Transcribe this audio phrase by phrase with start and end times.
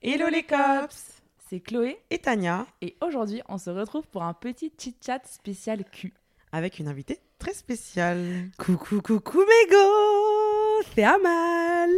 [0.00, 4.72] Hello les cops C'est Chloé Et Tania, et aujourd'hui on se retrouve pour un petit
[4.78, 6.14] chit-chat spécial Q.
[6.52, 8.48] avec une invitée très spéciale.
[8.58, 11.90] Coucou, coucou mes go C'est Amal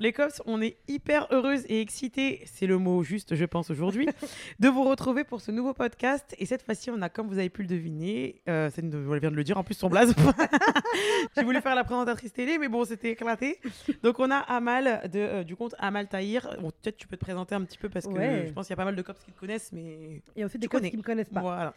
[0.00, 4.08] les cops, on est hyper heureuse et excitée, c'est le mot juste, je pense, aujourd'hui,
[4.60, 6.34] de vous retrouver pour ce nouveau podcast.
[6.38, 9.30] Et cette fois-ci, on a, comme vous avez pu le deviner, euh, c'est une- vient
[9.30, 10.14] de le dire, en plus son blaze.
[11.36, 13.58] J'ai voulu faire la présentatrice télé, mais bon, c'était éclaté.
[14.02, 16.56] Donc, on a Amal de, euh, du compte Amal Tahir.
[16.60, 18.44] Bon, peut-être tu peux te présenter un petit peu parce que Ouais.
[18.48, 20.54] je pense qu'il y a pas mal de cops qui te connaissent, mais Et aussi
[20.54, 20.90] Tu des connais.
[20.90, 21.40] qui me connaissent pas.
[21.40, 21.74] voilà.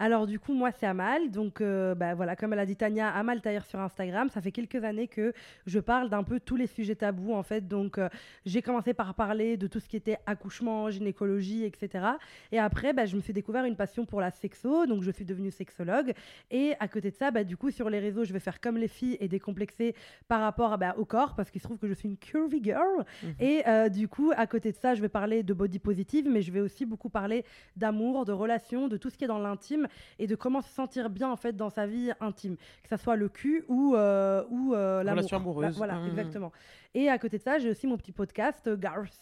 [0.00, 1.30] Alors du coup, moi c'est Amal.
[1.30, 4.30] Donc euh, bah, voilà, comme elle a dit Tania, Amal Tahir sur Instagram.
[4.30, 5.34] Ça fait quelques années que
[5.66, 7.68] je parle d'un peu tous les sujets tabous en fait.
[7.68, 8.08] Donc euh,
[8.46, 12.06] j'ai commencé par parler de tout ce qui était accouchement, gynécologie, etc.
[12.50, 14.86] Et après, bah, je me suis découvert une passion pour la sexo.
[14.86, 16.14] Donc je suis devenue sexologue.
[16.50, 18.78] Et à côté de ça, bah, du coup sur les réseaux, je vais faire comme
[18.78, 19.94] les filles et décomplexer
[20.28, 22.60] par rapport à, bah, au corps parce qu'il se trouve que je suis une curvy
[22.62, 23.04] girl.
[23.22, 23.34] Mhm.
[23.38, 26.40] Et euh, du coup, à côté de ça, je vais parler de body positive, mais
[26.40, 27.44] je vais aussi beaucoup parler
[27.76, 29.88] d'amour, de relations, de tout ce qui est dans l'intime
[30.18, 33.16] et de comment se sentir bien en fait dans sa vie intime, que ça soit
[33.16, 35.18] le cul ou euh, ou euh, l'amour.
[35.18, 35.64] Relation amoureuse.
[35.64, 36.08] La- voilà, Mhm.
[36.08, 36.52] exactement.
[36.94, 39.12] Et à côté de ça, j'ai aussi mon petit podcast euh, Garth.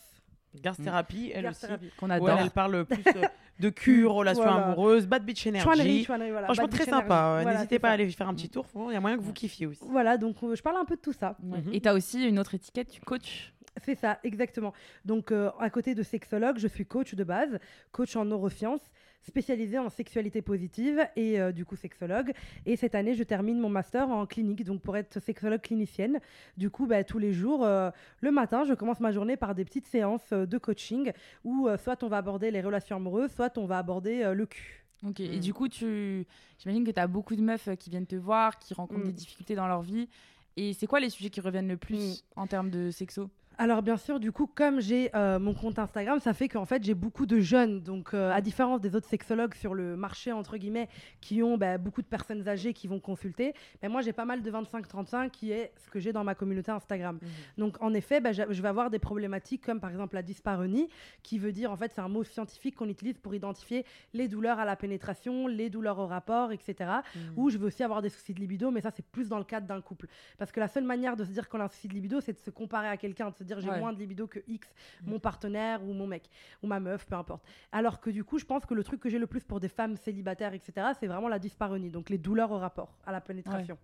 [0.63, 1.67] Garce thérapie, elle Garth aussi.
[1.67, 1.91] Therapy.
[1.99, 2.39] Qu'on Ouais, adore.
[2.41, 3.23] elle parle plus euh,
[3.61, 4.67] de cul, relations Voilà.
[4.69, 5.63] amoureuses, bad bitch energy.
[5.65, 6.47] Chouinerie, chouinerie, voilà.
[6.47, 7.41] Franchement, Bad très sympa.
[7.43, 8.67] Voilà, N'hésitez pas à aller faire un petit tour.
[8.89, 9.85] Il y a moyen que vous kiffiez aussi.
[9.89, 11.37] Voilà, donc euh, je parle un peu de tout ça.
[11.73, 13.53] Et t'as aussi une autre étiquette, tu coaches?
[13.85, 14.73] C'est ça, exactement.
[15.05, 17.61] Donc, euh, à côté de sexologue, je suis coach de base,
[17.93, 18.81] coach en neurosciences,
[19.23, 22.33] spécialisé en sexualité positive et euh, du coup sexologue.
[22.67, 26.19] Et cette année, je termine mon master en clinique, donc pour être sexologue clinicienne.
[26.57, 27.91] Du coup, bah, tous les jours, euh,
[28.21, 31.13] le matin, je commence ma journée par des petites séances euh, de coaching
[31.45, 34.47] où euh, soit on va aborder les relations amoureuses, soit on va aborder euh, le
[34.47, 34.85] cul.
[35.07, 35.21] Ok.
[35.21, 35.41] Et Mm.
[35.41, 36.27] du coup, tu...
[36.59, 39.09] j'imagine que tu as beaucoup de meufs qui viennent te voir, qui rencontrent Mm.
[39.09, 40.09] des difficultés dans leur vie.
[40.57, 43.31] Et c'est quoi les sujets qui reviennent le plus en termes de sexo?
[43.61, 46.85] Alors bien sûr, du coup, comme j'ai euh, mon compte Instagram, ça fait qu'en fait
[46.85, 47.81] j'ai beaucoup de jeunes.
[47.81, 50.89] Donc euh, à différence des autres sexologues sur le marché entre guillemets,
[51.21, 54.43] qui ont bah, beaucoup de personnes âgées qui vont consulter, mais moi j'ai pas mal
[54.43, 57.19] de 25-35 qui est ce que j'ai dans ma communauté Instagram.
[57.57, 60.89] Donc en effet, bah, je vais avoir des problématiques comme par exemple la dyspareunie,
[61.25, 64.61] qui veut dire en fait c'est un mot scientifique qu'on utilise pour identifier les douleurs
[64.61, 66.91] à la pénétration, les douleurs au rapport, etc.
[67.37, 69.45] Ou je vais aussi avoir des soucis de libido, mais ça c'est plus dans le
[69.45, 70.07] cadre d'un couple.
[70.39, 72.35] Parce que la seule manière de se dire qu'on a un souci de libido, c'est
[72.35, 73.81] de se comparer à quelqu'un, de se dire j'ai Ouais.
[73.81, 74.69] moins de libido que X,
[75.05, 76.31] mon partenaire ou mon mec,
[76.63, 77.43] ou ma meuf, peu importe.
[77.73, 79.69] Alors que du coup, je pense que le truc que j'ai le plus pour des
[79.69, 83.77] femmes célibataires, etc., c'est vraiment la dyspareunie, donc les douleurs au rapport, à la pénétration.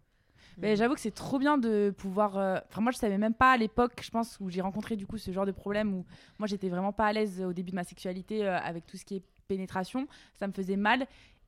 [0.59, 2.37] Ben, J'avoue que c'est trop bien de pouvoir.
[2.39, 5.07] euh, Enfin, moi, je savais même pas à l'époque, je pense, où j'ai rencontré du
[5.07, 6.05] coup ce genre de problème où
[6.39, 9.05] moi, j'étais vraiment pas à l'aise au début de ma sexualité euh, avec tout ce
[9.05, 10.07] qui est pénétration.
[10.35, 11.07] Ça me faisait mal.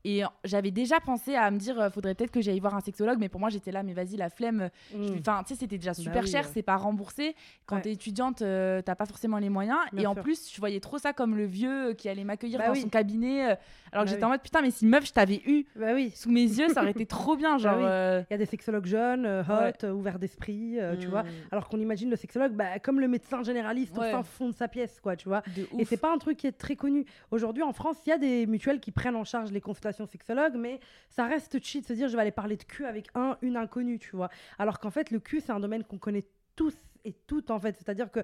[0.09, 2.81] Et euh, j'avais déjà pensé à me dire, euh, faudrait peut-être que j'aille voir un
[2.81, 4.71] sexologue, mais pour moi, j'étais là, mais vas-y, la flemme.
[4.93, 5.17] je- Mm.
[5.19, 6.51] Enfin, tu sais, c'était déjà super oui, cher, ouais.
[6.55, 7.35] c'est pas remboursé.
[7.67, 7.83] Quand Ouais.
[7.83, 9.79] t'es étudiante, euh, t'as pas forcément les moyens.
[9.93, 12.61] Bien et en plus, je voyais trop ça comme le vieux euh, qui allait m'accueillir
[12.61, 12.83] Bah dans oui.
[12.83, 13.51] son cabinet.
[13.53, 13.55] euh,
[13.91, 14.25] alors que Bah j'étais oui.
[14.25, 16.13] en mode, putain, mais si meuf, je t'avais eu Bah oui.
[16.15, 17.59] sous mes yeux, ça aurait été trop bien.
[17.59, 19.73] Genre, Bah euh, Il y a des sexologues jeunes, euh, hot, Ouais.
[19.85, 21.25] euh, ouverts d'esprit, euh, tu vois.
[21.25, 21.29] Mm.
[21.51, 24.69] Alors qu'on imagine le sexologue bah, comme le médecin généraliste au fin fond de sa
[24.69, 25.43] pièce, quoi, tu vois.
[25.57, 27.05] de Et c'est pas un truc qui est très connu.
[27.33, 30.57] Aujourd'hui, en France, il y a des mutuelles qui prennent en charge les consultations sexologues,
[30.57, 33.39] mais ça reste cheat de se dire je vais aller parler de cul avec un,
[33.41, 34.29] une inconnue, tu vois.
[34.59, 36.27] Alors qu'en fait, le cul, c'est un domaine qu'on connaît
[36.57, 36.75] tous
[37.05, 37.77] et toutes, en fait.
[37.77, 38.21] C'est-à-dire que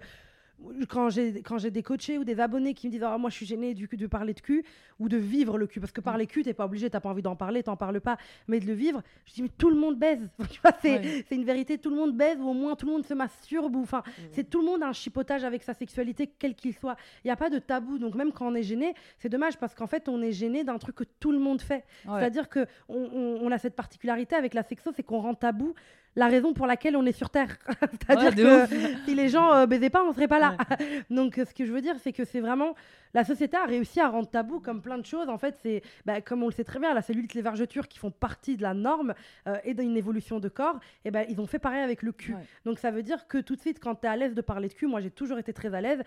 [0.89, 3.37] quand j'ai quand j'ai des coachés ou des abonnés qui me disent Ah, moi je
[3.37, 4.65] suis gênée du de parler de cul
[4.99, 6.05] ou de vivre le cul parce que Mm.
[6.05, 8.17] parler cul t'es pas obligé t'as pas envie d'en parler t'en parles pas
[8.49, 10.28] mais de le vivre je dis mais tout le monde baise
[10.83, 11.25] c'est Ouais.
[11.28, 13.77] c'est une vérité tout le monde baise ou au moins tout le monde se masturbe
[13.77, 14.10] ou enfin Mm.
[14.33, 17.31] c'est tout le monde a un chipotage avec sa sexualité quel qu'il soit il y
[17.31, 20.09] a pas de tabou donc même quand on est gêné c'est dommage parce qu'en fait
[20.09, 22.19] on est gêné d'un truc que tout le monde fait Ouais.
[22.19, 25.75] c'est-à-dire que on, on- on a cette particularité avec la sexo c'est qu'on rend tabou
[26.16, 27.56] la raison pour laquelle on est sur Terre.
[27.91, 30.56] C'est-à-dire Ouais, que si les gens euh, baisaient pas, on serait pas là.
[31.10, 32.74] Donc euh, ce que je veux dire, c'est que c'est vraiment
[33.14, 35.28] la société a réussi à rendre tabou comme plein de choses.
[35.28, 37.98] En fait, c'est bah, comme on le sait très bien, la cellulite, les vergetures qui
[37.98, 39.14] font partie de la norme
[39.47, 40.78] euh, et d'une évolution de corps.
[41.04, 42.34] Et ben ils ont fait pareil avec le cul.
[42.34, 42.41] Ouais.
[42.64, 44.68] Donc ça veut dire que tout de suite, quand tu es à l'aise de parler
[44.68, 46.03] de cul, moi j'ai toujours été très à l'aise.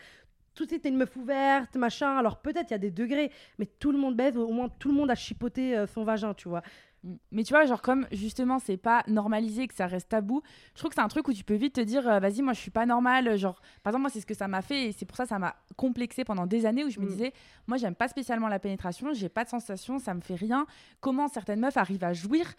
[0.55, 2.17] Tout de suite, t'es une meuf ouverte, machin.
[2.17, 3.29] Alors peut-être il y a des degrés,
[3.59, 6.33] mais tout le monde baise, au moins tout le monde a chipoté euh, son vagin,
[6.33, 6.61] tu vois.
[7.05, 7.15] Mm.
[7.31, 10.41] Mais tu vois, genre comme justement c'est pas normalisé, que ça reste tabou,
[10.73, 12.53] je trouve que c'est un truc où tu peux vite te dire euh, vas-y moi
[12.53, 14.91] je suis pas normale, genre par exemple moi c'est ce que ça m'a fait et
[14.91, 17.09] c'est pour ça que ça m'a complexé pendant des années où je me Mm.
[17.09, 17.33] disais
[17.67, 20.65] moi j'aime pas spécialement la pénétration, j'ai pas de sensation, ça me fait rien.
[20.99, 22.53] Comment certaines meufs arrivent à jouir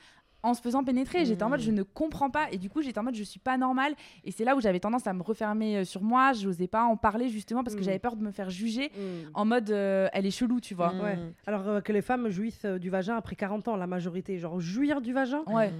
[0.47, 1.65] en se faisant pénétrer, j'étais en mode Mm.
[1.65, 3.95] je ne comprends pas et du coup j'étais en mode je suis pas normale
[4.25, 6.97] et c'est là où j'avais tendance à me refermer euh, sur moi, j'osais pas en
[6.97, 7.85] parler justement parce que Mm.
[7.85, 9.31] j'avais peur de me faire juger Mm.
[9.35, 10.93] en mode euh, elle est chelou, tu vois.
[10.93, 11.01] Mm.
[11.01, 11.19] Ouais.
[11.47, 14.39] Alors euh, que les femmes jouissent euh, du vagin après 40 ans, la majorité.
[14.39, 15.73] Genre, jouir du vagin, Ouais.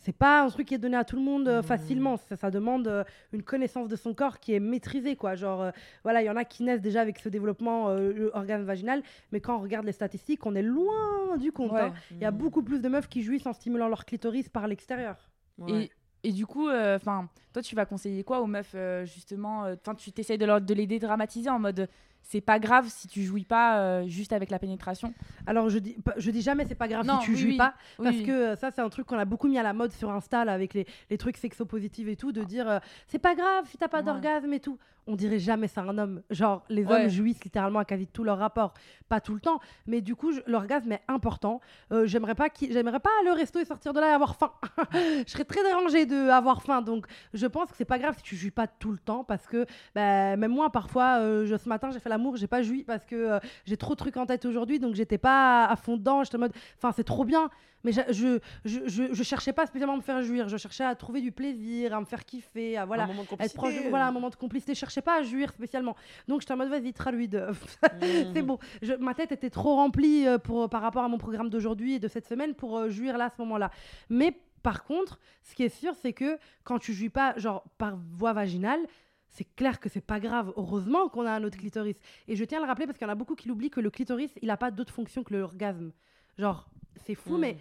[0.00, 1.62] C'est pas un truc qui est donné à tout le monde euh, Mm.
[1.62, 2.16] facilement.
[2.16, 5.34] Ça, ça demande euh, une connaissance de son corps qui est maîtrisée, quoi.
[5.34, 5.70] Genre, euh,
[6.02, 9.40] voilà, il y en a qui naissent déjà avec ce développement euh, organe vaginal, mais
[9.40, 11.72] quand on regarde les statistiques, on est loin du compte.
[11.72, 11.80] Ouais.
[11.82, 11.92] hein.
[12.10, 15.30] Il y a beaucoup plus de meufs qui jouissent en stimulant leur clitoris par l'extérieur.
[15.58, 15.90] Ouais.
[16.22, 19.94] Et, et du coup, enfin, toi, tu vas conseiller quoi aux meufs euh, justement Enfin,
[19.94, 21.88] tu t'essayes de, leur- de les dédramatiser en mode
[22.22, 25.12] c'est pas grave si tu jouis pas euh, juste avec la pénétration.
[25.46, 27.50] Alors, je dis, pas- je dis jamais c'est pas grave Non, si tu oui, jouis
[27.52, 27.56] oui.
[27.56, 29.72] pas, Oui, parce que euh, ça, c'est un truc qu'on a beaucoup mis à la
[29.72, 32.78] mode sur Insta là, avec les, les trucs sexo-positifs et tout, de dire euh,
[33.08, 34.04] c'est pas grave si t'as pas Ouais.
[34.04, 34.78] d'orgasme et tout.
[35.10, 36.22] On dirait jamais ça à un homme.
[36.30, 36.92] Genre, les Ouais.
[37.02, 38.74] hommes jouissent littéralement à quasi tous leurs rapports.
[39.08, 41.60] Pas tout le temps, mais du coup, l'orgasme est important.
[41.90, 44.52] Euh, j'aimerais pas, j'aimerais pas aller au resto et sortir de là et avoir faim.
[44.92, 46.80] je serais très dérangée de avoir faim.
[46.80, 49.46] Donc, je pense que c'est pas grave si tu jouis pas tout le temps, parce
[49.48, 49.66] que
[49.96, 53.04] bah, même moi, parfois, euh, je, ce matin, j'ai fait l'amour, j'ai pas joui parce
[53.04, 56.22] que euh, j'ai trop de trucs en tête aujourd'hui, donc j'étais pas à fond dedans.
[56.22, 57.50] J'étais en mode, enfin, c'est trop bien.
[57.82, 60.84] Mais je, je, je, je- je cherchais pas spécialement à me faire jouir, je cherchais
[60.84, 63.74] à trouver du plaisir, à me faire kiffer, à voilà, Un moment de être proche,
[63.82, 64.74] de- voilà, un moment de complicité.
[64.74, 65.96] Je cherchais pas à jouir spécialement.
[66.28, 67.38] Donc j'étais en mode vas-y, traduis de.
[67.40, 67.54] Mm.
[68.34, 68.58] c'est bon.
[68.82, 71.98] Je- ma tête était trop remplie euh, pour, par rapport à mon programme d'aujourd'hui et
[71.98, 73.70] de cette semaine pour euh, jouir là à ce moment-là.
[74.10, 77.96] Mais par contre, ce qui est sûr, c'est que quand tu jouis pas, genre par
[78.12, 78.80] voie vaginale,
[79.28, 80.52] c'est clair que c'est pas grave.
[80.56, 81.96] Heureusement qu'on a un autre clitoris.
[82.28, 83.80] Et je tiens à le rappeler parce qu'il y en a beaucoup qui l'oublient que
[83.80, 85.92] le clitoris, il a pas d'autre fonction que l'orgasme.
[86.36, 86.68] Genre,
[87.04, 87.40] c'est fou, Mm.
[87.40, 87.56] mais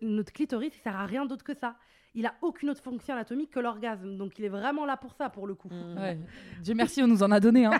[0.00, 1.76] notre, clitoris, il sert à rien d'autre que ça.
[2.14, 4.16] Il a aucune autre fonction anatomique que l'orgasme.
[4.18, 5.68] Donc il est vraiment là pour ça, pour le coup.
[5.70, 5.98] Mm.
[5.98, 6.18] Ouais.
[6.60, 7.64] Dieu merci, on nous en a donné.
[7.64, 7.72] Hein.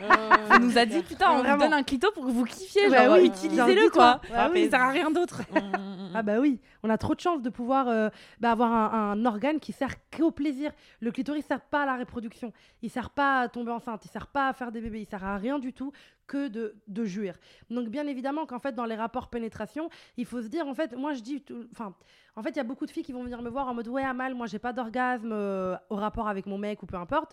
[0.51, 3.05] On nous a dit putain, on vous donne un clito pour que vous kiffiez, Bah
[3.05, 4.21] genre oui, utilisez-le quoi.
[4.23, 4.31] dis-toi.
[4.31, 5.43] Bah Ah oui, ça sert à rien d'autre.
[5.53, 6.13] Mm.
[6.15, 8.09] Ah bah oui, on a trop de chance de pouvoir euh,
[8.41, 10.73] bah, avoir un, un organe qui sert qu'au plaisir.
[11.01, 12.53] Le clitoris sert pas à la reproduction,
[12.83, 15.25] il sert pas à tomber enceinte, il sert pas à faire des bébés, il sert
[15.25, 15.93] à rien du tout
[16.27, 17.35] que de, de jouir.
[17.71, 20.95] Donc bien évidemment qu'en fait dans les rapports pénétration, il faut se dire en fait,
[20.97, 21.95] moi je dis, tout- enfin,
[22.37, 23.89] en fait il y a beaucoup de filles qui vont venir me voir en mode
[23.89, 27.33] ouais Amal, moi j'ai pas d'orgasme euh, au rapport avec mon mec ou peu importe.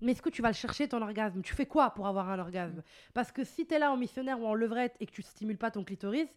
[0.00, 1.42] Mais est-ce que tu vas le chercher ton orgasme?
[1.42, 2.82] Tu fais quoi pour avoir un orgasme?
[3.14, 5.58] Parce que si tu es là en missionnaire ou en levrette et que tu stimules
[5.58, 6.28] pas ton clitoris,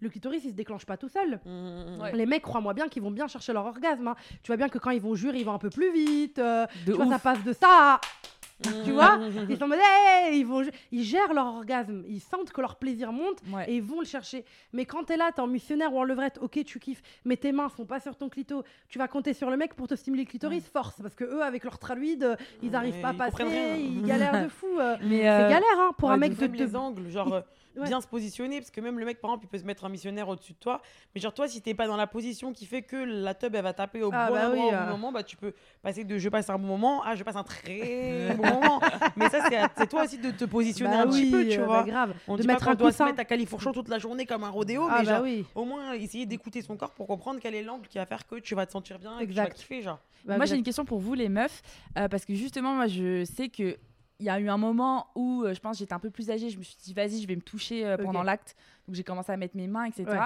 [0.00, 1.40] le clitoris il se déclenche pas tout seul.
[1.44, 2.00] Mm.
[2.00, 2.12] Ouais.
[2.12, 4.06] Les mecs, crois-moi bien qu'ils vont bien chercher leur orgasme.
[4.08, 4.16] hein.
[4.44, 6.38] Tu vois bien que quand ils vont jurer, ils vont un peu plus vite.
[6.38, 8.37] euh, tu vois, ça passe de ça à- Mm.
[8.84, 9.18] Tu vois
[9.48, 12.02] Ils sont en mode, Hey ils, vont, ils gèrent leur orgasme.
[12.08, 13.70] Ils sentent que leur plaisir monte Ouais.
[13.70, 14.44] et ils vont le chercher.
[14.72, 17.52] Mais quand t'es là, t'es en missionnaire ou en levrette, ok, tu kiffes, mais tes
[17.52, 20.24] mains sont pas sur ton clito, tu vas compter sur le mec pour te stimuler
[20.24, 21.00] le clitoris, force.
[21.00, 23.44] Parce que eux, avec leur traduide, euh, ils arrivent Ouais, pas à passer,
[23.78, 24.66] ils galèrent de fou.
[24.78, 24.96] euh.
[25.02, 27.40] Mais C'est euh, galère, hein, pour un mec de- les angles, genre euh,
[27.76, 27.86] Ouais.
[27.86, 29.88] bien se positionner, parce que même le mec, par exemple, il peut se mettre un
[29.88, 30.80] missionnaire au-dessus de toi,
[31.14, 33.62] mais genre toi, si t'es pas dans la position qui fait que la tub, elle
[33.62, 34.84] va taper au Ah, bon bah endroit oui, au euh.
[34.84, 37.36] bon moment, bah tu peux passer de je passe un bon moment à je passe
[37.36, 38.80] un très bon moment.
[39.16, 39.38] Mais ça,
[39.76, 41.82] c'est toi aussi de te positionner Bah un petit peu, tu euh, vois.
[41.84, 42.14] bah grave.
[42.26, 44.50] On de dit mettre pas doit se mettre à califourchon toute la journée comme un
[44.50, 45.44] rodéo, Ah mais bah genre, oui.
[45.54, 48.36] au moins essayer d'écouter son corps pour comprendre quel est l'angle qui va faire que
[48.36, 49.48] tu vas te sentir bien et que tu Exact.
[49.48, 49.98] vas kiffer, genre.
[50.24, 51.62] Bah, moi j'ai une question pour vous les meufs
[51.96, 53.78] euh, parce que justement moi je sais que
[54.20, 56.50] il y a eu un moment où euh, je pense j'étais un peu plus âgée,
[56.50, 58.56] je me suis dit vas-y je vais me toucher euh, pendant l'acte,
[58.86, 60.04] donc j'ai commencé à mettre mes mains etc.
[60.08, 60.18] Ouais.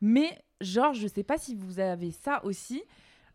[0.00, 2.82] Mais genre je sais pas si vous avez ça aussi.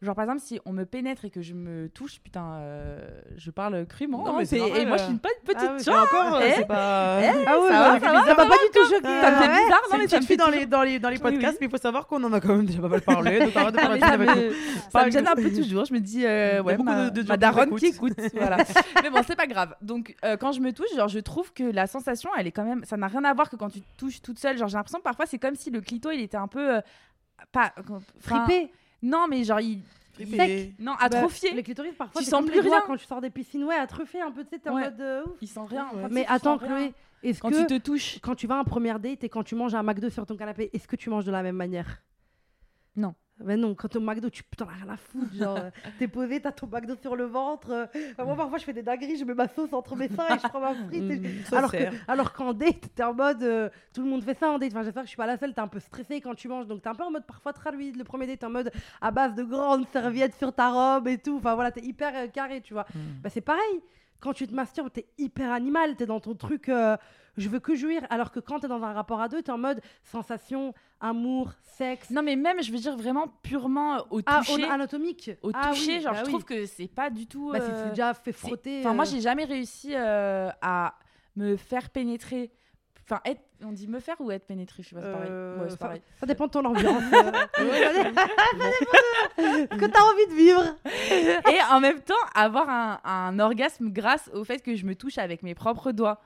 [0.04, 3.00] Genre par exemple si on me pénètre et que je me touche, putain euh,
[3.38, 4.24] je parle crûment.
[4.26, 5.06] Non, hein, mais c'est c'est- et normal, moi je euh.
[5.06, 7.20] suis une pas une petite Ah oui, encore, Eh c'est pas.
[7.20, 7.68] Ah oui,
[8.02, 9.08] Ça m'a pas du tout choqué.
[9.08, 11.20] Ça me fait bizarre, non mais ça me fait dans les, dans les, dans les
[11.20, 13.40] podcasts, mais il faut savoir qu'on en a quand même déjà pas mal parlé.
[13.40, 14.56] Donc arrête de parler ça avec me, nous.
[14.92, 15.86] ça me gêne un peu toujours.
[15.86, 18.14] Je me dis, euh, ouais, ma, daronne qui écoute.
[18.34, 18.58] voilà.
[19.04, 19.76] Mais bon, c'est pas grave.
[19.82, 22.66] Donc, euh, quand je me touche, genre, je trouve que la sensation, elle est quand
[22.66, 22.84] même.
[22.84, 24.58] Ça n'a rien à voir que quand tu touches toute seule.
[24.58, 26.76] Genre, j'ai l'impression parfois, c'est comme si le clito, il était un peu.
[26.76, 26.82] euh,
[27.52, 27.74] pas.
[28.20, 28.72] Fripé.
[29.04, 29.82] Non, mais genre, il.
[30.14, 30.74] Fripé.
[30.80, 31.52] Non, Bah, atrophié.
[31.54, 32.82] les clitoris, parfois, Tu c'est sens plus rien.
[32.86, 34.84] quand tu sors des piscines, ouais, atrophié un peu, tu sais, t'es en Ouais.
[34.84, 35.38] mode euh, ouf.
[35.42, 35.88] Il sent rien.
[35.94, 36.08] Ouais.
[36.12, 36.58] Mais tu attends.
[36.60, 36.94] Chloé,
[37.24, 38.20] est-ce Quand que tu te touches.
[38.22, 40.36] quand tu vas à un premier date et quand tu manges un McDo sur ton
[40.38, 42.04] canapé, est-ce que tu manges de la même manière?
[42.96, 43.16] Non.
[43.44, 45.34] Ben non, quand au McDo, tu t'en as rien à foutre.
[45.36, 45.70] Genre, euh,
[46.00, 47.70] t'es posé, t'as ton McDo sur le ventre.
[47.72, 50.36] euh, enfin, moi, parfois, je fais des dingueries, je mets ma sauce entre mes seins
[50.36, 51.04] et je prends ma frite.
[51.12, 51.94] et- Mm, alors que- sert.
[52.08, 53.44] alors qu'en date, t'es en mode.
[53.44, 54.72] euh, tout le monde fait ça en date.
[54.72, 55.54] Enfin, j'espère que je suis pas la seule.
[55.54, 56.68] T'es un peu stressé quand tu manges.
[56.68, 57.92] Donc, t'es un peu en mode parfois traduit.
[57.92, 58.72] Le premier date, t'es en mode
[59.02, 61.38] à base de grandes serviettes sur ta robe et tout.
[61.38, 62.86] Enfin, voilà, t'es hyper euh, carré, tu vois.
[62.96, 63.00] Mm.
[63.24, 63.82] Bah, c'est pareil.
[64.24, 66.96] Quand tu te masturbes, t'es hyper animal, t'es dans ton truc, euh,
[67.36, 68.02] je veux que jouir.
[68.10, 72.10] Alors que quand t'es dans un rapport à deux, t'es en mode sensation, amour, sexe.
[72.10, 74.66] Non, mais même, je veux dire vraiment purement au Ah, toucher.
[74.66, 75.32] au- anatomique.
[75.42, 76.30] au Ah toucher, oui, genre, bah je oui.
[76.32, 77.52] trouve que c'est pas du tout.
[77.52, 78.80] Bah, si euh, tu déjà fait frotter.
[78.80, 80.96] Enfin, moi, euh, j'ai jamais réussi euh, à
[81.36, 82.52] me faire pénétrer.
[83.06, 83.42] Enfin, être...
[83.64, 85.28] on dit me faire ou être pénétré, je sais pas, c'est pareil.
[85.30, 86.02] euh, Ouais, c'est ça, pareil.
[86.20, 87.04] ça dépend de ton ambiance.
[87.12, 88.22] ça dé- ça dépend
[89.38, 90.76] de ce que t'as envie de vivre.
[91.54, 95.18] Et en même temps, avoir un, un orgasme grâce au fait que je me touche
[95.18, 96.22] avec mes propres doigts.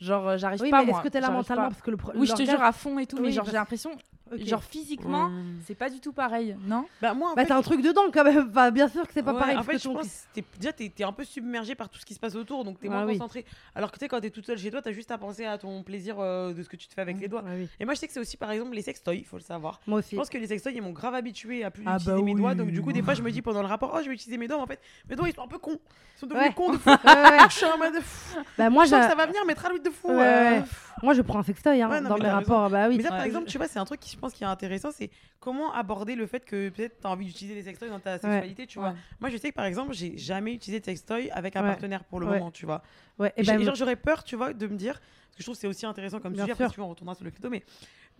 [0.00, 0.98] Genre, euh, j'arrive Oui, pas mais moi.
[0.98, 1.64] est-ce que t'es là mentalement?
[1.64, 1.68] pas.
[1.70, 3.52] parce que le pro- Oui, je te jure à fond et tout, mais genre parce-
[3.52, 3.90] j'ai l'impression,
[4.38, 5.30] Genre physiquement,
[5.66, 6.86] c'est pas du tout pareil, non?
[7.02, 8.48] Bah, moi, en Bah, fait, t'as un truc dedans quand même.
[8.50, 9.56] Enfin, bien sûr que c'est pas Ouais, pareil.
[9.56, 11.98] En fait, je ton- pense que t'es- déjà, t'es es un peu submergé par tout
[11.98, 13.14] ce qui se passe autour, donc t'es Ah moins oui.
[13.18, 13.44] concentré.
[13.74, 15.58] Alors que tu sais, quand t'es toute seule chez toi, t'as juste à penser à
[15.58, 17.42] ton plaisir euh, de ce que tu te fais avec les doigts.
[17.42, 17.68] Ouais, oui.
[17.80, 19.80] Et moi, je sais que c'est aussi, par exemple, les sextoys, il faut le savoir.
[19.86, 20.16] Moi Je aussi.
[20.16, 22.50] pense que les sextoys, ils m'ont grave habitué à plus Ah utiliser bah mes doigts.
[22.50, 22.56] oui.
[22.56, 24.38] Donc, du coup, des fois, je me dis pendant le rapport, oh, je vais utiliser
[24.38, 24.56] mes doigts.
[24.58, 25.78] Mais en fait, mes doigts, ils sont un peu cons.
[26.16, 26.54] Ils sont devenus Ouais.
[26.54, 26.90] cons de fou.
[26.90, 27.94] Je suis en mode.
[27.94, 30.08] pff, Bah, moi, je sens que ça va venir mettre à l'huile de fou.
[30.08, 30.60] Ouais, euh.
[31.02, 32.70] Moi, je prends un sextoy hein, dans mais mes rapports.
[32.70, 32.96] Bah oui.
[32.98, 35.10] Mais par exemple, tu vois, c'est un truc qui je pense qui est intéressant, c'est
[35.40, 38.66] comment aborder le fait que peut-être tu as envie d'utiliser des sextoys dans ta sexualité,
[38.66, 38.90] tu vois.
[38.90, 38.94] Ouais.
[39.20, 41.68] Moi, je sais que par exemple, j'ai jamais utilisé de sextoy avec un Ouais.
[41.68, 42.82] partenaire pour le moment, tu vois.
[43.18, 45.42] Ouais, et Et ben, genre, j'aurais peur, tu vois, de me dire, parce que je
[45.44, 47.62] trouve que c'est aussi intéressant comme sujet, après, tu on retournera sur le clito, mais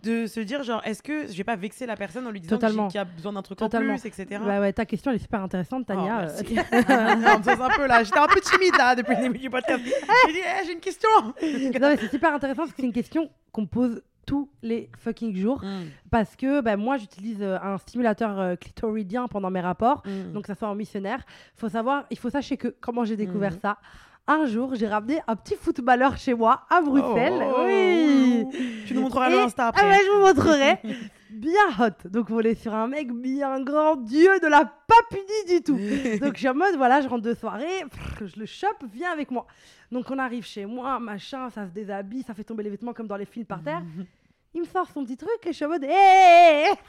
[0.03, 2.57] de se dire, genre, est-ce que je vais pas vexer la personne en lui disant
[2.59, 3.93] qu'il y a besoin d'un truc Totalement.
[3.93, 4.41] en plus, etc.
[4.45, 6.27] bah ouais, ta question elle est super intéressante, Tania.
[6.27, 7.15] Oh, Euh.
[7.15, 9.81] Non, me un peu là, j'étais un peu timide là depuis le début du podcast.
[10.27, 11.09] J'ai dit, Eh, j'ai une question.
[11.23, 15.35] non, mais c'est super intéressant parce que c'est une question qu'on pose tous les fucking
[15.35, 15.61] jours.
[15.63, 20.01] Mm, Parce que bah, moi, j'utilise euh, un stimulateur euh, clitoridien pendant mes rapports.
[20.05, 20.31] mm.
[20.33, 21.19] donc ça soit en missionnaire.
[21.55, 23.59] Faut savoir, il faut sachez que comment j'ai découvert Mhm.
[23.61, 23.77] ça.
[24.27, 27.43] Un jour, j'ai ramené un petit footballeur chez moi à Bruxelles.
[27.45, 28.47] Oh, oui.
[28.87, 29.83] Tu nous montreras le Et- Insta après.
[29.85, 30.79] Ah ouais, je vous montrerai.
[31.35, 32.09] bien hot.
[32.09, 35.77] Donc on est sur un mec bien grand, Dieu de la pas puni du tout.
[36.25, 39.11] Donc je suis en mode voilà, je rentre de soirée, pff, je le chope, viens
[39.11, 39.45] avec moi.
[39.91, 43.07] Donc on arrive chez moi, machin, ça se déshabille, ça fait tomber les vêtements comme
[43.07, 43.81] dans les films par terre.
[44.53, 45.89] Il me sort son petit truc et je suis en mode hé,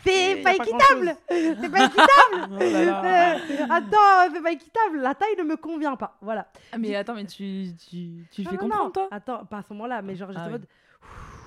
[0.05, 1.17] c'est Y a pas pas équitable.
[1.29, 2.49] C'est pas équitable.
[2.53, 3.35] Oh là là.
[3.35, 3.39] Euh,
[3.69, 4.99] attends, c'est pas équitable.
[5.01, 6.17] La taille ne me convient pas.
[6.23, 6.47] Voilà.
[6.71, 8.91] Ah, mais attends, mais tu, tu, tu le Non, fais non, comprendre, non.
[8.93, 9.09] toi?
[9.11, 10.53] Attends, pas à ce moment-là, mais genre, j'étais Ah en oui.
[10.53, 10.67] mode.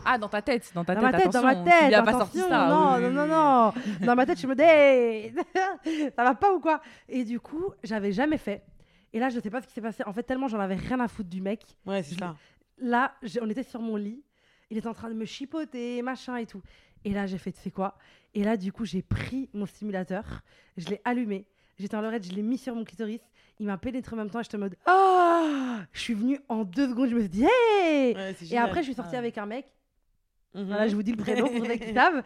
[0.05, 1.73] Ah, dans ta tête, dans ta Dans tête, ma tête, dans ma tête.
[1.89, 2.67] Il a pas sorti ça.
[2.69, 3.73] Non, oui, non, non, non.
[4.05, 5.33] Dans ma tête, je me dis, hey,
[6.15, 6.81] ça va pas ou quoi?
[7.07, 8.63] Et du coup, j'avais jamais fait.
[9.13, 10.03] Et là, je sais pas ce qui s'est passé.
[10.05, 11.63] En fait, tellement j'en avais rien à foutre du mec.
[11.85, 12.35] Ouais, c'est ça.
[12.77, 14.23] Là, on était sur mon lit.
[14.69, 16.61] Il était en train de me chipoter, machin et tout.
[17.03, 17.97] Et là, j'ai fait, tu sais quoi?
[18.35, 20.41] Et là, du coup, j'ai pris mon stimulateur,
[20.77, 21.47] je l'ai allumé.
[21.79, 23.21] J'étais en lorette, je l'ai mis sur mon clitoris.
[23.59, 24.41] Il m'a pénétré en même temps.
[24.43, 27.09] J'étais en mode, ah Je suis venue en deux secondes.
[27.09, 29.19] Je me suis dit, hey Ouais, c'est Et après, je suis sortie Ah.
[29.19, 29.65] avec un mec.
[30.53, 30.63] Mhm.
[30.65, 32.23] Voilà, je vous dis le prénom pour ceux qui savent.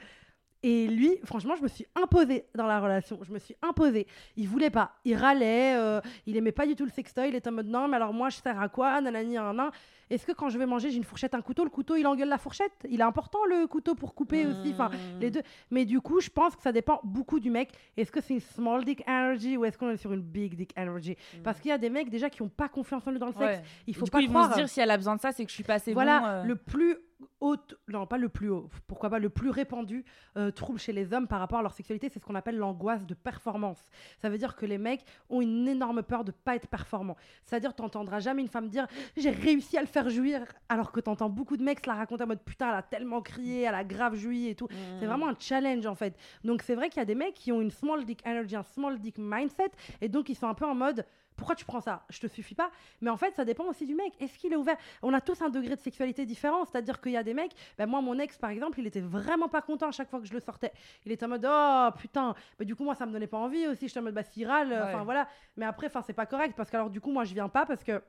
[0.65, 3.19] Et lui, franchement, je me suis imposée dans la relation.
[3.21, 4.07] Je me suis imposée.
[4.37, 4.93] Il voulait pas.
[5.03, 5.75] Il râlait.
[5.75, 7.27] euh, il aimait pas du tout le sextoy.
[7.27, 9.01] Il était en mode non, mais alors moi, je sers à quoi?
[9.01, 9.71] Nanani, nan.
[10.13, 12.29] Est-ce que quand je vais manger, j'ai une fourchette, un couteau Le couteau, il engueule
[12.29, 12.71] la fourchette?
[12.87, 14.69] Il est important le couteau pour couper aussi.
[14.73, 15.19] Enfin, Mhm.
[15.19, 15.41] les deux.
[15.71, 17.71] Mais du coup, je pense que ça dépend beaucoup du mec.
[17.97, 20.71] Est-ce que c'est une small dick energy ou est-ce qu'on est sur une big dick
[20.77, 21.15] energy?
[21.43, 23.33] Parce qu'il y a des mecs déjà qui ont pas confiance en eux dans le
[23.33, 23.61] sexe.
[23.87, 24.51] Il faut du pas coup, ils vont croire.
[24.53, 26.19] se dire si elle a besoin de ça, c'est que je suis pas assez Voilà,
[26.19, 26.25] bon.
[26.27, 26.43] euh.
[26.43, 26.95] le plus
[27.39, 27.55] haut,
[27.87, 30.03] non pas le plus haut, pourquoi pas le plus répandu
[30.35, 33.05] euh, trouble chez les hommes par rapport à leur sexualité, c'est ce qu'on appelle l'angoisse
[33.05, 33.79] de performance.
[34.21, 37.15] Ça veut dire que les mecs ont une énorme peur de pas être performants.
[37.45, 41.29] C'est-à-dire, t'entendras jamais une femme dire j'ai réussi à le faire jouir, alors que t'entends
[41.29, 43.83] beaucoup de mecs se la raconter en mode putain, elle a tellement crié, elle a
[43.83, 44.67] grave joui et tout.
[44.99, 46.15] C'est vraiment un challenge en fait.
[46.43, 48.63] Donc c'est vrai qu'il y a des mecs qui ont une small dick energy, un
[48.63, 51.05] small dick mindset, et donc ils sont un peu en mode
[51.35, 52.05] pourquoi tu prends ça?
[52.11, 52.69] Je te suffis pas.
[53.01, 54.13] Mais en fait, ça dépend aussi du mec.
[54.19, 54.77] Est-ce qu'il est ouvert?
[55.01, 56.63] On a tous un degré de sexualité différent.
[56.65, 57.53] C'est-à-dire qu'il y a des mecs.
[57.77, 60.27] Ben moi, mon ex, par exemple, il était vraiment pas content à chaque fois que
[60.27, 60.71] je le sortais.
[61.05, 62.35] Il était en mode oh putain.
[62.59, 63.87] Ben, du coup, moi, ça me donnait pas envie aussi.
[63.87, 65.03] J'étais en mode bah s'il râle, enfin Ouais.
[65.05, 65.27] voilà.
[65.57, 67.65] Mais après, enfin c'est pas correct parce que alors du coup, moi, je viens pas
[67.65, 67.99] parce que.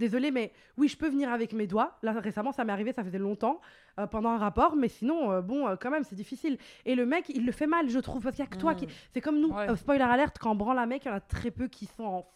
[0.00, 1.98] Désolée, mais oui, je peux venir avec mes doigts.
[2.02, 3.60] Là, récemment, ça m'est arrivé, ça faisait longtemps,
[3.98, 6.56] euh, pendant un rapport, mais sinon, euh, bon, euh, quand même, c'est difficile.
[6.86, 8.74] Et le mec, il le fait mal, je trouve, parce qu'il y a que toi
[8.74, 8.88] qui.
[9.12, 9.76] C'est comme nous, Ouais.
[9.76, 12.04] spoiler alerte, quand on branle un mec, il y en a très peu qui sont
[12.04, 12.26] en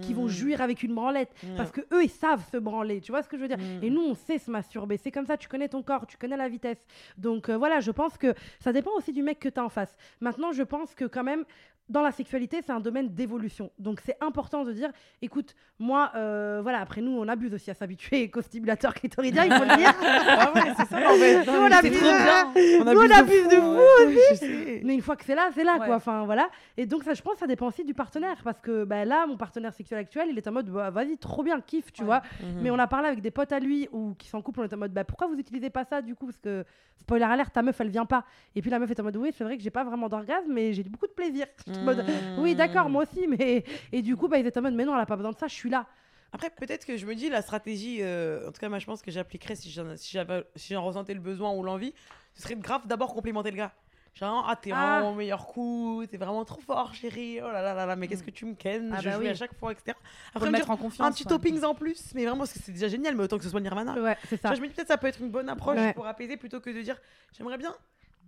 [0.00, 1.30] qui vont jouir avec une branlette.
[1.56, 3.02] Parce que eux, ils savent se branler.
[3.02, 3.58] Tu vois ce que je veux dire?
[3.58, 3.84] Mm.
[3.84, 4.96] Et nous, on sait se masturber.
[4.96, 6.82] C'est comme ça, tu connais ton corps, tu connais la vitesse.
[7.18, 9.68] Donc euh, voilà, je pense que ça dépend aussi du mec que tu as en
[9.68, 9.94] face.
[10.20, 11.44] Maintenant, je pense que quand même,
[11.88, 13.70] dans la sexualité, c'est un domaine d'évolution.
[13.78, 14.90] Donc c'est important de dire,
[15.22, 19.52] écoute, moi, euh, voilà, après nous, on abuse aussi à s'habituer qu'au stimulateur clitoridien, il
[19.52, 19.94] faut le dire.
[20.00, 20.96] Ah ouais, c'est ça.
[20.98, 21.44] en fait.
[21.46, 24.16] Nous, on abuse, Nous, on de ouais.
[24.30, 24.80] Je sais.
[24.84, 25.86] mais une fois que c'est là, c'est là, Ouais.
[25.86, 25.96] quoi.
[25.96, 26.48] Enfin, voilà.
[26.76, 28.36] Et donc, ça, je pense ça dépend aussi du partenaire.
[28.44, 31.42] Parce que bah, là, mon partenaire sexuel actuel, il est en mode, bah, vas-y, trop
[31.42, 32.22] bien, kiffe, tu vois.
[32.42, 32.62] Mhm.
[32.62, 34.64] Mais on a parlé avec des potes à lui ou qui sont en couple, on
[34.64, 36.26] est en mode, bah, pourquoi vous utilisez pas ça, du coup?
[36.26, 36.64] Parce que,
[36.98, 38.24] spoiler alerte, ta meuf, elle vient pas.
[38.56, 40.50] Et puis la meuf est en mode, oui, c'est vrai que j'ai pas vraiment d'orgasme,
[40.52, 41.46] mais j'ai beaucoup de plaisir.
[41.80, 42.04] En mode,
[42.38, 43.26] oui, d'accord, moi aussi.
[43.26, 43.64] Mais...
[43.92, 45.38] Et du coup, bah, ils étaient en mode, mais non, elle a pas besoin de
[45.38, 45.86] ça, je suis là.
[46.32, 49.00] Après, peut-être que je me dis la stratégie, euh, en tout cas, moi, je pense
[49.00, 50.18] que j'appliquerais si j'en si
[50.56, 51.94] si j'en ressentais le besoin ou l'envie,
[52.34, 53.72] ce serait de grave d'abord complimenter le gars.
[54.14, 54.96] Genre, ah, t'es Ah.
[54.98, 57.38] vraiment mon meilleur coup, t'es vraiment trop fort, chérie.
[57.40, 59.20] Oh là là là là, mais qu'est-ce que tu me kennes, Ah je bah joue
[59.22, 59.28] oui.
[59.28, 59.96] à chaque fois, etc.
[60.34, 61.06] Après, me mettre dire, en confiance.
[61.06, 61.28] un petit ouais.
[61.30, 63.60] toppings en plus, mais vraiment, parce que c'est déjà génial, mais autant que ce soit
[63.60, 63.94] Nirvana.
[63.98, 64.54] Ouais, c'est ça.
[64.54, 65.92] je me dis peut-être ça peut être une bonne approche Ouais.
[65.94, 66.96] pour apaiser plutôt que de dire
[67.36, 67.72] j'aimerais bien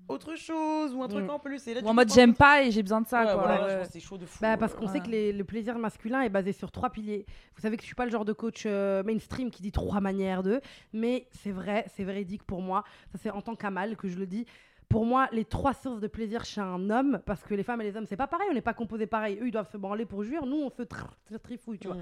[0.08, 1.30] autre chose ou un truc Mm.
[1.30, 1.66] en plus.
[1.68, 3.20] Et là, Ou en mode j'aime pas et j'ai besoin de ça.
[3.20, 3.34] Ouais, quoi.
[3.42, 3.70] voilà, Ouais.
[3.70, 4.38] je pense que c'est chaud de fou.
[4.40, 4.92] Bah, parce qu'on Ouais.
[4.92, 7.26] sait que les- le plaisir masculin est basé sur trois piliers.
[7.54, 10.00] Vous savez que je suis pas le genre de coach euh, mainstream qui dit trois
[10.00, 10.60] manières de,
[10.92, 12.84] mais c'est vrai, c'est véridique pour moi.
[13.12, 14.46] Ça c'est en tant qu'amal que je le dis.
[14.88, 17.84] Pour moi, les trois sources de plaisir chez un homme, parce que les femmes et
[17.84, 19.38] les hommes, c'est pas pareil, on n'est pas composés pareil.
[19.40, 20.44] Eux, ils doivent se branler pour jouir.
[20.46, 21.96] Nous, on se tr- tr- trifouille, tu vois.
[21.96, 22.00] Mm.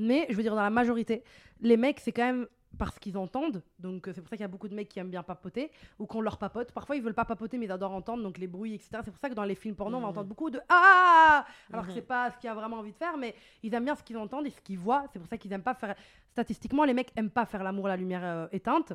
[0.00, 1.22] Mais je veux dire, dans la majorité,
[1.60, 3.62] les mecs, c'est quand même parce qu'ils entendent.
[3.78, 5.70] Donc, euh, c'est pour ça qu'il y a beaucoup de mecs qui aiment bien papoter
[5.98, 6.72] ou qu'on leur papote.
[6.72, 9.00] Parfois, ils veulent pas papoter, mais ils adorent entendre, donc les bruits, etc.
[9.04, 10.10] C'est pour ça que dans les films porno, on va Mhm.
[10.10, 11.94] entendre beaucoup de Ah Alors que Mhm.
[11.96, 14.16] c'est pas ce qu'il a vraiment envie de faire, mais ils aiment bien ce qu'ils
[14.18, 15.04] entendent et ce qu'ils voient.
[15.12, 15.94] C'est pour ça qu'ils aiment pas faire.
[16.30, 18.92] Statistiquement, les mecs aiment pas faire l'amour à la lumière euh, éteinte.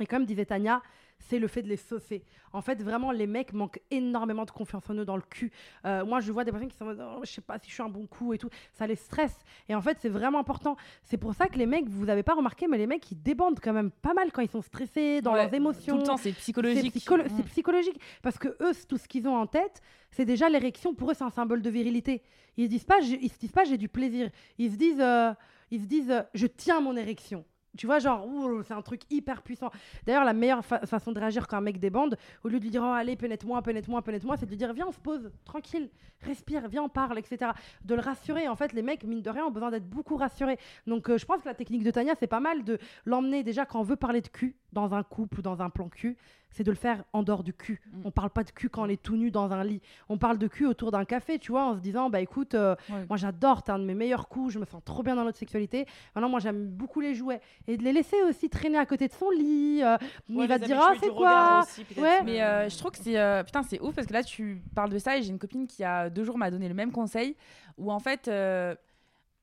[0.00, 0.82] Et comme disait Tania,
[1.18, 2.24] c'est le fait de les saucer.
[2.54, 5.52] En fait, vraiment, les mecs manquent énormément de confiance en eux dans le cul.
[5.84, 7.74] Euh, moi, je vois des personnes qui sont en Oh, je sais pas si je
[7.74, 8.48] suis un bon coup et tout.
[8.72, 9.36] Ça les stresse.
[9.68, 10.76] Et en fait, c'est vraiment important.
[11.02, 13.60] C'est pour ça que les mecs, vous avez pas remarqué, mais les mecs, ils débandent
[13.60, 15.96] quand même pas mal quand ils sont stressés, dans Ouais, leurs émotions.
[15.96, 16.94] Tout le temps, c'est C'est psychologique.
[16.94, 17.32] psycholo- Mm.
[17.36, 18.00] c'est psychologique.
[18.22, 20.94] Parce que eux, tout ce qu'ils ont en tête, c'est déjà l'érection.
[20.94, 22.22] Pour eux, c'est un symbole de virilité.
[22.56, 24.30] Ils se disent pas, j'ai- ils se disent pas, j'ai du plaisir.
[24.56, 25.32] Ils se disent, euh,
[25.70, 27.44] ils se disent, euh, je tiens mon érection.
[27.78, 28.26] Tu vois, genre,
[28.64, 29.70] c'est un truc hyper puissant.
[30.04, 32.70] D'ailleurs, la meilleure fa- façon de réagir quand un mec débande, au lieu de lui
[32.70, 35.88] dire, oh, allez, pénètre-moi, pénètre-moi, pénètre-moi, c'est de lui dire, viens, on se pose, tranquille,
[36.22, 37.52] respire, viens, on parle, etc.
[37.84, 38.48] De le rassurer.
[38.48, 40.58] En fait, les mecs, mine de rien, ont besoin d'être beaucoup rassurés.
[40.88, 43.64] Donc, euh, je pense que la technique de Tania, c'est pas mal de l'emmener déjà
[43.66, 46.16] quand on veut parler de cul dans un couple ou dans un plan cul,
[46.52, 47.80] c'est de le faire en dehors du cul.
[47.92, 48.00] Mm.
[48.06, 49.80] On parle pas de cul quand on est tout nu dans un lit.
[50.08, 52.74] On parle de cul autour d'un café, tu vois, en se disant, bah écoute, euh,
[52.90, 53.04] Ouais.
[53.08, 55.38] moi j'adore, t'es un de mes meilleurs coups, je me sens trop bien dans notre
[55.38, 55.86] sexualité.
[56.14, 57.40] Maintenant, moi j'aime beaucoup les jouets.
[57.68, 59.80] Et de les laisser aussi traîner à côté de son lit.
[59.82, 59.96] euh,
[60.28, 61.84] Ouais, il va te dire, ah, c'est quoi aussi.
[61.96, 62.22] Ouais.
[62.24, 64.90] Mais euh, je trouve que c'est euh, putain c'est ouf parce que là tu parles
[64.90, 67.36] de ça et j'ai une copine qui a deux jours m'a donné le même conseil
[67.78, 68.74] où en fait euh,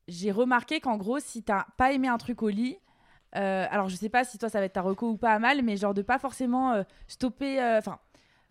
[0.08, 2.78] j'ai remarqué qu'en gros si t'as pas aimé un truc au lit
[3.36, 5.38] euh, alors je sais pas si toi ça va être ta reco ou pas à
[5.38, 7.98] mal mais genre de pas forcément euh, stopper euh, enfin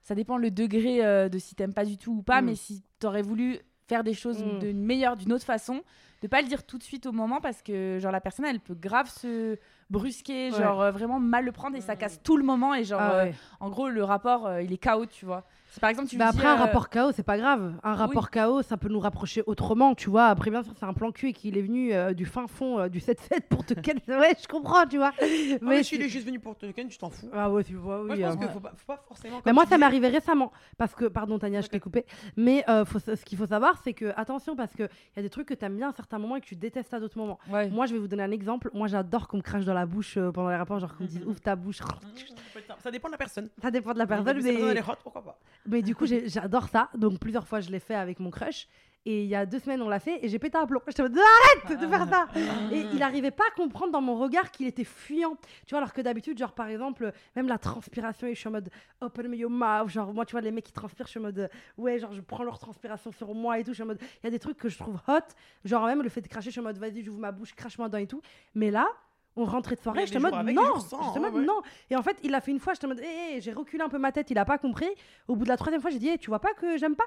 [0.04, 2.46] ça dépend le degré de si t'aimes pas du tout ou pas Mm.
[2.46, 4.60] mais si t'aurais voulu faire des choses Mm.
[4.60, 5.82] d'une meilleure d'une autre façon
[6.22, 8.60] de pas le dire tout de suite au moment parce que genre la personne elle
[8.60, 9.58] peut grave se
[9.90, 10.58] brusquer Ouais.
[10.60, 11.98] genre vraiment mal le prendre et ça Mm.
[11.98, 13.34] casse tout le moment et genre Ah ouais.
[13.60, 15.46] en gros, le rapport, il est KO, tu vois.
[15.78, 17.76] Si par exemple, tu Bah me après, dis, un euh, rapport KO, c'est pas grave.
[17.84, 20.26] Un rapport KO, ça peut nous rapprocher autrement, tu vois.
[20.26, 22.80] Après, bien sûr, c'est un plan cul et qu'il est venu euh, du fin fond
[22.80, 24.00] euh, du 7-7 pour te ken.
[24.08, 25.12] ouais, je comprends, tu vois.
[25.22, 27.30] Ah, mais Mais s'il est juste venu pour te ken, tu t'en fous.
[27.32, 28.08] Ah ouais, tu vois, oui.
[28.08, 28.38] Moi, je pense euh.
[28.40, 29.40] qu'il faut pas, faut pas forcément.
[29.46, 30.52] Mais moi, ça m'est arrivé récemment.
[30.80, 32.08] Parce que, pardon, Tania, je t'ai coupé.
[32.36, 35.48] Mais faut, ce qu'il faut savoir, c'est que, attention, parce qu'il y a des trucs
[35.48, 37.38] que tu aimes bien à certains moments et que tu détestes à d'autres moments.
[37.52, 37.70] Ouais.
[37.70, 38.72] Moi, je vais vous donner un exemple.
[38.74, 41.22] Moi, j'adore qu'on me crache dans la bouche pendant les rapports, genre qu'on me dise
[41.22, 41.28] Mhm.
[41.30, 41.82] ouvre ta bouche.
[42.80, 43.50] Ça dépend de la personne.
[43.62, 44.82] Ça dépend de la personne, la personne, elle mais,
[45.68, 46.90] mais du coup, j'adore ça.
[46.96, 48.68] Donc, plusieurs fois, je l'ai fait avec mon crush.
[49.10, 50.82] Et il y a deux semaines, on l'a fait et j'ai pété un plomb.
[50.86, 52.28] J'étais en mode arrête de faire ça.
[52.74, 55.38] Et il arrivait pas à comprendre dans mon regard qu'il était fuyant.
[55.66, 58.70] Tu vois, alors que d'habitude, genre par exemple, même la transpiration, je suis en mode
[59.00, 59.88] open your mouth.
[59.88, 62.20] Genre, moi, tu vois, les mecs qui transpirent, je suis en mode ouais, genre, je
[62.20, 63.72] prends leur transpiration sur moi et tout.
[63.72, 65.20] Je suis en mode, il y a des trucs que je trouve hot.
[65.64, 67.88] Genre, même le fait de cracher, je suis en mode vas-y, j'ouvre ma bouche, crache-moi
[67.88, 68.22] dedans et tout.
[68.56, 68.90] Mais là,
[69.38, 70.64] on rentrait de soirée, j'étais en mode avec, non.
[70.80, 71.46] J'étais en mode ouais.
[71.46, 71.62] non.
[71.90, 73.84] Et en fait, il l'a fait une fois, j'étais en mode hé, hé, j'ai reculé
[73.84, 74.90] un peu ma tête, il a pas compris.
[75.28, 77.06] Au bout de la troisième fois, j'ai dit, Hé, tu vois pas que j'aime pas?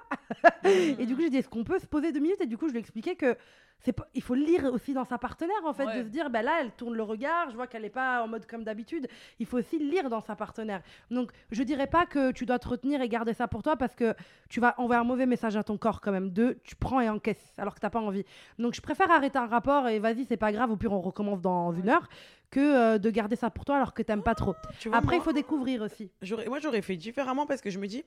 [0.65, 2.41] Et du coup, j'ai dit, est-ce qu'on peut se poser deux minutes?
[2.41, 3.37] Et du coup, je lui ai expliqué que
[3.83, 4.07] c'est pas...
[4.15, 5.99] il faut lire aussi dans sa partenaire, en fait, Ouais.
[5.99, 8.29] de se dire, bah là, elle tourne le regard, je vois qu'elle est pas en
[8.29, 9.09] mode comme d'habitude.
[9.39, 10.83] Il faut aussi lire dans sa partenaire.
[11.11, 13.95] Donc, je dirais pas que tu dois te retenir et garder ça pour toi parce
[13.95, 14.15] que
[14.51, 16.29] tu vas envoyer un mauvais message à ton corps quand même.
[16.31, 18.25] Deux, tu prends et encaisses alors que t'as pas envie.
[18.59, 21.41] Donc, je préfère arrêter un rapport et vas-y, c'est pas grave, au pire, on recommence
[21.41, 22.07] dans une heure
[22.51, 22.61] que
[22.95, 24.55] euh, de garder ça pour toi alors que t'aimes pas trop.
[24.81, 26.11] Tu vois, Après, il moi- faut découvrir aussi.
[26.23, 28.05] J'aurais- moi, j'aurais fait différemment parce que je me dis,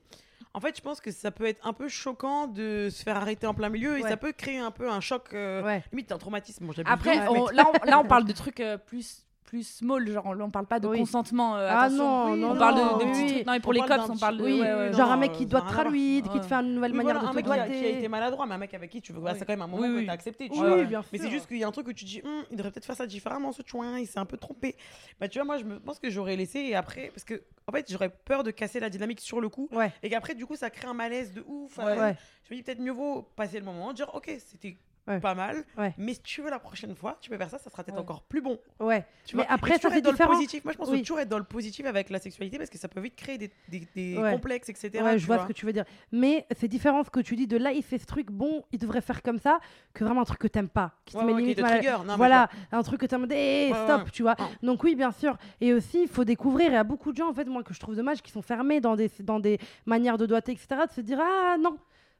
[0.52, 3.46] en fait, je pense que ça peut être un peu choquant de se faire arrêter
[3.46, 4.08] en plein milieu et Ouais.
[4.10, 5.28] ça peut créer un peu un choc.
[5.32, 5.82] euh, Ouais.
[5.92, 6.66] Limite, un traumatisme.
[6.66, 9.24] Bon, j'abuse Après, on- mais- là, on, là, on parle de trucs euh, plus
[9.54, 10.98] plus small, genre on parle pas de Oui.
[10.98, 11.56] consentement.
[11.56, 13.32] euh, Ah non, oui, non, on non, parle de, de oui, petits oui.
[13.34, 13.46] trucs.
[13.46, 14.42] Non, mais pour On les cops, on parle de.
[14.42, 16.96] ouais, ouais, genre non, un mec qui doit traluide, qui te fait une nouvelle Oui,
[16.98, 17.98] manière voilà, de un te mec qui a, qui a doigter.
[17.98, 19.20] été maladroit, mais un mec avec qui tu veux.
[19.20, 19.30] Oui.
[19.38, 20.06] C'est quand même un moment Oui, que oui.
[20.06, 20.48] t'as accepté.
[20.48, 20.84] Tu Oui, vois.
[20.84, 21.04] bien.
[21.12, 22.84] Mais c'est juste qu'il y a un truc où tu dis, Hum, il devrait peut-être
[22.86, 24.76] faire ça différemment, ce chouin, il s'est un peu trompé.
[25.20, 27.72] Bah, tu vois, moi, je me pense que j'aurais laissé et après, parce que, en
[27.72, 29.92] fait, j'aurais peur de casser la dynamique sur le coup Ouais.
[30.02, 31.78] et qu'après, du coup, ça crée un malaise de ouf.
[31.78, 31.84] Ouais.
[31.98, 32.12] Euh.
[32.48, 35.20] Je me dis, peut-être mieux vaut passer le moment, dire, ok, c'était Ouais.
[35.20, 35.64] pas mal.
[35.76, 35.92] Ouais.
[35.98, 38.00] Mais si tu veux la prochaine fois, tu peux faire ça, ça sera peut-être Ouais.
[38.02, 38.58] encore plus bon.
[38.80, 39.04] Ouais.
[39.26, 40.30] Tu Mais après, Et ça, c'est dans différent.
[40.32, 40.64] le positif.
[40.64, 41.00] Moi, je pense Oui.
[41.00, 43.50] toujours être dans le positif avec la sexualité parce que ça peut vite créer des,
[43.68, 44.32] des, des Ouais.
[44.32, 44.90] complexes, etc.
[45.04, 45.84] Ouais, je vois, ce que tu veux dire.
[46.10, 48.78] Mais c'est différent ce que tu dis de là, il fait ce truc, bon, il
[48.78, 49.58] devrait faire comme ça,
[49.92, 51.82] que vraiment un truc que t'aimes pas, qui te met limite te mal.
[52.06, 54.10] Non, Voilà, un truc que t'aimes, hey, Ouais, stop, ouais.
[54.10, 54.36] tu vois.
[54.38, 54.46] Ouais.
[54.62, 55.36] Donc oui, bien sûr.
[55.60, 57.74] Et aussi, il faut découvrir, il y a beaucoup de gens, en fait, moi, que
[57.74, 60.92] je trouve dommage, qui sont fermés dans des, dans des manières de doigté, etc., de
[60.92, 61.76] se dire, ah non,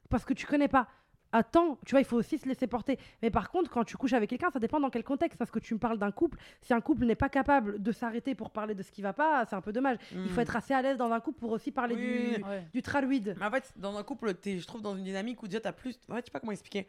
[0.09, 0.87] parce que tu connais pas.
[1.39, 2.97] Attends, tu vois, il faut aussi se laisser porter.
[3.21, 5.37] Mais par contre, quand tu couches avec quelqu'un, ça dépend dans quel contexte.
[5.37, 6.37] Parce que tu me parles d'un couple.
[6.61, 9.45] Si un couple n'est pas capable de s'arrêter pour parler de ce qui va pas,
[9.49, 9.97] c'est un peu dommage.
[10.13, 10.43] Il faut Mm.
[10.43, 12.37] être assez à l'aise dans un couple pour aussi parler Oui.
[12.37, 12.63] du, Ouais.
[12.73, 13.35] du traluide.
[13.37, 15.73] Mais en fait, dans un couple, t'es, je trouve, dans une dynamique où déjà t'as
[15.73, 15.99] plus.
[16.09, 16.87] En fait, je sais pas comment expliquer.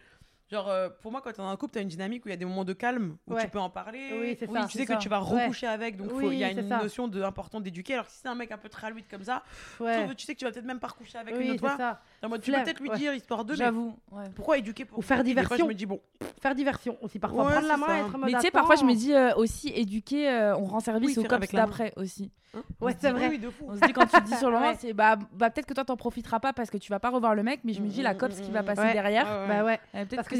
[0.50, 2.34] Genre, euh, pour moi, quand t'es dans un couple, t'as une dynamique où il y
[2.34, 3.42] a des moments de calme, où Ouais.
[3.42, 4.10] tu peux en parler.
[4.20, 4.66] Oui, c'est où ça.
[4.66, 5.42] Tu sais que tu vas Ouais.
[5.42, 6.82] recoucher avec, donc Oui, il y a une ça.
[6.82, 7.94] notion de, importante d'éduquer.
[7.94, 9.42] Alors que si c'est un mec un peu traluide comme ça,
[9.80, 10.06] Ouais.
[10.14, 11.76] tu, sais que tu vas peut-être même pas recoucher avec Oui, une autre fois.
[11.76, 12.00] ça.
[12.22, 12.96] Tu peux Flemme, peut-être lui ouais.
[12.96, 13.54] dire, histoire de.
[13.56, 13.96] J'avoue.
[14.12, 14.24] ouais.
[14.36, 15.64] Pourquoi éduquer pour Ou faire Des fois, diversion.
[15.64, 16.00] je me dis, bon,
[16.40, 17.18] Faire diversion aussi.
[17.18, 19.68] Parfois, Ouais, prendre la main être Mais tu sais, parfois, je me dis euh, aussi,
[19.74, 21.38] éduquer, euh, on rend service Oui, au main.
[21.52, 22.30] d'après aussi.
[22.54, 23.28] hein, Ouais, c'est vrai.
[23.28, 23.50] oui, oui.
[23.66, 25.74] On se dit quand tu te dis sur le moment, c'est bah, bah peut-être que
[25.74, 27.88] toi t'en profiteras pas parce que tu vas pas revoir le mec, mais je me
[27.88, 28.92] dis la cops qui va passer Ouais.
[28.92, 29.24] derrière.
[29.48, 29.80] Bah ouais.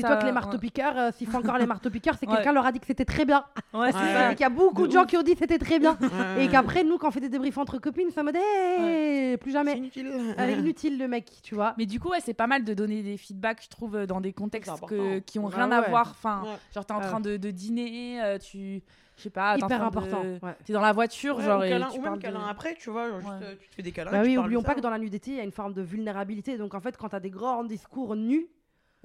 [0.00, 0.32] Ça- dis-toi que les ouais.
[0.32, 2.36] marteaux-piqueurs, euh, s'ils font encore les marteaux-piqueurs, c'est que Ouais.
[2.38, 3.44] quelqu'un leur a dit que c'était très bien.
[3.74, 4.12] Ouais, c'est Ouais.
[4.14, 4.32] ça.
[4.32, 5.06] Et qu'il y a beaucoup de, De gens ouf.
[5.08, 5.96] qui ont dit que c'était très bien.
[6.36, 6.44] Ouais.
[6.44, 9.50] Et qu'après, nous, quand on fait des débriefs entre copines, c'est en mode hey, plus
[9.50, 9.76] C'est jamais.
[9.76, 10.10] inutile.
[10.38, 11.74] Euh, inutile le mec, tu vois.
[11.78, 14.32] Mais du coup, ouais, c'est pas mal de donner des feedbacks, je trouve, dans des
[14.32, 15.90] contextes C'est que, qui ont Ouais, rien à ouais.
[15.90, 16.08] voir.
[16.10, 16.50] Enfin, Ouais.
[16.74, 17.06] genre t'es en Ouais.
[17.06, 18.82] train de, de dîner, euh, tu,
[19.16, 20.22] je sais pas, Hyper important.
[20.22, 20.54] de- ouais.
[20.64, 22.74] T'es dans la voiture, Ouais, genre ou et câlin- tu ou même câlin de- après,
[22.78, 23.38] tu vois, genre juste, Ouais.
[23.46, 24.10] euh, tu te fais des câlins.
[24.10, 24.66] Bah oui, oublions ça.
[24.68, 26.58] pas que dans la nudité, il y a une forme de vulnérabilité.
[26.58, 28.46] Donc en fait, quand t'as des grands discours nus,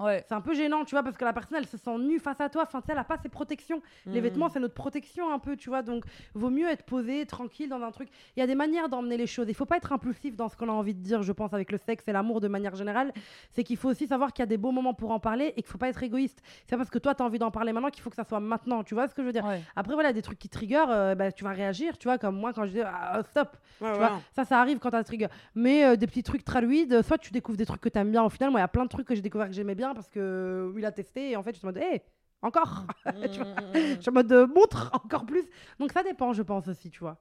[0.02, 0.24] Ouais.
[0.28, 2.40] c'est un peu gênant, tu vois, parce que la personne, elle se sent nue face
[2.40, 2.62] à toi.
[2.64, 3.80] Enfin, tu sais, elle a pas ses protections.
[4.06, 4.22] Les Mm.
[4.24, 5.82] vêtements, c'est notre protection un peu, tu vois.
[5.82, 8.08] Donc, vaut mieux être posé, tranquille dans un truc.
[8.36, 9.46] Il y a des manières d'emmener les choses.
[9.48, 11.70] Il faut pas être impulsif dans ce qu'on a envie de dire, je pense, avec
[11.72, 13.12] le sexe et l'amour de manière générale.
[13.50, 15.62] C'est qu'il faut aussi savoir qu'il y a des beaux moments pour en parler et
[15.62, 16.42] qu'il faut pas être égoïste.
[16.66, 18.40] C'est parce que toi, tu as envie d'en parler maintenant qu'il faut que ça soit
[18.40, 18.82] maintenant.
[18.84, 19.44] Tu vois ce que je veux dire?
[19.44, 19.60] Ouais.
[19.76, 22.52] Après, voilà, des trucs qui trigger, euh, bah, tu vas réagir, tu vois, comme moi
[22.52, 23.56] quand je dis ah, stop.
[23.80, 23.98] Ouais, Tu ouais.
[23.98, 25.28] vois, ça, ça arrive quand t'as trigger.
[25.54, 28.28] Mais euh, des petits trucs traluides, soit tu découvres des trucs que t'aimes bien au
[28.30, 28.50] final.
[28.50, 30.72] Moi, il y a plein de trucs que j'ai découvert que j'aimais bien parce que
[30.76, 32.02] il a testé et en fait, je suis en mode, hé,
[32.40, 32.86] encore
[33.32, 35.44] Tu vois, Je suis en mode, euh, montre encore plus.
[35.78, 37.18] Donc ça dépend, je pense aussi, tu vois.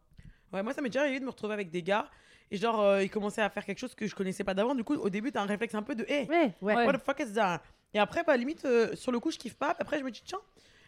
[0.54, 2.10] Ouais, moi, ça m'est déjà arrivé de me retrouver avec des gars
[2.50, 4.76] et genre, euh, ils commençaient à faire quelque chose que je connaissais pas d'avant.
[4.76, 6.76] Du coup, au début, t'as un réflexe un peu de hé, Ouais, ouais.
[6.76, 6.86] Ouais.
[6.86, 7.62] what the fuck is that?
[7.94, 9.74] Et après, bah, limite, euh, sur le coup, je kiffe pas.
[9.74, 10.40] Puis après, je me dis, tiens,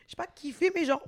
[0.08, 1.02] j'ai pas kiffé, mais genre,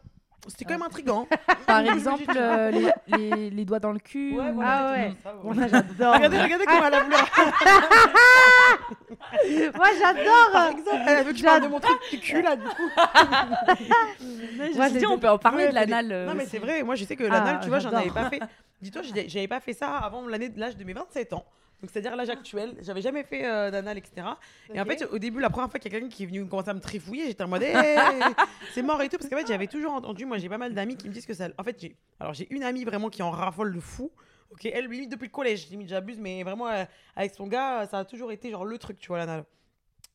[0.47, 1.27] c'était quand même intriguant.
[1.67, 4.37] Par exemple, euh, les, les, les doigts dans le cul.
[4.37, 5.13] Ouais, voilà, Ah ouais.
[5.23, 6.13] ça, Moi, j'adore.
[6.15, 7.15] Regardez, regardez comment elle a voulu.
[9.75, 10.49] Moi, j'adore.
[10.51, 12.89] Par exemple, elle veut que je parle de mon truc du cul là, du coup.
[14.19, 16.11] Je me Ouais, suis dit, c'est- on peut en parler Ouais, de l'anal.
[16.11, 18.09] euh, Non, mais c'est vrai, moi je sais que Ah, l'anal, tu vois, j'en avais
[18.09, 18.39] pas fait.
[18.81, 21.45] Dis-toi, j'avais pas fait ça avant l'année de l'âge de mes 27 ans.
[21.81, 22.75] Donc, c'est-à-dire l'âge actuel.
[22.81, 24.27] J'avais jamais fait euh, d'anal, etc.
[24.73, 26.45] Et en fait, au début, la première fois qu'il y a quelqu'un qui est venu
[26.47, 27.97] commencer à me trifouiller, j'étais en mode, Hey,
[28.73, 29.17] c'est mort et tout.
[29.17, 31.33] Parce qu'en fait, j'avais toujours entendu, moi j'ai pas mal d'amis qui me disent que
[31.33, 31.49] ça.
[31.57, 34.11] En fait, j'ai alors j'ai une amie vraiment qui en raffole de fou.
[34.51, 36.85] Ok, elle, limite depuis le collège, limite j'abuse, mais vraiment euh,
[37.15, 39.43] avec son gars, ça a toujours été genre le truc, tu vois, l'anal.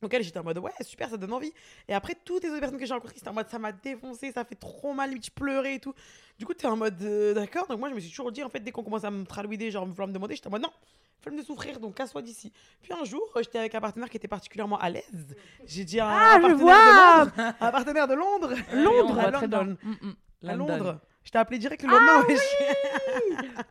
[0.01, 1.53] Donc elle, j'étais en mode ouais, super, ça donne envie.
[1.89, 4.33] Et après, toutes les autres personnes que j'ai rencontrées, c'était en mode ça m'a défoncé,
[4.33, 5.95] ça fait trop mal, limite je pleurais et tout.
[6.39, 7.67] Du coup, t'es en mode euh, d'accord.
[7.67, 9.71] Donc moi, je me suis toujours dit, en fait, dès qu'on commence à me tralouider,
[9.71, 10.73] genre me vouloir me demander, j'étais en mode non,
[11.21, 12.53] flemme de souffrir, donc casse-toi d'ici.
[12.83, 15.37] Puis un jour, euh, j'étais avec un partenaire qui était particulièrement à l'aise.
[15.67, 17.25] J'ai dit à un Ah, je partenaire vois.
[17.27, 19.77] de Londres, un partenaire de Londres, Ouais, Londres, on à London.
[19.83, 20.15] Mm, mm.
[20.49, 20.57] à.
[20.57, 21.01] Londres.
[21.23, 22.25] Je t'ai appelé direct le lendemain.
[22.27, 22.41] wesh.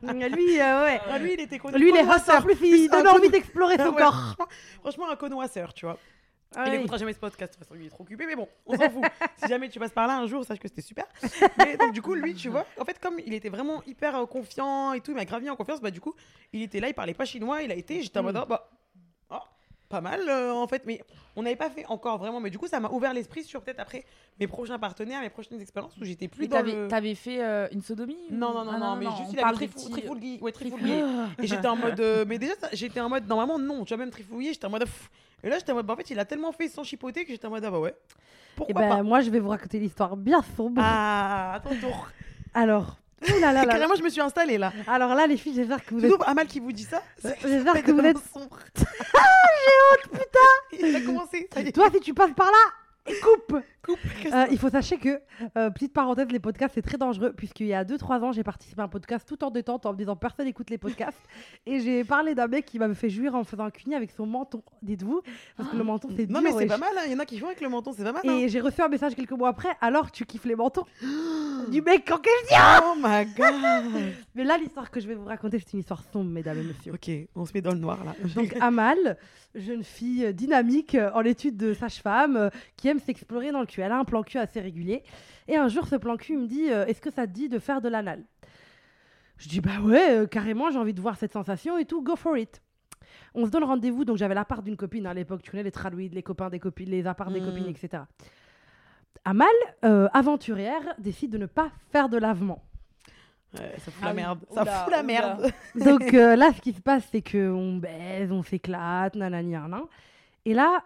[0.35, 1.01] Lui, euh, ouais.
[1.09, 1.77] Ah, lui, il était connu.
[1.79, 2.03] Lui, il est.
[2.07, 4.13] En plus, Plus il donne envie d'explorer Ah son ouais, corps.
[4.13, 4.47] franchement,
[4.81, 5.97] franchement, un connoisseur, tu vois.
[6.55, 6.77] Ah Il oui.
[6.79, 8.89] écoutera jamais ce podcast, de toute façon, il est trop occupé, mais bon, on s'en
[8.89, 9.03] fout.
[9.38, 11.05] si jamais tu passes par là un jour, sache que c'était super.
[11.59, 14.25] Mais donc, du coup, lui, tu vois, en fait, comme il était vraiment hyper euh,
[14.25, 16.15] confiant et tout, il m'a grave mis en confiance, bah, du coup,
[16.51, 18.41] il était là, il parlait pas chinois, il a été, j'étais en mode, Mm.
[18.43, 18.69] oh, bah,
[19.29, 19.35] oh,
[19.89, 21.01] pas mal, euh, en fait, mais
[21.35, 23.79] on n'avait pas fait encore vraiment, mais du coup, ça m'a ouvert l'esprit sur peut-être
[23.79, 24.03] après
[24.39, 26.88] mes prochains partenaires, mes prochaines expériences où j'étais plus Mais dans t'avais le.
[26.88, 29.53] t'avais fait euh, une sodomie Non, non, non, Ah, non, mais juste on il avait
[29.55, 30.39] trifou- trifouillé.
[30.41, 31.03] Ouais, trifouillé.
[31.38, 31.99] Et j'étais en mode.
[31.99, 34.81] euh, mais déjà, j'étais en mode normalement non, tu vois, même trifouillé, j'étais en mode.
[34.85, 35.09] pff.
[35.43, 35.86] Et là, j'étais en mode.
[35.86, 37.63] bah, en fait, il a tellement fait sans chipoter que j'étais en mode.
[37.65, 37.91] Ah bah ouais.
[37.91, 40.82] Et Pourquoi ben, pas moi, je vais vous raconter l'histoire bien sombre.
[40.84, 42.10] Ah, attends, tour.
[42.54, 43.65] Alors, ouh là là.
[43.65, 44.73] Carrément, je me suis installée là.
[44.88, 46.12] Alors là, les filles, j'espère que vous êtes.
[46.25, 47.02] Amal qui vous dit ça.
[47.17, 48.17] c'est- J'espère que vous êtes.
[49.15, 49.21] Ah,
[49.65, 51.71] j'ai honte, putain Il a commencé, ça y est.
[51.71, 53.58] Toi, si tu passes par là, coupe.
[53.87, 55.21] Euh, il faut sachez que,
[55.57, 58.81] euh, petite parenthèse, les podcasts, c'est très dangereux, puisqu'il y a 2-3 ans, j'ai participé
[58.81, 61.21] à un podcast tout en détente, en me disant personne n'écoute les podcasts.
[61.65, 64.25] et j'ai parlé d'un mec qui m'avait fait jouir en faisant un cuni avec son
[64.25, 65.21] menton, dites-vous,
[65.57, 67.01] parce que le menton, c'est Non, dur, mais c'est pas mal, hein.
[67.05, 68.21] il y en a qui font avec le menton, c'est pas mal.
[68.27, 68.37] hein.
[68.37, 70.85] Et j'ai reçu un message quelques mois après, alors tu kiffes les mentons
[71.71, 72.57] du mec en question.
[72.83, 73.53] Oh my god.
[74.35, 76.93] Mais là, l'histoire que je vais vous raconter, c'est une histoire sombre, mesdames et messieurs.
[76.93, 78.13] ok, on se met dans le noir là.
[78.35, 79.17] Donc Amal,
[79.55, 83.82] jeune fille dynamique euh, en étude de sage-femme, qui aime s'explorer dans le cul.
[83.82, 85.03] Elle a un plan cul assez régulier.
[85.47, 87.60] Et un jour, ce plan cul me dit euh, Est-ce que ça te dit de
[87.60, 88.23] faire de l'anal?
[89.38, 92.15] Je dis Bah ouais, euh, carrément, j'ai envie de voir cette sensation et tout, go
[92.15, 92.62] for it.
[93.34, 96.13] On se donne rendez-vous, donc j'avais l'appart d'une copine à l'époque, tu connais les traduides,
[96.13, 97.45] les copains des copines, les apparts des Mm.
[97.45, 98.03] copines, etc.
[99.25, 99.47] Amal,
[99.86, 102.63] euh, aventurière, décide de ne pas faire de lavement.
[103.53, 104.39] Ouais, ça fout Ah la merde.
[104.53, 105.03] Ça Oula, fout la oula.
[105.03, 105.51] merde.
[105.75, 109.84] Donc euh, là, ce qui se passe, c'est qu'on baise, on s'éclate, nanani, nanan.
[110.45, 110.84] Et là,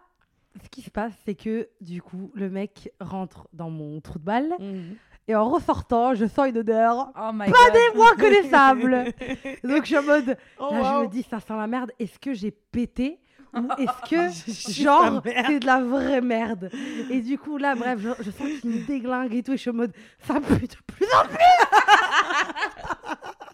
[0.62, 4.24] ce qui se passe, c'est que du coup, le mec rentre dans mon trou de
[4.24, 4.54] balle.
[4.60, 4.96] Mhm.
[5.30, 7.74] Et en ressortant, je sens une odeur Oh my pas god.
[7.74, 9.06] des moins connaissable.
[9.64, 11.92] Donc je suis en mode, Oh, là, je me dis, ça sent la merde.
[11.98, 13.20] Est-ce que j'ai pété
[13.54, 16.70] ou est-ce que, genre, c'est de la vraie merde?
[17.10, 19.54] Et du coup, là, bref, je, je sens qu'il me déglingue et tout.
[19.54, 19.94] Et je suis en mode,
[20.28, 21.38] ça pue de plus en plus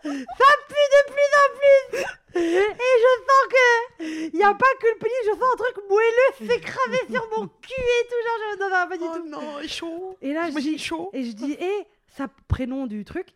[0.01, 4.97] pue de plus en plus Et je sens que il n'y a pas que le
[4.99, 8.21] pénis, je sens un truc moelleux s'écraser sur mon cul et tout.
[8.25, 9.27] Genre, je non, non, pas du Oh tout.
[9.27, 10.17] non, il est chaud.
[10.21, 11.09] Et là, je dis, chaud.
[11.13, 13.27] et je dis, hé, ça, prénom du truc,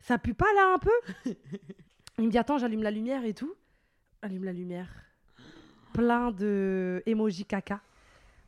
[0.00, 1.34] ça pue pas là un peu?
[2.18, 3.54] Il me dit, attends, j'allume la lumière et tout.
[4.22, 4.88] Allume la lumière.
[5.92, 7.80] Plein de emoji caca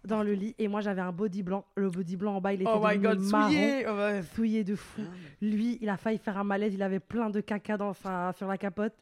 [0.04, 0.54] dans le lit.
[0.58, 1.64] Et moi, j'avais un body blanc.
[1.76, 3.86] Le body blanc en bas, il était Oh my god, marron, souillé.
[3.88, 4.22] Oh, ouais.
[4.34, 5.02] souillé de fou.
[5.40, 6.74] Lui, il a failli faire un malaise.
[6.74, 8.94] Il avait plein de caca dans sa, sur la capote.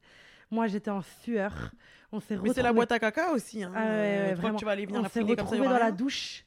[0.50, 1.72] Moi, j'étais en sueur.
[2.10, 3.62] On s'est Mais c'est la boîte à caca aussi.
[3.62, 3.72] Hein.
[3.74, 6.44] Ah ouais, ouais, tu vas aller venir On s'est retrouvés dans la douche.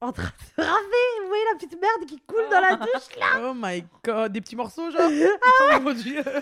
[0.00, 1.20] En train de se raser.
[1.22, 4.40] Vous voyez la petite merde qui coule dans la douche là Oh my god, des
[4.40, 5.00] petits morceaux genre.
[5.08, 6.18] Ah oh mon dieu.
[6.18, 6.40] Et après,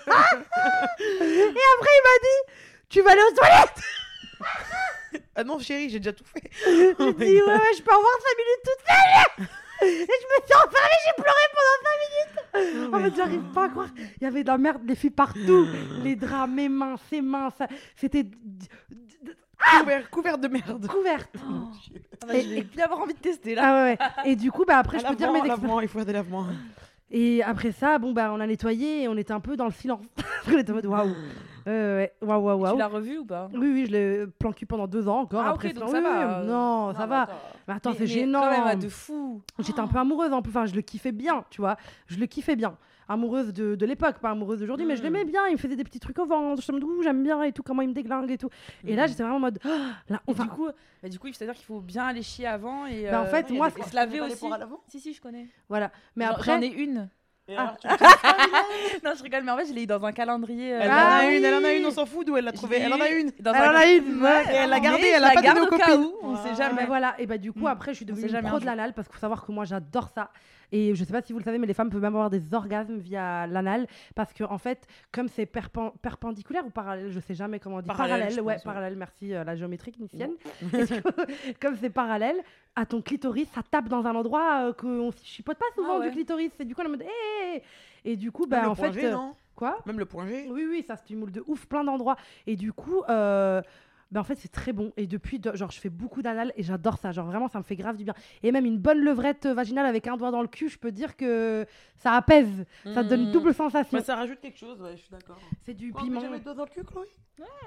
[0.99, 2.55] il m'a dit
[2.89, 3.83] Tu vas aller aux toilettes?
[5.37, 6.51] ah non chérie, j'ai déjà tout fait.
[6.65, 7.19] Je Oh God.
[7.21, 9.47] Ouais, ouais, je peux avoir 5 minutes toute seule
[9.83, 11.79] Et je me suis enfermée, j'ai pleuré pendant
[12.53, 13.89] 5 minutes En fait, j'arrive pas à croire.
[14.21, 15.67] Il y avait de la merde, des filles partout.
[16.05, 17.67] Les draps, mes mains, ses mains, ça...
[17.97, 18.67] c'était d-
[19.79, 20.87] Couvert, couvert de merde.
[20.87, 21.31] couverte.
[22.23, 22.35] Ah bah,
[22.73, 23.63] plus avoir envie de tester là.
[23.65, 24.31] Ah ouais, ouais.
[24.31, 25.83] Et du coup, bah, après, À je peux dire mes expériences.
[25.83, 26.47] il faut faire des lavements.
[27.11, 29.73] Et après ça, bon, bah, on a nettoyé et on était un peu dans le
[29.73, 30.01] silence.
[30.49, 31.15] on était en mode waouh.
[31.67, 33.49] Ouais, waouh, waouh, Tu l'as revu ou pas?
[33.53, 35.43] Oui, oui, je l'ai planqué pendant deux ans encore.
[35.45, 36.09] Ah, après ok, donc ça va.
[36.09, 36.25] oui.
[36.25, 37.23] euh, Non, ça va.
[37.23, 37.33] attends.
[37.69, 38.41] Mais attends, c'est gênant.
[38.43, 39.43] Quand même, de fou.
[39.59, 41.77] J'étais un peu amoureuse en plus, enfin je le kiffais bien, tu vois.
[42.07, 42.77] Je le kiffais bien.
[43.13, 45.05] Amoureuse de, de l'époque, pas amoureuse d'aujourd'hui, mais je Mm.
[45.05, 45.47] l'aimais bien.
[45.49, 47.53] Il me faisait des petits trucs au ventre, je me dis, Ouh, j'aime bien et
[47.53, 48.51] tout, comment il me déglingue et tout.
[48.87, 49.09] Et là, Mhm.
[49.09, 49.69] j'étais vraiment en mode, Ah,
[50.09, 50.69] là, Et enfin, du coup,
[51.03, 53.09] bah, du coup, c'est-à-dire qu'il faut bien aller chier avant et.
[53.11, 54.37] Bah, en euh, fait, et moi, c'est- se laver aussi.
[54.39, 55.49] poires à l'avant Si si, je connais.
[55.69, 55.91] voilà.
[56.15, 57.09] Mais J'en- après, j'en ai une.
[57.59, 57.75] Ah.
[59.05, 60.73] non, je rigole, mais en fait, je l'ai eu dans un calendrier.
[60.75, 61.37] euh, Elle Ah en a oui.
[61.39, 62.79] une, elle en a une, on s'en fout d'où elle l'a trouvée.
[62.79, 63.33] Elle en a une.
[63.41, 64.45] Dans Elle un en a une, ouais.
[64.53, 66.05] Et elle l'a mais gardée, elle l'a la pas donnée garde aux au cas copines.
[66.05, 66.77] où, on sait Ah, Et jamais.
[66.83, 67.67] ben voilà, et bah du coup Mm.
[67.67, 68.71] après je suis devenue sait une pro de jour.
[68.71, 70.31] l'anal parce qu'il faut savoir que moi j'adore ça.
[70.73, 72.55] Et je sais pas si vous le savez, mais les femmes peuvent même avoir des
[72.55, 77.35] orgasmes via l'anal parce que en fait, comme c'est perpen- perpendiculaire ou parallèle, je sais
[77.35, 77.89] jamais comment on dit.
[77.89, 78.73] Parallèle, je ouais, pense, ouais.
[78.73, 78.97] parallèle.
[78.97, 80.33] Merci euh, la géométrie clinicienne.
[80.73, 82.37] Et comme c'est parallèle
[82.77, 86.09] à ton clitoris, ça tape dans un endroit euh, qu'on chipote pas souvent Ah ouais.
[86.11, 86.53] du clitoris.
[86.57, 87.63] C'est du coup on mode Hé
[88.05, 89.35] et du coup bah le en fait G, euh, non?
[89.57, 89.79] quoi?
[89.87, 90.47] Même le point G?
[90.51, 92.17] oui, oui, ça stimule de ouf plein d'endroits.
[92.47, 93.61] Et du coup, euh,
[94.11, 94.93] ben en fait, c'est très bon.
[94.97, 97.13] Et depuis, de- genre, je fais beaucoup d'anal et j'adore ça.
[97.13, 98.15] Genre, vraiment, ça me fait grave du bien.
[98.43, 101.17] Et même une bonne levrette vaginale avec un doigt dans le cul, je peux dire
[101.17, 101.65] que
[101.97, 102.65] ça apaise.
[102.93, 103.33] Ça donne une Mm.
[103.33, 103.97] double sensation.
[103.99, 105.39] Bah, ça rajoute quelque chose, ouais, je suis d'accord.
[105.65, 106.21] c'est du Quoi, piment.
[106.21, 107.07] jamais le doigt dans le cul, Chloé?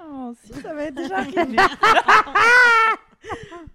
[0.01, 1.57] Non, si, ça va être déjà arrivé.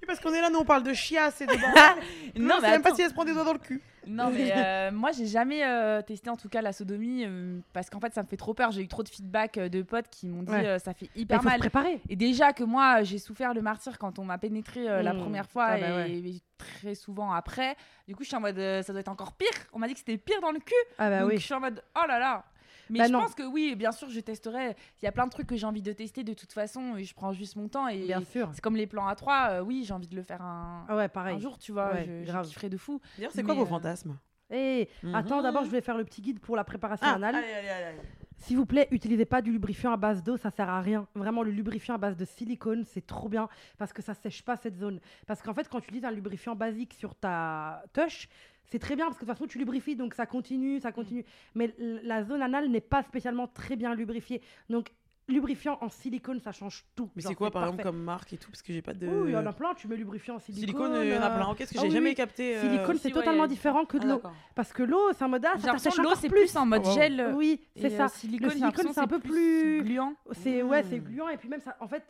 [0.07, 2.05] Parce qu'on est là, nous on parle de chiasse et de bordel.
[2.39, 3.83] non, mais même pas si elle se prend des doigts dans le cul.
[4.07, 7.91] Non, mais euh, moi, j'ai jamais euh, testé en tout cas la sodomie euh, parce
[7.91, 8.71] qu'en fait, ça me fait trop peur.
[8.71, 10.67] J'ai eu trop de feedback euh, de potes qui m'ont dit Ouais.
[10.67, 11.59] euh, ça fait Bah, hyper faut se mal.
[11.61, 12.01] préparer.
[12.09, 15.19] Et déjà que moi, j'ai souffert le martyr quand on m'a pénétré euh, la Mm.
[15.21, 16.11] première fois Ah bah et, ouais.
[16.31, 17.77] et très souvent après.
[18.07, 19.49] Du coup, je suis en mode euh, ça doit être encore pire.
[19.75, 20.75] On m'a dit que c'était pire dans le cul.
[20.97, 21.41] Ah bah donc je oui.
[21.43, 22.45] suis en mode oh là là.
[22.91, 23.21] Mais Bah je non.
[23.21, 24.77] pense que oui, bien sûr, je testerai.
[25.01, 27.05] Il y a plein de trucs que j'ai envie de tester de toute façon et
[27.05, 27.89] je prends juste mon temps.
[27.89, 28.51] Et Bien sûr.
[28.53, 31.09] c'est comme les plans à 3 oui, j'ai envie de le faire un, Ah ouais,
[31.09, 31.37] pareil.
[31.37, 31.93] un jour, tu vois.
[31.93, 33.01] Ouais, je, je kifferais de fou.
[33.17, 34.17] D'ailleurs, c'est quoi vos euh, fantasmes?
[34.51, 35.43] Et attends, Mhm.
[35.43, 37.35] d'abord, je vais faire le petit guide pour la préparation Ah, anale.
[37.37, 37.99] allez, allez, allez, allez.
[38.39, 41.07] S'il vous plaît, utilisez pas du lubrifiant à base d'eau, ça sert à rien.
[41.17, 43.49] Vraiment, le lubrifiant à base de silicone, c'est trop bien
[43.79, 45.01] parce que ça sèche pas cette zone.
[45.27, 48.29] Parce qu'en fait, quand tu utilises un lubrifiant basique sur ta touche,
[48.71, 51.25] c'est très bien parce que de toute façon, tu lubrifies, donc ça continue, ça continue.
[51.55, 54.43] Mais la zone anale n'est pas spécialement très bien lubrifiée.
[54.69, 54.91] Donc,
[55.27, 57.11] lubrifiant en silicone, ça change tout.
[57.15, 58.51] Mais c'est quoi par exemple comme marque et tout?
[58.51, 59.07] Parce que j'ai pas de.
[59.07, 60.65] Oui, il y en a plein, tu mets lubrifiant en silicone.
[60.67, 61.55] Silicone, il y en a plein.
[61.55, 62.15] Qu'est-ce que ah j'ai oui, jamais oui.
[62.15, 64.23] capté euh, Silicone, si, c'est totalement différent que de ah, l'eau.
[64.55, 66.41] Parce que l'eau, c'est un mode ah, ça que l'eau, c'est plus.
[66.41, 66.95] plus en mode Oh, wow.
[66.95, 67.33] gel.
[67.37, 68.09] Oui, c'est euh, ça.
[68.09, 69.83] silicone, Le silicone, c'est un que peu plus.
[69.83, 70.15] gluant.
[70.33, 71.05] C'est ouais, c'est Mm.
[71.05, 72.03] gluant et puis même ça, en fait,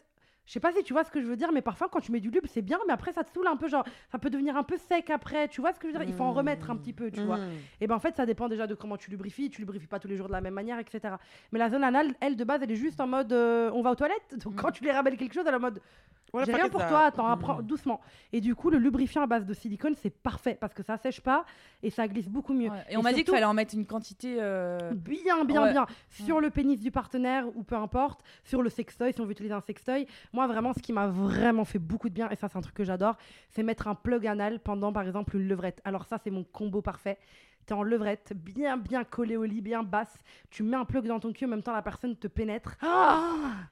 [0.49, 2.11] Je sais pas si tu vois ce que je veux dire, mais parfois quand tu
[2.11, 4.31] mets du lube, c'est bien, mais après ça te saoule un peu, genre ça peut
[4.31, 5.47] devenir un peu sec après.
[5.49, 6.09] Tu vois ce que je veux dire?
[6.09, 7.37] Il faut en remettre un petit peu, tu vois.
[7.37, 7.49] Mm.
[7.83, 9.51] Et ben en fait, ça dépend déjà de comment tu lubrifies.
[9.51, 11.17] Tu lubrifies pas tous les jours de la même manière, etc.
[11.53, 13.91] Mais la zone anale, elle de base, elle est juste en mode euh, on va
[13.91, 14.39] aux toilettes?
[14.43, 15.83] Donc quand tu lui ramènes quelque chose, elle est en mode
[16.33, 17.33] Voilà, j'ai rien pour ça- toi, attends, Mm.
[17.33, 18.01] apprends doucement.
[18.35, 21.21] Et du coup, le lubrifiant à base de silicone, c'est parfait parce que ça sèche
[21.23, 21.45] pas
[21.83, 22.69] et ça glisse beaucoup mieux.
[22.71, 22.85] Ouais.
[22.91, 24.37] Et on m'a dit qu'il fallait en mettre une quantité.
[24.41, 25.73] euh, Bien, bien, Ouais.
[25.73, 25.87] bien.
[26.11, 29.55] Sur le pénis du partenaire ou peu importe, sur le sextoy, si on veut utiliser
[29.55, 30.07] un sextoy.
[30.39, 32.77] Moi, vraiment, ce qui m'a vraiment fait beaucoup de bien, et ça, c'est un truc
[32.77, 33.17] que j'adore,
[33.51, 35.81] c'est mettre un plug anal pendant, par exemple, une levrette.
[35.85, 37.19] Alors, ça, c'est mon combo parfait.
[37.67, 40.17] T'es en levrette, bien, bien collé au lit, bien basse.
[40.49, 42.77] Tu mets un plug dans ton cul, en même temps, la personne te pénètre.
[42.83, 43.21] Ah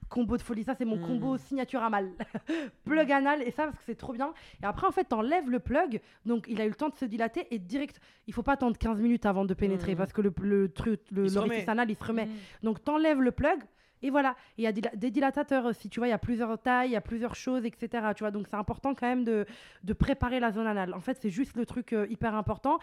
[0.09, 2.09] combo de folie, ça, c'est mon combo signature à mal.
[2.83, 4.33] plug anal, et ça, parce que c'est trop bien.
[4.61, 7.05] Et après, en fait, t'enlèves le plug, donc il a eu le temps de se
[7.05, 9.97] dilater, et direct, il faut pas attendre 15 minutes avant de pénétrer, Mm.
[9.97, 12.25] parce que le, le truc, le Il anal, il se remet.
[12.25, 12.31] mm.
[12.63, 13.57] Donc, t'enlèves le plug.
[14.03, 16.57] Et voilà, il y a des, des dilatateurs aussi, tu vois, il y a plusieurs
[16.59, 18.07] tailles, il y a plusieurs choses, etc.
[18.15, 19.45] Tu vois, donc c'est important quand même de,
[19.83, 20.93] de préparer la zone anale.
[20.93, 22.79] En fait, c'est juste le truc euh, hyper important.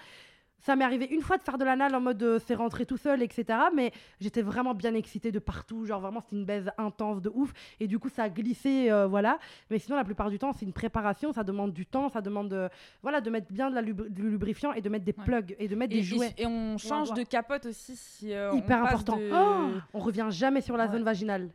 [0.60, 2.96] Ça m'est arrivé une fois de faire de l'anal en mode euh, c'est rentré tout
[2.96, 3.58] seul, etc.
[3.74, 5.84] Mais j'étais vraiment bien excitée de partout.
[5.84, 7.52] Genre vraiment, c'était une baise intense de ouf.
[7.80, 9.38] Et du coup, ça a glissé, euh, voilà.
[9.70, 11.32] Mais sinon, la plupart du temps, c'est une préparation.
[11.34, 12.70] Ça demande du temps, ça demande de,
[13.02, 15.24] voilà, de mettre bien de la lubri- du lubrifiant et de mettre des Ouais.
[15.24, 16.32] plugs et de mettre Et, des jouets.
[16.38, 18.32] et- et on change de capote aussi si.
[18.32, 19.16] euh, on Hyper passe important.
[19.18, 20.92] de- Oh on revient jamais sur la Ouais.
[20.92, 21.50] zone vaginale.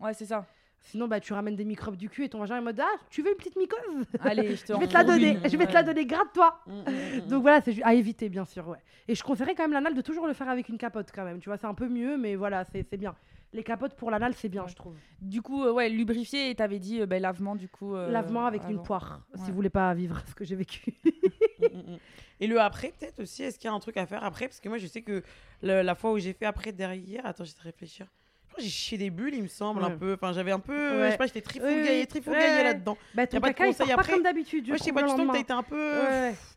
[0.00, 0.44] Ouais, c'est ça.
[0.82, 2.86] Sinon, bah, tu ramènes des microbes du cul et ton vagin est en mode Ah,
[3.10, 3.78] tu veux une petite mycose?
[4.20, 5.48] Allez, je te Je vais te la donner, une.
[5.50, 6.82] je vais te la donner, gratte-toi Mm, mm,
[7.24, 7.28] mm.
[7.28, 8.78] Donc voilà, c'est à éviter, bien sûr, ouais.
[9.06, 11.38] Et je conseillerais quand même l'anal de toujours le faire avec une capote, quand même.
[11.38, 13.14] Tu vois, c'est un peu mieux, mais voilà, c'est bien.
[13.52, 14.68] Les capotes pour l'anal, c'est bien, Ouais.
[14.68, 14.94] je trouve.
[15.20, 17.94] Du coup, euh, ouais, lubrifié et t'avais dit euh, ben, lavement, du coup.
[17.96, 20.94] euh, Lavement avec une poire, si vous voulez pas vivre ce que j'ai vécu.
[22.40, 24.46] Et le après, peut-être aussi, est-ce qu'il y a un truc à faire après?
[24.48, 25.22] Parce que moi, je sais que
[25.62, 28.06] le- la fois où j'ai fait après derrière, attends, j'essaie de réfléchir.
[28.60, 30.14] J'ai chié des bulles, il me semble, un peu.
[30.14, 30.72] Enfin, j'avais un peu.
[31.00, 31.06] Ouais.
[31.06, 32.96] Je sais pas, j'étais trifougaillée trifougaillée là-dedans.
[33.14, 34.68] bah, ton caca, il pas comme d'habitude.
[34.68, 35.94] Moi, je sais pas, tu sens que t'as été un peu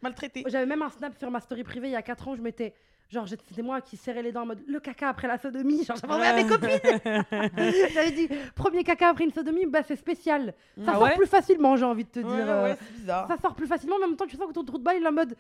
[0.02, 0.44] maltraité.
[0.48, 2.74] J'avais même un snap sur ma story privée il y a 4 ans, je m'étais.
[3.10, 5.84] Genre, c'était moi qui serrais les dents en mode le caca après la sodomie.
[5.84, 6.70] Genre, j'avais envoyé à mes copines.
[7.94, 10.54] J'avais dit premier caca après une sodomie, bah c'est spécial.
[10.78, 12.34] Ça Ah sort ouais plus facilement, j'ai envie de te Ouais, dire.
[12.46, 13.28] ouais, euh, ouais, c'est bizarre.
[13.28, 14.96] ça sort plus facilement, mais en même temps, tu sens que ton trou de balle,
[15.00, 15.36] il est en mode.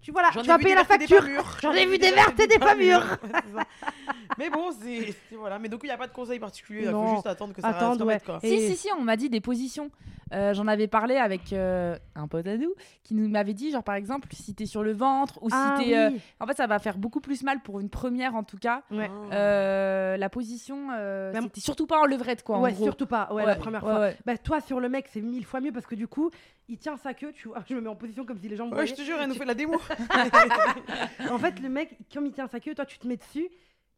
[0.00, 1.22] Tu vois là, J'en tu ai vas payer la facture.
[1.60, 3.04] J'en ai vu des vertes et des pas mûres.
[4.38, 5.58] Mais bon, c'est voilà.
[5.58, 6.84] Mais donc, il n'y a pas de conseil particulier.
[6.84, 8.20] Il faut juste attendre que ça Attendre, ouais.
[8.24, 8.38] quoi.
[8.42, 9.90] Et- Si, si, si, on m'a dit des positions.
[10.34, 13.82] Euh, J'en avais parlé avec euh, un pote à nous qui nous m'avait dit, genre
[13.82, 15.96] par exemple, si t'es sur le ventre ou si Ah t'es.
[15.96, 16.20] euh, oui.
[16.38, 18.82] En fait, ça va faire beaucoup plus mal pour une première en tout cas.
[18.90, 19.10] Ouais.
[19.30, 19.34] Ah.
[19.34, 22.58] Euh, la position, euh, Même- c'était surtout pas en levrette quoi.
[22.58, 22.84] en ouais, gros.
[22.84, 23.32] surtout pas.
[23.32, 24.00] Ouais, la première ouais, fois.
[24.00, 24.16] ouais.
[24.26, 26.30] Bah, toi, sur le mec, c'est mille fois mieux parce que du coup,
[26.68, 27.32] il tient sa queue.
[27.32, 29.02] Tu vois, je me mets en position comme si les gens me Ouais, je te
[29.02, 29.78] jure, elle nous fait la démo.
[31.30, 33.48] En fait, le mec, comme il tient sa queue, toi, tu te mets dessus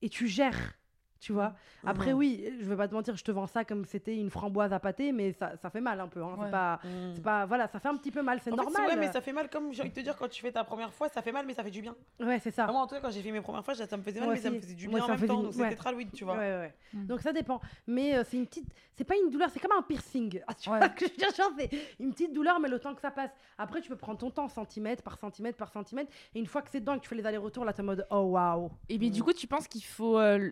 [0.02, 0.74] et tu gères.
[1.20, 1.52] Tu vois
[1.84, 4.72] Après, oui, je vais pas te mentir, je te vends ça comme c'était une framboise
[4.72, 6.22] à pâté, mais ça, ça fait mal un peu.
[6.22, 6.34] Hein.
[6.38, 6.44] Ouais.
[6.46, 7.12] C'est pas, Mm.
[7.14, 7.44] c'est pas.
[7.46, 8.82] Voilà, ça fait un petit peu mal, c'est En fait, normal.
[8.86, 10.50] c'est- ouais, mais ça fait mal comme j'ai envie de te dire quand tu fais
[10.52, 11.94] ta première fois, ça fait mal mais ça fait du bien.
[12.20, 12.66] Ouais, c'est ça.
[12.66, 14.34] Moi en tout cas quand j'ai fait mes premières fois, ça me faisait mal Moi
[14.36, 15.36] mais ça me faisait du Moi, bien en même temps.
[15.38, 16.34] du- Donc c'était traloïde, tu vois.
[16.38, 16.74] Ouais, ouais.
[16.94, 17.06] Mm.
[17.06, 17.60] Donc ça dépend.
[17.86, 18.68] Mais euh, c'est une petite.
[18.96, 20.40] C'est pas une douleur, c'est comme un piercing.
[20.48, 20.78] Ah, tu Ouais.
[20.78, 23.00] vois ce que je veux dire genre, c'est une petite douleur, mais le temps que
[23.00, 23.30] ça passe.
[23.58, 26.10] Après, tu peux prendre ton temps, centimètre par centimètre par centimètre.
[26.34, 27.86] Et une fois que c'est dedans et que tu fais les allers-retours, là, t'es en
[27.86, 28.70] mode oh waouh.
[28.88, 30.50] Et bien du coup, tu penses qu'il faut euh,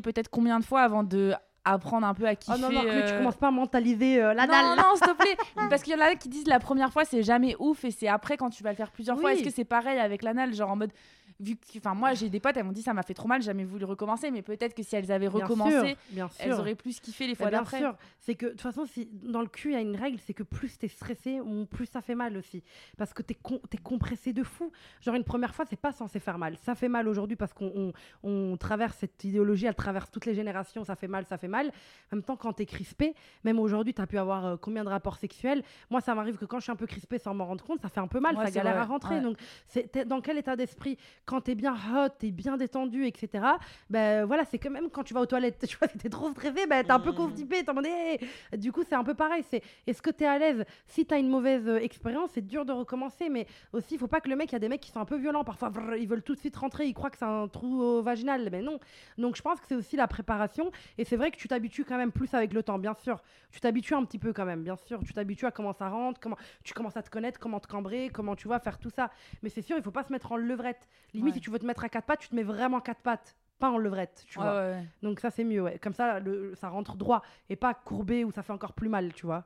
[0.00, 1.34] peut-être combien de fois avant de
[1.64, 4.32] apprendre un peu à kiffer Oh non, non, tu euh, commences pas à mentaliser euh,
[4.34, 4.76] la non, dalle.
[4.76, 5.36] non, s'il te plaît.
[5.68, 8.08] Parce qu'il y en a qui disent la première fois c'est jamais ouf et c'est
[8.08, 9.34] après quand tu vas le faire plusieurs fois.
[9.34, 10.92] Est-ce que c'est pareil avec l'anal Genre en mode.
[11.40, 13.40] Vu que, enfin, moi j'ai des potes, elles m'ont dit ça m'a fait trop mal,
[13.42, 16.36] jamais voulu recommencer, mais peut-être que si elles avaient Bien recommencé, sûr, bien sûr.
[16.44, 17.78] elles auraient plus kiffé les fois bien d'après.
[17.78, 20.18] sûr, c'est que de toute façon, si, dans le cul, il y a une règle,
[20.18, 21.38] c'est que plus t'es stressé,
[21.70, 22.64] plus ça fait mal aussi.
[22.96, 24.72] Parce que t'es con, t'es compressé de fou.
[25.00, 26.56] Genre une première fois, c'est pas censé faire mal.
[26.58, 27.92] Ça fait mal aujourd'hui parce qu'on
[28.24, 31.46] on, on traverse cette idéologie, elle traverse toutes les générations, ça fait mal, ça fait
[31.46, 31.68] mal.
[32.12, 35.18] En même temps, quand t'es crispé, même aujourd'hui, t'as pu avoir euh, combien de rapports
[35.18, 35.62] sexuels?
[35.90, 37.88] Moi, ça m'arrive que quand je suis un peu crispé sans m'en rendre compte, ça
[37.88, 39.14] fait un peu mal, Ouais, ça galère vrai, à rentrer.
[39.16, 39.20] ouais.
[39.22, 39.36] Donc,
[39.68, 40.98] c'est dans quel état d'esprit
[41.28, 43.44] Quand t'es bien hot, t'es bien détendu, etc.
[43.90, 46.30] Ben voilà, c'est quand même quand tu vas aux toilettes, tu vois, si t'es trop
[46.30, 47.16] stressé, ben t'es un peu Mhm.
[47.16, 48.18] constipé, t'es en mode, Hey
[48.56, 49.44] Du coup, c'est un peu pareil.
[49.50, 50.64] C'est est-ce que t'es à l'aise?
[50.86, 54.22] Si t'as une mauvaise euh, expérience, c'est dur de recommencer, mais aussi, il faut pas
[54.22, 55.96] que le mec, il y a des mecs qui sont un peu violents, parfois, brrr,
[55.96, 58.62] ils veulent tout de suite rentrer, ils croient que c'est un trou euh, vaginal, mais
[58.62, 58.78] non.
[59.18, 61.98] Donc, je pense que c'est aussi la préparation, et c'est vrai que tu t'habitues quand
[61.98, 63.22] même plus avec le temps, bien sûr.
[63.50, 65.00] Tu t'habitues un petit peu quand même, bien sûr.
[65.04, 68.08] Tu t'habitues à comment ça rentre, comment tu commences à te connaître, comment te cambrer,
[68.12, 69.10] comment tu vas faire tout ça.
[69.42, 70.88] Mais c'est sûr, il faut pas se mettre en levrette.
[71.18, 73.36] Limite, si tu veux te mettre à quatre pattes, tu te mets vraiment quatre pattes,
[73.58, 74.52] pas en levrette, tu vois.
[74.54, 74.84] ouais, ouais.
[75.02, 75.78] Donc ça, c'est mieux, ouais.
[75.78, 79.12] Comme ça, le, ça rentre droit et pas courbé où ça fait encore plus mal,
[79.12, 79.44] tu vois.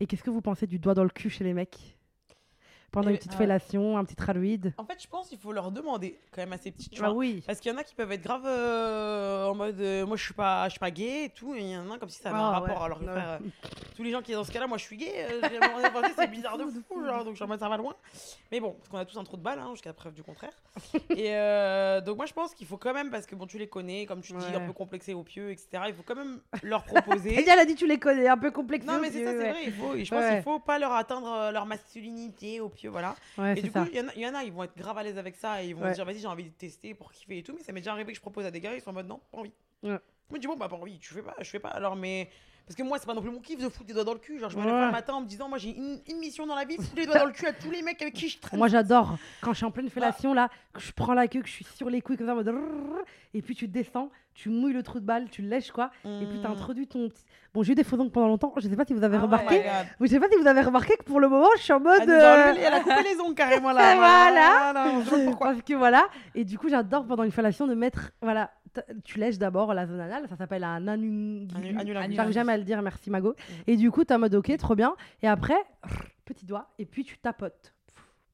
[0.00, 1.97] Et qu'est-ce que vous pensez du doigt dans le cul chez les mecs?
[2.90, 3.38] Pendant Et- une petite Ah.
[3.38, 4.72] fellation, un petit traluide.
[4.78, 7.12] En fait, je pense qu'il faut leur demander quand même à ces petits, tu Ah
[7.12, 7.42] oui.
[7.46, 10.24] Parce qu'il y en a qui peuvent être grave euh, en mode euh, moi je
[10.24, 12.20] suis pas je suis pas gay et tout et il y en a comme si
[12.20, 13.38] ça avait un Ah, rapport alors que frère, euh,
[13.96, 15.12] tous les gens qui sont dans ce cas-là moi je suis gay
[16.16, 17.94] c'est bizarre de fou genre donc je suis en mode ça va loin.
[18.50, 20.52] Mais bon parce qu'on a tous un trou de balle hein, jusqu'à preuve du contraire.
[21.10, 21.30] Et
[22.04, 24.20] donc moi je pense qu'il faut quand même parce que bon tu les connais comme
[24.20, 27.34] tu dis un peu complexés au pieu etc il faut quand même leur proposer.
[27.48, 28.86] Elle a dit tu les connais, un peu complexe.
[28.86, 31.50] non mais c'est ça c'est vrai il faut je pense qu'il faut pas leur atteindre
[31.52, 33.82] leur masculinité au pied voilà Ouais, et du ça.
[33.84, 35.18] coup, il y, en a- il y en a, ils vont être grave à l'aise
[35.18, 35.90] avec ça et ils vont Ouais.
[35.90, 37.54] se dire, vas-y, j'ai envie de tester pour kiffer et tout.
[37.56, 39.08] Mais ça m'est déjà arrivé que je propose à des gars, ils sont en mode,
[39.08, 39.52] non, pas envie.
[39.82, 39.98] Ouais.
[40.30, 41.70] Je me dis, bon, bah, pas envie, tu fais pas, je fais pas.
[41.70, 42.28] Alors, mais.
[42.68, 44.18] Parce que moi, c'est pas non plus mon kiff de foutre des doigts dans le
[44.18, 44.38] cul.
[44.38, 46.54] Genre, je me lève le matin en me disant, moi, j'ai une, une mission dans
[46.54, 48.38] la vie, foutre les doigts dans le cul à tous les mecs avec qui je
[48.38, 48.58] traîne.
[48.58, 51.48] Moi j'adore quand je suis en pleine fellation là, que je prends la queue, que
[51.48, 52.54] je suis sur les couilles comme ça en mode
[53.34, 56.38] et puis tu descends, tu mouilles le trou de balle, tu lèches quoi, et puis
[56.42, 56.52] t'as Mmh.
[56.52, 57.22] introduit ton petit...
[57.54, 59.22] Bon j'ai eu des faux ongles pendant longtemps, je sais pas si vous avez Ah
[59.22, 59.62] remarqué,
[60.00, 62.00] je sais pas si vous avez remarqué que pour le moment je suis en mode...
[62.00, 63.94] Elle, nous a euh, elle a coupé les ongles carrément là.
[63.96, 65.00] Voilà.
[65.26, 65.48] Pourquoi.
[65.48, 68.50] Parce que voilà, et du coup j'adore pendant une fellation de mettre, voilà,
[69.04, 71.46] tu lèches d'abord la zone anale, ça s'appelle un anu...
[71.54, 72.16] Anu- anulingus.
[72.16, 73.30] J'arrive jamais à le dire, merci Mago.
[73.30, 73.52] Mm.
[73.66, 74.94] Et du coup, t'es en mode ok, trop bien.
[75.22, 75.58] Et après,
[76.24, 77.74] petit doigt, et puis tu tapotes.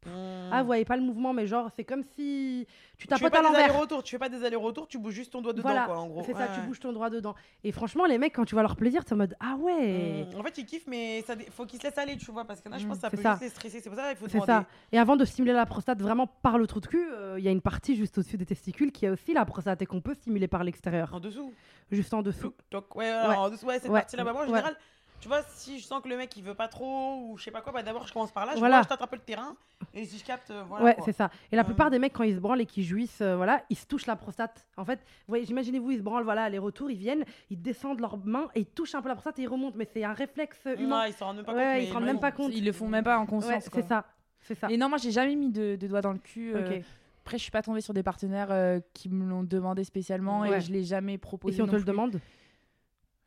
[0.06, 2.66] Ah, vous voyez pas le mouvement, mais genre, c'est comme si
[2.98, 3.64] tu Tu fais tapotes pas à des l'envers.
[3.64, 6.06] allers-retours, tu fais pas des allers-retours, tu bouges juste ton doigt dedans, Voilà, quoi, en
[6.08, 6.22] gros.
[6.24, 7.34] c'est ça, Ouais, tu bouges ton doigt dedans.
[7.64, 10.26] Et franchement, les mecs, quand tu vois leur plaisir, t'es en mode ah ouais.
[10.32, 10.38] Mmh.
[10.38, 12.68] En fait, ils kiffent, mais ça faut qu'ils se laissent aller, tu vois, parce que
[12.68, 13.30] là, je Mmh, pense que ça c'est peut ça.
[13.32, 13.80] juste les stresser.
[13.80, 14.52] C'est pour ça qu'il faut C'est demander.
[14.52, 14.66] ça.
[14.92, 17.48] Et avant de stimuler la prostate vraiment par le trou de cul, euh, il y
[17.48, 20.14] a une partie juste au-dessus des testicules qui est aussi la prostate et qu'on peut
[20.14, 21.52] stimuler par l'extérieur, En dessous.
[21.90, 22.50] juste en dessous.
[22.70, 22.96] Toc, toc.
[22.96, 24.00] Ouais, alors, en dessous, ouais, cette Ouais.
[24.00, 24.50] partie-là, bah, moi, en Ouais.
[24.50, 24.76] général,
[25.20, 27.50] tu vois, si je sens que le mec, il veut pas trop, ou je sais
[27.50, 28.76] pas quoi, bah d'abord, je commence par là, je, Voilà.
[28.76, 29.56] vois, je tâte un peu le terrain,
[29.94, 30.84] et si je capte, euh, voilà.
[30.84, 31.30] ouais, c'est ça.
[31.50, 31.66] Et la Ouais.
[31.66, 34.06] plupart des mecs, quand ils se branlent et qu'ils jouissent, euh, voilà, ils se touchent
[34.06, 34.66] la prostate.
[34.76, 38.00] En fait, vous voyez, imaginez-vous, ils se branlent, voilà, les retours, ils viennent, ils descendent
[38.00, 39.76] leurs mains et ils touchent un peu la prostate et ils remontent.
[39.78, 41.02] Mais c'est un réflexe euh, humain.
[41.02, 41.76] Ouais, ils s'en rendent même pas Ouais, compte.
[41.76, 42.36] ils mais se rendent ils même le pas font.
[42.36, 42.52] compte.
[42.54, 43.68] Ils le font même pas en conscience.
[43.72, 44.04] c'est ça.
[44.42, 44.68] C'est ça.
[44.70, 46.52] Et non, moi j'ai jamais mis de, de doigts dans le cul.
[46.54, 46.80] euh.
[47.24, 50.58] Après, je suis pas tombée sur des partenaires euh, qui me l'ont demandé spéciaalement Ouais.
[50.58, 51.54] et je l'ai jamais Et proposé.
[51.54, 52.20] si on non te le demande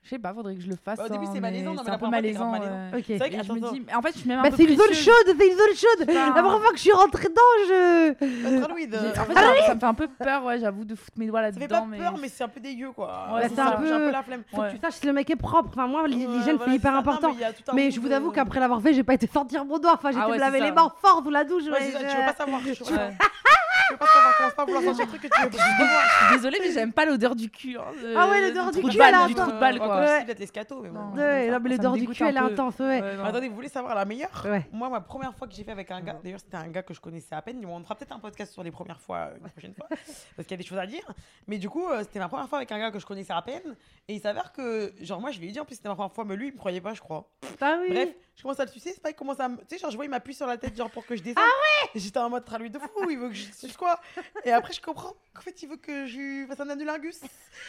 [0.08, 0.97] Je sais pas, faudrait que je le fasse.
[0.97, 2.34] Bah, au début, c'est malaisant, mais non, mais c'est la un peu première fois, t'es
[2.34, 2.70] grave malaisant.
[2.72, 2.95] malaisant.
[2.95, 3.03] euh, Ok.
[3.08, 4.43] C'est vrai Et que, je me attends, dis, mais en fait, je suis même un
[4.43, 5.05] Bah, peu c'est une zone précieuse.
[5.05, 6.08] chaude, c'est une zone chaude.
[6.08, 6.26] Putain.
[6.34, 8.12] La première fois que je suis rentrée dedans, je.
[8.55, 10.60] attends, Tralouide, J'ai- euh, En fait, ça ça, ça me fait un peu peur, ouais,
[10.60, 11.86] j'avoue, de foutre mes doigts fait pas là-dedans.
[11.88, 11.97] mais...
[11.97, 13.28] peur, mais c'est un peu dégueu, quoi.
[13.34, 14.43] Ouais, c'est c'est un ça, j'ai un peu- peu la flemme.
[14.49, 14.70] Faut Ouais.
[14.70, 15.70] que tu saches si le mec est propre.
[15.74, 16.91] Enfin, moi, Ouais, l'hygiène, voilà, c'est hyper ça.
[16.91, 17.28] Non, important.
[17.30, 19.03] mais il y a tout un Mais mood, je vous avoue qu'après l'avoir fait, j'ai
[19.03, 19.93] pas été sortir mon doigt.
[19.95, 20.66] Enfin, Ah ouais, me c'est laver ça.
[20.66, 21.64] les mains fort sous la douche.
[21.66, 22.62] Ouais, ouais, c'est ça, je- tu veux pas savoir.
[22.64, 23.12] Tu veux Ouais.
[23.89, 25.49] pas tu veux pas savoir, commence pas à vouloir sentir le truc que tu veux
[25.49, 26.01] pas savoir.
[26.09, 27.77] Je suis désolée, mais j'aime pas l'odeur du cul.
[27.77, 29.49] hein, de- Ah ouais, l'odeur du trou de cul, balle, elle est du trou de
[29.55, 29.59] intense.
[29.59, 30.19] balle, quoi.
[30.19, 30.99] si, peut-être l'escato, mais bon.
[30.99, 31.13] Non.
[31.15, 33.01] Ouais, mais l'odeur du cul, un elle est intense, ouais.
[33.01, 33.23] Ouais, non.
[33.25, 34.45] Attendez, vous voulez savoir la meilleure?
[34.45, 34.65] Ouais.
[34.71, 36.93] Moi, ma première fois que j'ai fait avec un gars, d'ailleurs, c'était un gars que
[36.93, 37.63] je connaissais à peine.
[37.65, 39.88] On fera peut-être un podcast sur les premières fois euh, une prochaine fois,
[40.35, 41.03] parce qu'il y a des choses à dire.
[41.47, 43.41] Mais du coup, euh, c'était ma première fois avec un gars que je connaissais à
[43.41, 43.75] peine.
[44.07, 46.13] Et il s'avère que, genre, moi, je lui ai dit, en plus, c'était ma première
[46.13, 47.29] fois, mais lui, il me croyait pas, je crois.
[47.61, 47.89] Ah oui.
[47.93, 49.57] Bref, je commence à le sucer, c'est pas, il commence à me.
[49.57, 51.43] Tu sais, genre, je vois, il m'appuie sur la tête, genre, pour que je descende.
[51.43, 53.99] Ah ouais J'étais en mode traduit de fou, il veut que je suce quoi
[54.45, 57.19] Et après, je comprends qu'en fait, il veut que je fasse un anulingus.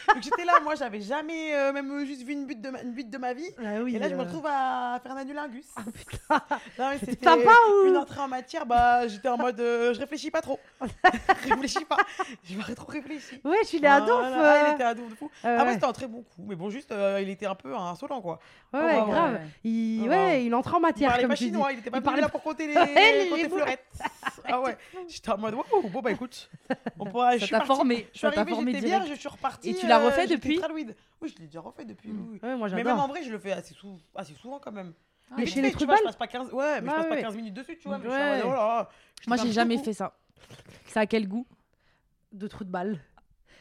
[0.07, 2.93] Donc, j'étais là, moi, j'avais jamais euh, même juste vu une butte de ma, une
[2.93, 3.49] butte de ma vie.
[3.57, 3.95] Ah oui.
[3.95, 4.23] Et là, je me euh.
[4.25, 5.65] retrouve à faire un anulingus.
[5.75, 6.41] Ah putain.
[6.77, 7.87] Non, mais C'était sympa ou?
[7.87, 10.59] une entrée en matière, bah j'étais en mode euh, je réfléchis pas trop.
[11.49, 11.97] réfléchis pas.
[12.43, 13.41] J'ai pas trop réfléchi.
[13.43, 14.21] Ouais, je suis les à donf.
[14.23, 15.31] Ah, il était à donf de fou.
[15.45, 15.73] Euh, Après, ouais.
[15.73, 18.39] c'était un très bon coup, mais bon, juste il était un peu insolent quoi.
[18.71, 19.33] Ouais, grave.
[19.33, 19.47] ouais.
[19.63, 21.49] Il, ouais, entre en Il matière, parlait comme pas tu dis.
[21.49, 22.73] chinois, il était pas Il parlait là pour compter les,
[23.43, 23.85] Les fleurettes.
[24.45, 26.49] ah ouais, j'étais en mode waouh, bon bah écoute,
[26.99, 27.37] on pourra.
[27.37, 28.07] je Ça t'a formé.
[28.13, 29.69] Je suis arrivée, j'étais bien, je suis repartie.
[29.69, 30.61] Et tu l'as euh, refait j'étais depuis.
[31.21, 32.11] Oui, je l'ai déjà refait depuis.
[32.11, 32.39] oui, oui.
[32.41, 34.93] Ouais, moi Mais même en vrai, je le fais assez, sou- assez souvent quand même.
[35.37, 37.09] Mais vite chez les vois, je passe pas 15 ouais, mais je passe ouais.
[37.09, 38.81] pas 15 minutes dessus, tu vois, mais oh
[39.27, 40.13] Moi, j'ai jamais fait ça.
[40.87, 41.45] Ça a quel goût?
[42.31, 42.99] De trous de balle.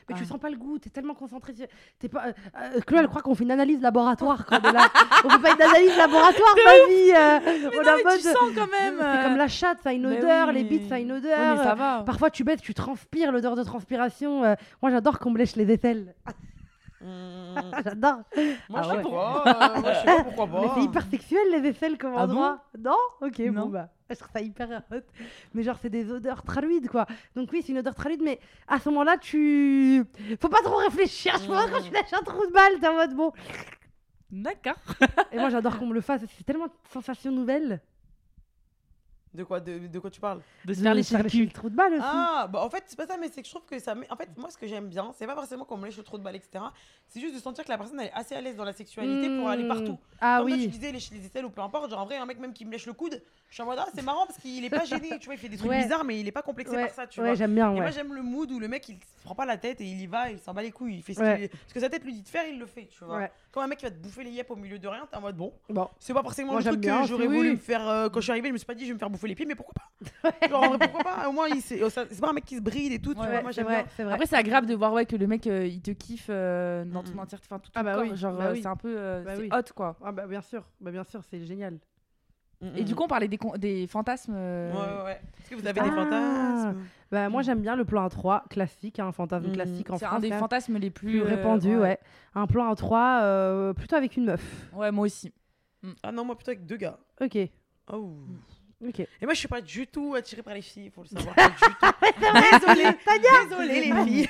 [0.08, 0.28] Mais tu Ah.
[0.28, 1.52] sens pas le goût, t'es tellement concentré.
[1.98, 2.26] T'es pas.
[2.28, 2.32] euh,
[2.76, 4.86] euh, Chloé, elle croit qu'on fait une analyse laboratoire quand on là.
[5.24, 7.12] on fait pas une analyse laboratoire, ma vie.
[7.14, 7.38] euh,
[7.78, 8.94] on non, a mais mode- tu sens quand même.
[8.98, 11.12] C'est comme la chatte, ça a une Mais odeur, oui, les bites, ça a une
[11.12, 11.62] odeur.
[11.62, 12.02] ça va.
[12.06, 14.44] Parfois, tu bêtes, tu transpires, l'odeur de transpiration.
[14.44, 16.14] euh, moi, j'adore qu'on me lèche les aisselles.
[17.00, 17.60] Mmh.
[17.84, 18.16] j'adore.
[18.68, 19.02] Moi, Ah je sais ouais.
[19.02, 19.44] pas,
[19.76, 20.74] euh, moi, je sais pas pourquoi Mais pas.
[20.74, 22.64] c'est hyper sexuel, les aisselles comme Ah bon endroit.
[22.78, 23.62] non Ok, Non.
[23.64, 23.88] bon, bah.
[24.10, 24.96] Je trouve ça hyper hot.
[25.54, 27.06] Mais genre, c'est des odeurs traluides, quoi.
[27.36, 30.02] Donc, oui, c'est une odeur traluide, mais à ce moment-là, tu.
[30.40, 31.34] Faut pas trop réfléchir.
[31.42, 33.32] Je pense que quand tu lâches un trou de balle, t'es en mode bon.
[34.30, 34.76] D'accord.
[35.32, 36.22] Et moi, j'adore qu'on me le fasse.
[36.36, 37.80] C'est tellement de sensations nouvelles.
[39.34, 40.40] De quoi, de, de quoi tu parles?
[40.64, 41.52] De se faire lécher le lécher le cul.
[41.52, 42.02] trou de balle aussi.
[42.04, 43.94] Ah, bah en fait, c'est pas ça, mais c'est que je trouve que ça.
[43.94, 46.02] met- En fait, moi, ce que j'aime bien, c'est pas forcément qu'on me lèche le
[46.02, 46.64] trou de balle, etc.
[47.08, 49.28] C'est juste de sentir que la personne elle est assez à l'aise dans la sexualité
[49.38, 49.68] pour aller Mmh.
[49.68, 49.98] partout.
[50.20, 50.68] Ah Comme toi, tu oui.
[50.68, 51.90] disais lécher les aisselles ou peu importe.
[51.90, 53.78] Genre, en vrai, un mec même qui me lèche le coude, je suis en mode,
[53.80, 55.82] ah, c'est marrant parce qu'il est pas gêné, tu vois, il fait des trucs Ouais.
[55.82, 57.34] bizarres, mais il est pas complexé Ouais, par ça, tu ouais vois.
[57.34, 57.80] j'aime bien, Et ouais.
[57.80, 60.00] moi, j'aime le mood où le mec il se prend pas la tête et il
[60.00, 61.48] y va, il s'en bat les couilles, il fait ce, Ouais.
[61.48, 63.16] qu'il- ce que sa tête lui dit de faire, il le fait, tu vois.
[63.18, 63.32] Ouais.
[63.50, 65.20] Quand un mec qui va te bouffer les yeux au milieu de rien, t'es en
[65.22, 65.52] mode bon.
[65.70, 65.88] Bon.
[65.98, 67.54] C'est pas forcément Moi, le truc bien, que j'aurais voulu oui.
[67.54, 68.48] me faire euh, quand je suis arrivé.
[68.48, 70.32] Je me suis pas dit, je vais me faire bouffer les pieds, mais pourquoi pas?
[70.48, 71.28] Genre, pourquoi pas?
[71.28, 73.14] Au moins, il oh, c'est pas un mec qui se bride et tout.
[73.14, 73.92] tu Ouais, vois, Ouais, moi, c'est j'aime vrai, bien.
[73.96, 74.12] c'est vrai.
[74.14, 77.02] Après, c'est agréable de voir ouais, que le mec euh, il te kiffe euh, dans
[77.02, 77.20] ton Mhm.
[77.20, 78.16] entièreté, enfin tout Ah ton bah corps.
[78.16, 79.96] Genre, bah c'est un peu Bah hot quoi.
[80.04, 81.78] Ah bah bien sûr, bah bien sûr, c'est génial.
[82.76, 84.34] Et du coup, on parlait des, des fantasmes.
[84.36, 85.20] euh, Ouais, ouais, ouais.
[85.40, 85.84] Est-ce que vous avez Ah.
[85.84, 86.78] des fantasmes
[87.10, 89.52] Bah moi j'aime bien le plan A3 classique, un fantasme Mhm.
[89.54, 90.18] classique en C'est France.
[90.18, 91.98] un des fantasmes les plus, plus euh, répandus, ouais.
[92.34, 94.68] Un plan A3 euh, plutôt avec une meuf.
[94.74, 95.32] Ouais, moi aussi.
[96.02, 96.98] Ah non, moi plutôt avec deux gars.
[97.20, 97.38] Ok,
[97.92, 98.12] Oh.
[98.80, 101.34] Et moi, je suis pas du tout attirée par les filles, faut le savoir.
[101.34, 102.66] Pas du tout.
[102.66, 102.90] Désolée,
[103.48, 104.28] désolée les filles.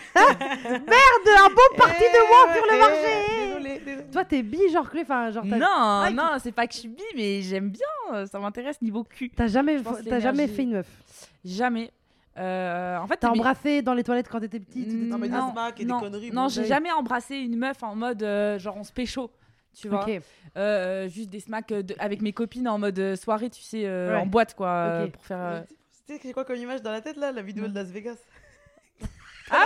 [0.65, 4.11] Merde, un beau parti de moi sur le Eh, marché Désolée, désolée.
[4.11, 6.89] Toi t'es bi genre Clé, enfin genre Non, Ah, non, c'est pas que je suis
[6.89, 8.25] bi, mais j'aime bien.
[8.27, 9.31] Ça m'intéresse niveau cul.
[9.31, 10.89] t'as jamais, t'as jamais fait une meuf.
[11.45, 11.91] Jamais.
[12.39, 14.89] Euh, en fait, T'as embrassé dans les toilettes quand t'étais petite.
[14.93, 17.83] Non, mais comme des et des non, conneries, Non, bon, j'ai jamais embrassé une meuf
[17.83, 19.31] en mode euh, genre on se pécho.
[19.81, 20.07] Tu vois.
[20.57, 23.87] Euh, juste des smacks euh, de- avec mes copines en mode euh, soirée, tu sais,
[23.87, 24.21] euh, Ouais.
[24.21, 25.13] en boîte quoi, euh, Ok.
[25.13, 25.39] pour faire.
[25.41, 25.61] euh,
[26.07, 28.17] Tu sais, c'est quoi comme image dans la tête là La vidéo de Las Vegas?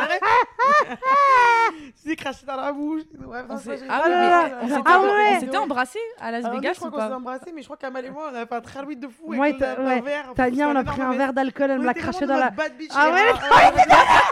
[1.05, 1.71] Ah
[2.05, 3.03] Tu craché dans la bouche.
[3.27, 5.41] Ouais, On s'est- j'ai- ah oui, Ah mais on s'était ah on ouais.
[5.41, 7.63] s'était embrassés à Las Alors, nous, Vegas je crois ou qu'on s'est pas embrassés, mais
[7.63, 9.29] je crois qu'Amal et moi, on a fait un tralweed de fou.
[9.29, 9.99] Ouais, avec t'as- le- ouais.
[9.99, 10.33] un verre.
[10.35, 12.35] Tania, on a pris un énorme, verre d'alcool, elle on me l'a était craché vraiment
[12.35, 12.45] dans la.
[12.47, 13.21] notre bad bitch Ah ouais,
[13.51, 13.73] Ah,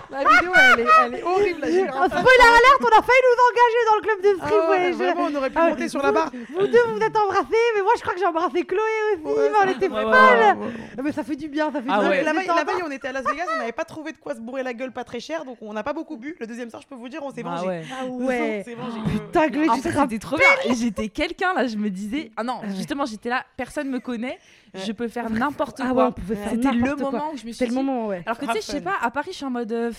[0.10, 1.60] La vidéo, elle est, elle est horrible.
[1.60, 4.20] là, j'ai eu un Oh, spoiler alert, on a failli nous engager dans le club
[4.22, 4.60] de Ah strip.
[4.60, 6.30] ouais, ouais, je- vraiment, on aurait pu Ah, monter sur vous- la barre.
[6.32, 8.80] Vous deux, vous êtes embrassés, mais moi je crois que j'ai embrassé Chloé
[9.14, 9.22] aussi.
[9.24, 10.12] Ouais, mais on était ouais, ouais, folles.
[10.12, 10.72] ouais, ouais.
[10.98, 12.10] Ah, Mais ça fait du bien, ça fait Ah du bien.
[12.10, 12.22] ouais.
[12.24, 14.40] La veille, veille, on était à Las Vegas, on n'avait pas trouvé de quoi se
[14.40, 16.36] bourrer la gueule pas très cher, donc on n'a pas beaucoup bu.
[16.40, 17.66] Le deuxième soir, je peux vous dire, on s'est Ah vengé.
[17.66, 17.82] ouais.
[17.92, 18.62] Ah On ouais.
[18.64, 18.98] s'est vengé.
[19.10, 20.74] Putain, En tu te rappelles trop bien.
[20.74, 24.38] J'étais quelqu'un là, je me disais, ah non, justement, j'étais là, personne me connaît,
[24.74, 26.14] je peux faire n'importe Ah ouais, quoi.
[26.50, 27.10] C'était le n'importe quoi.
[27.10, 28.22] moment où je me suis C'était le dit, moment, ouais.
[28.26, 29.70] Alors que tu sais, je sais pas, à Paris, je suis en mode.
[29.72, 29.92] euh,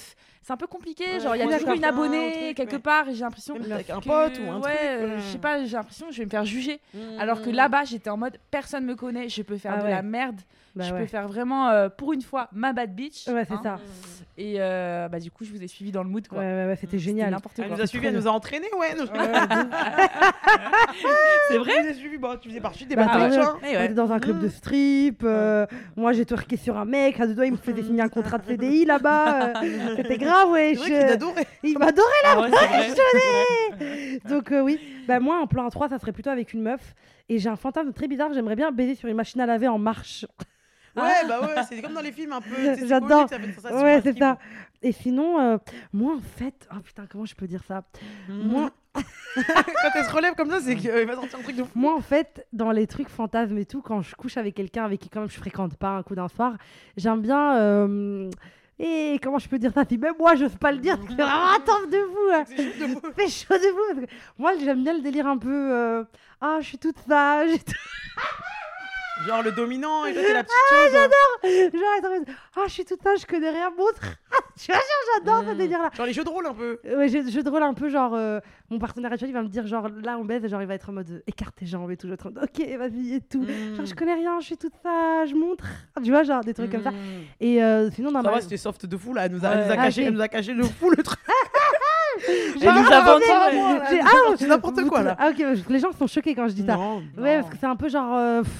[0.43, 1.03] c'est un peu compliqué.
[1.05, 3.19] Ouais, genre, il y a toujours une abonnée Un truc, quelque mais- part et j'ai
[3.21, 3.55] l'impression.
[3.69, 5.21] Avec un que- pote ou un ouais, euh, ouais.
[5.21, 6.79] je sais pas, j'ai l'impression que je vais me faire juger.
[6.95, 6.99] Mmh.
[7.19, 9.91] Alors que là-bas, j'étais en mode personne me connaît, je peux faire Ah de ouais.
[9.91, 10.41] la merde,
[10.75, 11.01] Bah je ouais.
[11.01, 13.27] peux faire vraiment euh, pour une fois ma bad bitch.
[13.27, 13.59] Ouais, c'est hein.
[13.61, 13.79] ça.
[14.37, 16.39] Et euh, bah, du coup, je vous ai suivi dans le mood Ouais, quoi.
[16.39, 17.31] ouais, ouais, c'était génial.
[17.31, 17.75] n'importe Elle quoi.
[17.77, 18.95] nous a suivis, elle nous a entraînés, ouais.
[18.97, 19.05] nous-
[21.49, 23.45] C'est vrai Elle nous a suivis, bon, tu faisais partie des Bah, bad bitch, ouais.
[23.45, 23.57] hein.
[23.63, 23.85] Eh On ouais.
[23.85, 25.21] était dans un club de strip.
[25.23, 25.65] euh,
[25.97, 27.19] Moi, j'ai twerké sur un mec.
[27.19, 29.49] À deux doigts, il me faisait signer un contrat de CDI là-bas.
[29.49, 29.53] euh,
[29.97, 30.75] C'était grave, ouais.
[30.75, 31.45] C'est vrai.
[31.63, 32.49] Il m'adorait Ah ouais,
[32.89, 34.19] c'est vrai.
[34.29, 36.93] Donc euh, oui, bah moi un plan 3 ça serait plutôt avec une meuf
[37.29, 39.77] et j'ai un fantasme très bizarre, j'aimerais bien baiser sur une machine à laver en
[39.79, 40.25] marche.
[40.95, 42.85] Ouais, bah ouais, c'est comme dans les films un peu.
[42.85, 43.27] J'adore.
[43.71, 44.37] Ouais, c'est ça.
[44.83, 45.57] Et sinon euh,
[45.93, 47.83] moi en fait, oh putain, comment je peux dire ça?
[48.27, 51.69] Moi Quand elle se relève comme ça, c'est qu'il va sortir un truc de fou.
[51.75, 54.99] moi en fait, dans les trucs fantasmes et tout quand je couche avec quelqu'un avec
[54.99, 56.55] qui quand même je fréquente pas un coup d'un soir,
[56.97, 58.29] j'aime bien euh,
[58.79, 59.83] et comment je peux dire ça?
[59.87, 62.33] Si même moi j'ose pas le dire, c'est vraiment attends de vous.
[62.33, 62.43] hein.
[62.47, 63.13] C'est chaud de.
[63.21, 66.03] Fais chaud de vous parce que moi j'aime bien le délire un peu euh,
[66.41, 67.73] ah je suis toute sage et tout.
[69.27, 70.93] Genre le dominant et toi t'es la petite chose.
[70.93, 74.01] Genre, être en mode, ah, je suis toute sage, je connais rien, montre.
[74.59, 74.85] tu vois, genre,
[75.17, 75.57] j'adore ce Mm.
[75.57, 75.89] délire-là.
[75.95, 76.79] Genre les jeux de rôle un peu.
[76.85, 78.39] Ouais, jeu, jeu de rôle un peu genre, euh,
[78.69, 80.73] mon partenaire actuel, il va me dire, genre, là, on baise, et genre, il va
[80.75, 82.07] être en mode, euh, écarte tes jambes et tout.
[82.07, 83.45] Je vais être en mode, ok, vas-y, et tout.
[83.75, 85.65] Genre, je connais rien, je suis toute sage, montre.
[86.03, 86.91] Tu vois, genre, des trucs comme ça.
[87.39, 88.35] Et euh, sinon, dans Ça ma.
[88.35, 89.25] va, c'était soft de fou là.
[89.25, 91.03] Elle nous a, elle nous a Ah, caché, elle nous a caché de fou le
[91.03, 91.19] truc.
[92.27, 93.17] J'ai Elle nous a a
[94.03, 95.15] ah, sorti n'importe quoi, là.
[95.19, 96.75] Ah, ok, les gens sont choqués quand je dis ça.
[96.75, 97.01] Non.
[97.17, 98.15] Ouais, parce que c'est un peu genre.
[98.17, 98.51] euh, pff,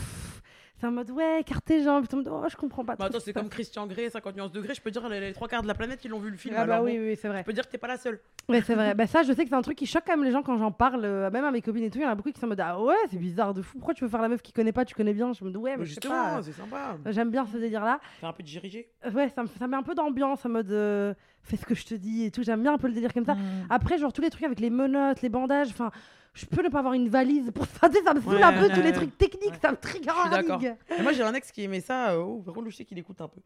[0.81, 2.07] c'est en mode, ouais, écarte tes jambes.
[2.07, 2.95] Puis, oh, je comprends pas.
[2.95, 4.73] Bah attends, ce c'est comme Christian Grey, 50 nuances degrés.
[4.73, 6.55] Je peux dire, les, les trois quarts de la planète, ils l'ont vu le film.
[6.57, 7.39] Ah, bah alors oui, bon, oui, c'est vrai.
[7.39, 8.19] Je peux dire que t'es pas la seule.
[8.49, 8.93] Ouais, c'est vrai.
[8.95, 10.57] bah, ça, je sais que c'est un truc qui choque quand même les gens quand
[10.57, 11.99] j'en parle, euh, même à mes copines et tout.
[11.99, 13.77] Il y en a beaucoup qui sont en mode Ah ouais, c'est bizarre de fou.
[13.77, 15.33] Pourquoi tu veux faire la meuf qui connaît pas, tu connais bien?
[15.33, 16.41] Je me dis Ouais, mais Mais je sais pas.
[16.41, 16.97] c'est sympa.
[17.11, 17.99] J'aime bien ce délire-là.
[18.19, 18.89] Faire un peu dirigé.
[19.05, 21.13] Euh, Ouais, ça ça met un peu d'ambiance en mode euh,
[21.43, 22.41] fais ce que je te dis et tout.
[22.43, 23.35] J'aime bien un peu le délire comme ça.
[23.35, 23.67] Mm.
[23.69, 25.91] Après, genre tous les trucs avec les menottes, les bandages, enfin,
[26.33, 27.89] je peux ne pas avoir une valise pour ça.
[27.91, 30.73] Ça me saoule Ouais, un peu ouais, tous les trucs techniques, ça me trigger.
[30.97, 32.11] Et moi, j'ai un ex qui aimait ça.
[32.11, 33.41] euh, Oh, par contre, je sais qu'il écoute un peu.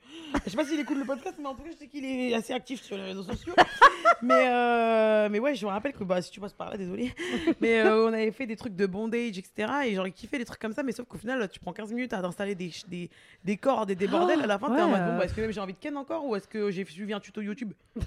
[0.46, 2.34] Je sais pas s'il écoute le podcast, mais en tout cas, je sais qu'il est
[2.36, 3.54] assez actif sur les réseaux sociaux.
[4.22, 7.12] mais, euh, mais ouais, je me rappelle que bah, si tu passes par là, désolé.
[7.62, 9.72] Mais euh, on avait fait des trucs de bondage, etc.
[9.86, 10.84] Et genre, il kiffait des trucs comme ça.
[10.84, 13.10] Mais sauf qu'au final, tu prends 15 minutes à installer des, des,
[13.44, 14.42] des cordes et des bordels.
[14.42, 15.98] À la fin, t'es en mode bon, bah, est-ce que même j'ai envie de ken
[15.98, 17.74] encore ou est-ce que j'ai suivi un tuto YouTube?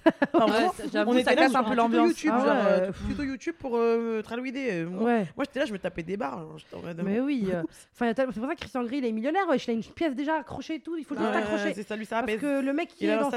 [0.93, 2.13] J'avoue, on était là un peu l'ambiance.
[2.31, 4.23] Ah tuto YouTube pour euh,
[4.71, 5.27] Euh, Moi, Ouais.
[5.37, 6.45] moi, j'étais là, je me tapais des barres.
[6.83, 7.49] mode, Mais oui.
[7.53, 7.63] euh,
[7.95, 9.49] Enfin, c'est pour ça que Christian Grey, il est millionnaire.
[9.49, 10.97] Ouais, il a une pièce déjà accrochée et tout.
[10.97, 11.75] Il faut juste Ouais, accrocher.
[11.75, 13.31] c'est ça, lui, ça Parce que le mec qui Il est dans.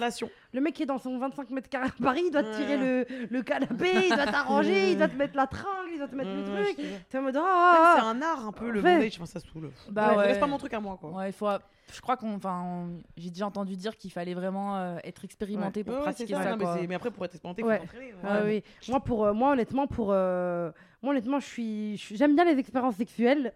[0.53, 2.77] Le mec qui est dans son 25 mètres carrés à Paris, il doit te tirer
[2.77, 6.15] le, le canapé, il doit t'arranger, il doit te mettre la tringle, il doit te
[6.15, 6.85] mettre le truc.
[7.09, 9.71] T'es en mode ah, C'est un art un peu le bondage, enfin, ça saoule.
[9.89, 10.33] Bah Ouais.
[10.33, 11.09] C'est pas mon truc à moi quoi.
[11.11, 11.47] Ouais, il faut.
[11.93, 15.95] Je crois qu'on, enfin, j'ai déjà entendu dire qu'il fallait vraiment euh, être expérimenté pour
[15.95, 16.55] Ouais, pratiquer ça.
[16.55, 17.79] non, mais, après pour être expérimenté, Ouais.
[17.79, 18.13] faut s'entraîner.
[18.23, 18.63] Ah oui.
[18.87, 20.71] Moi pour euh, moi honnêtement pour euh,
[21.01, 23.53] moi honnêtement je suis je suis- j'aime bien les expériences sexuelles.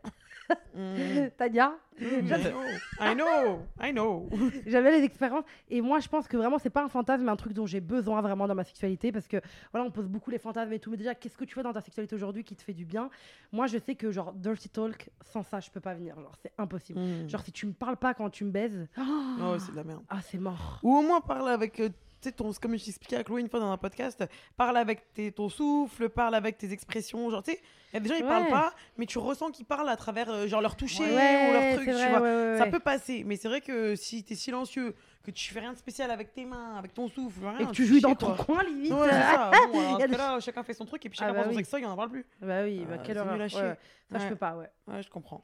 [0.75, 1.29] Mm.
[1.37, 4.29] Tania, I know, I know.
[4.67, 5.43] j'avais les expériences.
[5.69, 7.79] Et moi, je pense que vraiment, c'est pas un fantasme, mais un truc dont j'ai
[7.81, 9.11] besoin vraiment dans ma sexualité.
[9.11, 9.37] Parce que
[9.71, 10.91] voilà, on pose beaucoup les fantasmes et tout.
[10.91, 13.09] Mais déjà, qu'est-ce que tu fais dans ta sexualité aujourd'hui qui te fait du bien?
[13.51, 16.15] Moi, je sais que, genre, dirty talk, sans ça, je peux pas venir.
[16.19, 16.99] Genre, c'est impossible.
[16.99, 17.27] Mm.
[17.29, 20.03] Genre, si tu me parles pas quand tu me baises, Oh, c'est de la merde.
[20.09, 20.79] ah, c'est mort.
[20.83, 21.89] Ou au moins parle avec, euh,
[22.25, 24.23] sais, ton, comme je t'expliquais à Chloé une fois dans un podcast,
[24.57, 27.29] parle avec tes, ton souffle, parle avec tes expressions.
[27.29, 27.59] Genre, tu sais,
[27.91, 28.29] il y a des gens, ils Ouais.
[28.29, 31.53] parlent pas, mais tu ressens qu'ils parlent à travers, euh, genre, leur toucher Ouais, ou
[31.53, 32.21] leur truc, tu vrai, vois.
[32.21, 35.73] ouais, Ça peut passer, mais c'est vrai que si t'es silencieux, que tu fais rien
[35.73, 38.35] de spécial avec tes mains, avec ton souffle, rien, Et que tu joues dans ton
[38.35, 38.91] coin, limite.
[38.91, 39.49] Ouais, ça.
[39.71, 41.81] Bon, alors, cas-là, chacun fait son truc et puis Ah chacun bah prend son oui.
[41.81, 42.25] il en parle plus.
[42.41, 43.17] Bah oui, bah, Euh, quelle
[43.49, 43.59] chier.
[43.61, 43.77] Ouais.
[44.11, 44.69] Ça, je peux pas, ouais.
[44.87, 45.43] Ouais, je comprends.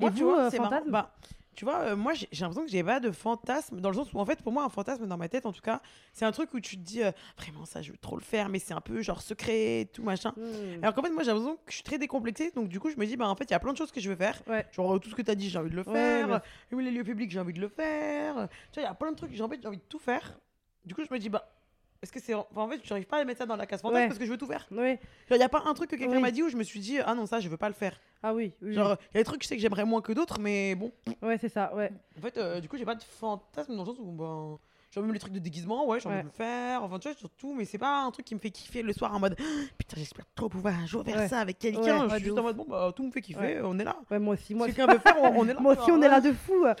[0.00, 1.14] Et tu vous, vois, euh, c'est fantasme Bah,
[1.54, 4.18] tu vois, euh, moi, j'ai l'impression que j'ai pas de fantasme, dans le sens où,
[4.18, 5.80] en fait, pour moi, un fantasme, dans ma tête, en tout cas,
[6.12, 8.48] c'est un truc où tu te dis, euh, vraiment, ça, je veux trop le faire,
[8.48, 10.32] mais c'est un peu, genre, secret, et tout, machin.
[10.36, 10.82] Hmm.
[10.82, 12.96] Alors qu'en fait, moi, j'ai l'impression que je suis très décomplexée, donc du coup, je
[12.96, 14.40] me dis, bah, en fait, il y a plein de choses que je veux faire.
[14.46, 14.66] Ouais.
[14.72, 16.40] Genre, euh, tout ce que tu as dit, j'ai envie de le faire.
[16.70, 18.48] les lieux publics, j'ai envie de le faire.
[18.72, 20.38] Tu vois, il y a plein de trucs, j'ai envie, j'ai envie de tout faire.
[20.84, 21.48] Du coup, je me dis, bah,
[22.02, 22.34] est-ce que c'est.
[22.34, 24.06] Enfin, en fait, j'arrive pas à mettre ça dans la case fantasme Ouais.
[24.08, 24.66] parce que je veux tout faire.
[24.70, 24.86] Genre,
[25.30, 26.22] il y a pas un truc que quelqu'un Oui.
[26.22, 27.98] m'a dit où je me suis dit, ah non, ça, je veux pas le faire.
[28.22, 28.74] Ah oui, oui, oui.
[28.74, 30.74] Genre, il y a des trucs que je sais que j'aimerais moins que d'autres, mais
[30.74, 30.92] bon.
[31.22, 31.90] Ouais, c'est ça, ouais.
[32.18, 34.58] En fait, euh, du coup, j'ai pas de fantasme dans le sens où, ben,
[34.92, 36.82] genre même les trucs de déguisement, ouais, j'ai envie de le faire.
[36.84, 39.14] Enfin, tu vois, surtout, mais c'est pas un truc qui me fait kiffer le soir
[39.14, 39.36] en mode,
[39.78, 41.80] putain, j'espère trop pouvoir un jour faire ça avec quelqu'un.
[42.08, 43.96] Je suis juste en mode, bon, bah, tout me fait kiffer, on est là.
[44.10, 44.54] Ouais, moi aussi.
[44.54, 45.60] Moi, quelqu'un veut faire, on, on est là.
[45.62, 46.64] Moi aussi, on est là de fou.
[46.66, 46.74] Hein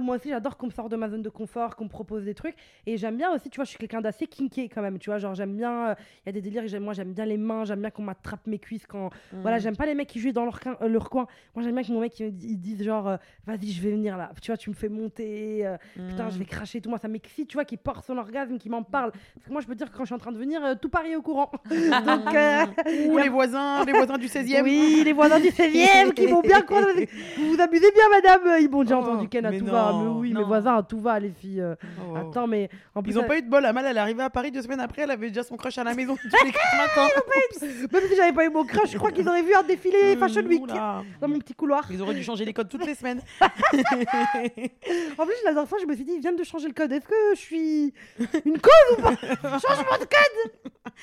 [0.00, 2.34] Moi, aussi, j'adore qu'on me sorte de ma zone de confort, qu'on me propose des
[2.34, 2.56] trucs.
[2.86, 4.98] Et j'aime bien aussi, tu vois, je suis quelqu'un d'assez kinké quand même.
[4.98, 5.88] Tu vois, genre, j'aime bien.
[5.90, 8.02] euh, Il y a des délires, j'aime- moi, j'aime bien les mains, j'aime bien qu'on
[8.02, 9.10] m'attrape mes cuisses quand.
[9.42, 11.26] Voilà, j'aime pas les mecs qui jouent dans leur, coin- euh, leur coin.
[11.54, 13.16] Moi, j'aime bien que mon mec, il dise genre, euh,
[13.46, 14.32] vas-y, je vais venir là.
[14.42, 15.66] Tu vois, tu me fais monter.
[15.66, 15.76] euh,
[16.08, 16.88] Putain, je vais cracher tout.
[16.90, 19.12] Moi, ça m'excite, tu vois, qui porte son orgasme, qui m'en parle.
[19.12, 20.74] Parce que moi, je peux dire que quand je suis en train de venir, euh,
[20.80, 21.50] tout Paris est au courant.
[21.70, 22.34] Donc.
[22.34, 22.64] euh,
[23.08, 24.62] Ou les voisins, les voisins du 16e.
[24.62, 26.84] oui, les voisins du 16e qui vont bien croire.
[27.38, 28.60] Vous vous abusez bien, madame.
[28.60, 29.92] Ils m'ont déjà Oh, entendu Ken à tout va.
[30.02, 31.60] Mais oui, mes voisins à tout va, les filles.
[31.60, 31.74] euh.
[32.10, 32.16] Oh.
[32.16, 33.64] Attends, mais en plus, Ils ont elle- pas eu de bol.
[33.64, 35.84] Amal, elle est arrivée à Paris deux semaines après, elle avait déjà son crush à
[35.84, 36.16] la maison.
[37.92, 40.42] même si j'avais pas eu mon crush, je crois qu'ils auraient vu un défilé Fashion
[40.42, 41.02] Week Oula.
[41.20, 41.86] dans mon petit couloir.
[41.90, 43.20] Ils auraient dû changer les codes toutes les semaines.
[45.18, 46.90] En plus, la dernière fois, je me suis dit, ils viennent de changer le code.
[46.92, 47.94] Est-ce que je suis
[48.44, 49.16] une cause ou pas
[49.60, 50.52] Changement de code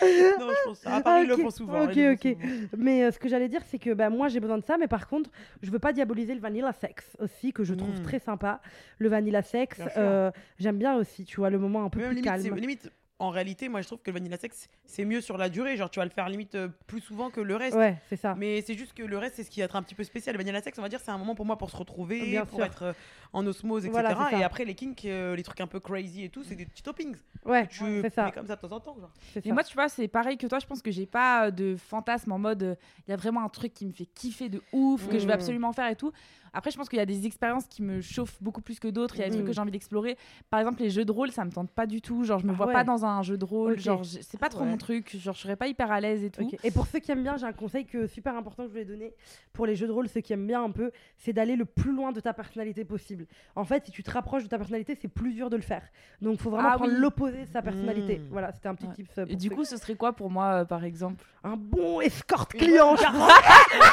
[0.02, 0.86] non, je pense.
[0.88, 1.84] À Paris, ils Ok, le font souvent.
[1.84, 2.22] ok, ok.
[2.22, 2.68] souvent.
[2.78, 4.78] Mais euh, ce que j'allais dire, c'est que bah, moi, j'ai besoin de ça.
[4.78, 5.30] Mais par contre,
[5.62, 8.04] je veux pas diaboliser le vanilla sex aussi, que je trouve Mm.
[8.04, 8.62] très sympa.
[8.98, 12.16] Le vanilla sex, euh, j'aime bien aussi, tu vois, le moment un peu Même plus
[12.18, 12.56] limite, calme.
[12.56, 15.76] limite, en réalité, moi, je trouve que le vanilla sex, c'est mieux sur la durée.
[15.78, 17.76] Genre, tu vas le faire limite euh, plus souvent que le reste.
[17.76, 18.34] Ouais, c'est ça.
[18.38, 20.36] Mais c'est juste que le reste, c'est ce qui va être un petit peu spécial.
[20.36, 22.46] Le vanilla sex, on va dire, c'est un moment pour moi pour se retrouver, Bien
[22.46, 22.66] pour sûr.
[22.66, 22.94] être euh,
[23.34, 23.92] en osmose, etc.
[24.16, 26.66] Voilà, et après, les kinks, euh, les trucs un peu crazy et tout, c'est des
[26.66, 27.16] petits toppings.
[27.46, 28.32] Ouais, que tu c'est ça.
[28.32, 28.96] comme ça de temps en temps.
[29.00, 29.12] Genre.
[29.36, 29.54] Et ça.
[29.54, 30.60] moi, tu vois, c'est pareil que toi.
[30.60, 32.76] Je pense que j'ai pas de fantasme en mode euh,
[33.08, 35.34] il y a vraiment un truc qui me fait kiffer de ouf, que je vais
[35.34, 35.40] Mm.
[35.40, 36.12] absolument faire et tout.
[36.52, 39.16] Après, je pense qu'il y a des expériences qui me chauffent beaucoup plus que d'autres.
[39.18, 39.48] Il y a des trucs Mm.
[39.48, 40.18] que j'ai envie d'explorer.
[40.50, 42.24] Par exemple, les jeux de rôle, ça me tente pas du tout.
[42.24, 42.74] Genre, je me Ah vois ouais.
[42.74, 43.80] pas dans un jeu de rôle.
[43.80, 44.70] Genre, c'est pas trop Ouais.
[44.70, 45.16] mon truc.
[45.18, 46.50] Genre, je serais pas hyper à l'aise et tout.
[46.64, 48.86] Et pour ceux qui aiment bien, j'ai un conseil que super important que je voulais
[48.86, 49.14] donner
[49.54, 51.94] pour les jeux de rôle, ceux qui aiment bien un peu, c'est d'aller le plus
[51.94, 53.26] loin de ta personnalité possible.
[53.56, 55.84] En fait, si tu te rapproches de ta personnalité, c'est plus dur de le faire.
[56.22, 57.00] Donc, il faut vraiment Ah prendre oui.
[57.00, 58.20] l'opposé de sa personnalité.
[58.20, 58.28] Mm.
[58.32, 59.06] Voilà, c'était un petit Ouais.
[59.20, 61.24] euh, Et pour du ceux coup, ce serait quoi pour moi, euh, par exemple?
[61.44, 63.34] Un bon escorte client, je crois.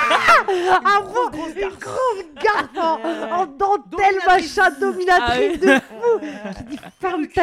[0.49, 1.01] un
[1.57, 3.01] une grosse garde en,
[3.41, 4.57] en dentelle, Dominatrice.
[4.57, 6.59] machin, dominatrice Ah de fou.
[6.59, 7.43] Qui dit ferme ta,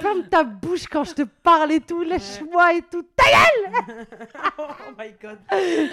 [0.00, 3.02] ferme ta bouche quand je te parle et tout, lèche-moi et tout.
[3.02, 3.24] Ta
[4.58, 4.62] oh
[4.98, 5.38] my god.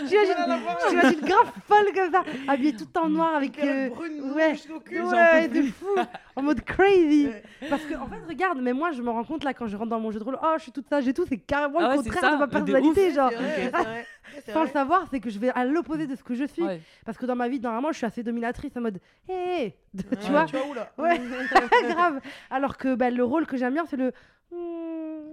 [0.08, 3.58] J'imagine grave folle comme ça, habillée tout en noir avec.
[3.60, 5.96] Euh, brune, ouais, rouge au cul, j'en ouais, de fou,
[6.36, 7.30] en mode crazy.
[7.70, 9.90] Parce que, en fait, regarde, mais moi, je me rends compte là quand je rentre
[9.90, 11.84] dans mon jeu de rôle, oh, je suis toute sage et tout, c'est carrément Ah
[11.84, 13.32] le ouais, c'est contraire ça, de ma personnalité, genre.
[14.54, 16.64] Sans le savoir, c'est que je vais à l'opposé de ce que je suis.
[16.64, 16.82] Ouais.
[17.06, 19.00] Parce que dans ma vie, normalement, je suis assez dominatrice en mode,
[19.30, 21.20] hé, tu Ouais, vois, Tu vois où là Ouais.
[21.90, 22.20] grave.
[22.50, 24.12] Alors que bah, le rôle que j'aime bien, c'est le,
[24.52, 24.58] Hmm,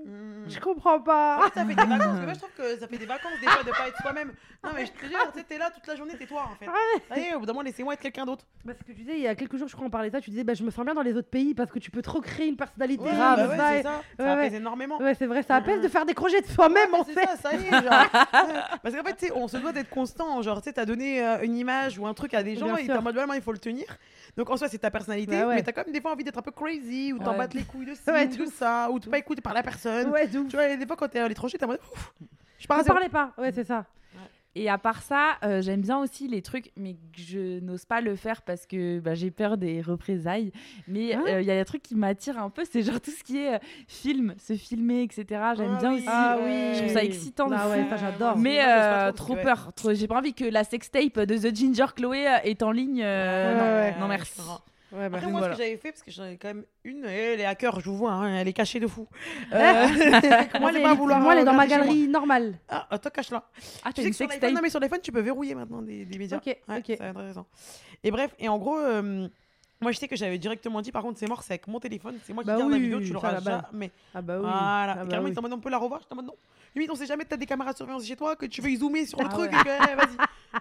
[0.04, 0.48] Mm.
[0.50, 1.40] je comprends pas.
[1.44, 2.16] Fait, ça fait des vacances.
[2.18, 4.32] Mais moi, je trouve que ça fait des vacances des fois de pas être soi-même.
[4.62, 6.66] Non, mais je te jure, tu t'es là toute la journée, t'es toi en fait.
[7.10, 8.44] Allez, au bout d'un moment, laissez-moi être quelqu'un d'autre.
[8.66, 10.20] Parce que tu disais, il y a quelques jours, je crois, on parlait de ça,
[10.20, 12.02] tu disais, bah, je me sens bien dans les autres pays parce que tu peux
[12.02, 13.04] trop créer une personnalité.
[13.04, 14.00] Ouais, grave, bah ouais, ça, c'est et- ça.
[14.18, 14.58] Ça Ouais, apaise ouais.
[14.58, 14.98] énormément.
[14.98, 17.26] Ouais, c'est vrai, ça apaise de faire des projets de soi-même, Ouais, en c'est fait.
[17.26, 17.82] ça, ça y est, genre.
[18.44, 18.60] Ouais.
[18.82, 20.42] Parce qu'en fait, on se doit d'être constant.
[20.42, 22.76] Genre, tu sais, t'as donné euh, une image ou un truc à des gens Bien
[22.78, 23.84] et t'es en mode, vraiment, il faut le tenir.
[24.36, 25.40] Donc, en soi, c'est ta personnalité.
[25.40, 25.54] Bah ouais.
[25.56, 27.38] Mais t'as quand même des fois envie d'être un peu crazy ou t'en Ouais.
[27.38, 28.50] battre les couilles Ouais, de tout.
[28.50, 30.10] ça, ou de pas écouter par la personne.
[30.10, 32.12] Ouais, Tu vois, des fois, quand t'es à l'étranger, t'es en mode, ouf,
[32.58, 32.94] je à zéro.
[32.94, 33.84] parlez pas, ouais, c'est ça.
[34.56, 38.00] Et à part ça, euh, j'aime bien aussi les trucs, mais que je n'ose pas
[38.00, 40.52] le faire parce que bah, j'ai peur des représailles.
[40.86, 43.10] Mais Hein euh, il y a des trucs qui m'attirent un peu, c'est genre tout
[43.10, 45.24] ce qui est euh, film, se filmer, etc.
[45.56, 45.96] J'aime Ah bien oui.
[45.96, 46.04] aussi.
[46.08, 46.74] Ah oui.
[46.74, 48.38] Je trouve ça excitant Ah ouais, ça j'adore.
[48.38, 51.86] Mais Moi, euh, trop, peur, trop- j'ai pas envie que la sextape de The Ginger
[51.96, 53.02] Chloé est en ligne.
[53.02, 53.94] euh, Ouais, non, ouais.
[53.98, 54.40] non Ouais, merci.
[54.94, 55.54] Ouais, bah, Après, moi, voilà.
[55.54, 57.86] ce que j'avais fait, parce que j'en ai quand même une, elle est hacker, je
[57.90, 59.08] vous vois, hein, elle est cachée de fou.
[59.50, 59.60] moi,
[60.52, 62.58] Commencez elle pas à est- vouloir, moi, elle est dans euh, ma galerie normale.
[62.68, 63.42] Ah, attends, cache-la.
[63.84, 65.82] Ah, Tu sais une que sur l'iPhone, non, mais sur l'iPhone, tu peux verrouiller maintenant
[65.82, 66.36] des, des médias.
[66.38, 66.84] Ok, Ouais, ok.
[66.86, 67.46] C'est intéressant.
[68.02, 69.26] Et bref, et en gros, euh,
[69.80, 72.16] moi, je sais que j'avais directement dit, par contre, c'est mort, c'est avec mon téléphone,
[72.24, 73.68] c'est moi qui Bah garde la oui, vidéo, tu l'auras là-bas.
[73.72, 73.90] jamais.
[74.14, 74.40] Ah bah oui.
[74.42, 74.92] Voilà.
[74.92, 75.42] Ah bah carrément, oui.
[75.42, 76.00] mode, on peut la revoir?
[76.02, 76.36] Je t'en mode non.
[76.76, 78.76] Limite, on sait jamais, t'as des caméras de surveillance chez toi, que tu veux y
[78.76, 79.52] zoomer sur le Ah truc.
[79.52, 79.58] ouais.
[79.60, 80.16] et que, eh, vas-y.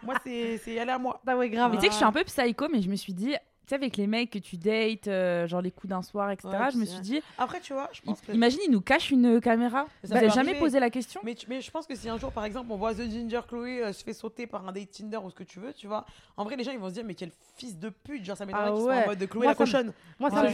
[0.06, 1.22] Moi, c'est c'est aller à moi.
[1.26, 1.72] Ah ouais, grave.
[1.72, 3.70] Mais tu sais que je suis un peu psycho, mais je me suis dit, tu
[3.70, 6.72] sais, avec les mecs que tu dates, euh, genre les coups d'un soir, etc., Ouais,
[6.74, 8.32] je me suis dit, Après, tu vois, je pense que.
[8.34, 9.86] imagine, ils nous cachent une caméra.
[10.04, 10.60] Ça Vous avez peut jamais arriver.
[10.60, 11.22] posé la question?
[11.24, 13.40] Mais, tu- mais je pense que si un jour, par exemple, on voit The Ginger
[13.48, 15.88] Chloé euh, se fait sauter par un date Tinder ou ce que tu veux, tu
[15.88, 16.06] vois,
[16.36, 18.46] en vrai, les gens ils vont se dire, mais quel fils de pute, genre ça
[18.46, 19.04] m'étonnerait Ah qu'ils soient ouais.
[19.04, 19.94] en mode de Chloé Moi, la ça me- cochonne.
[20.20, 20.54] Moi, ça Ouais, me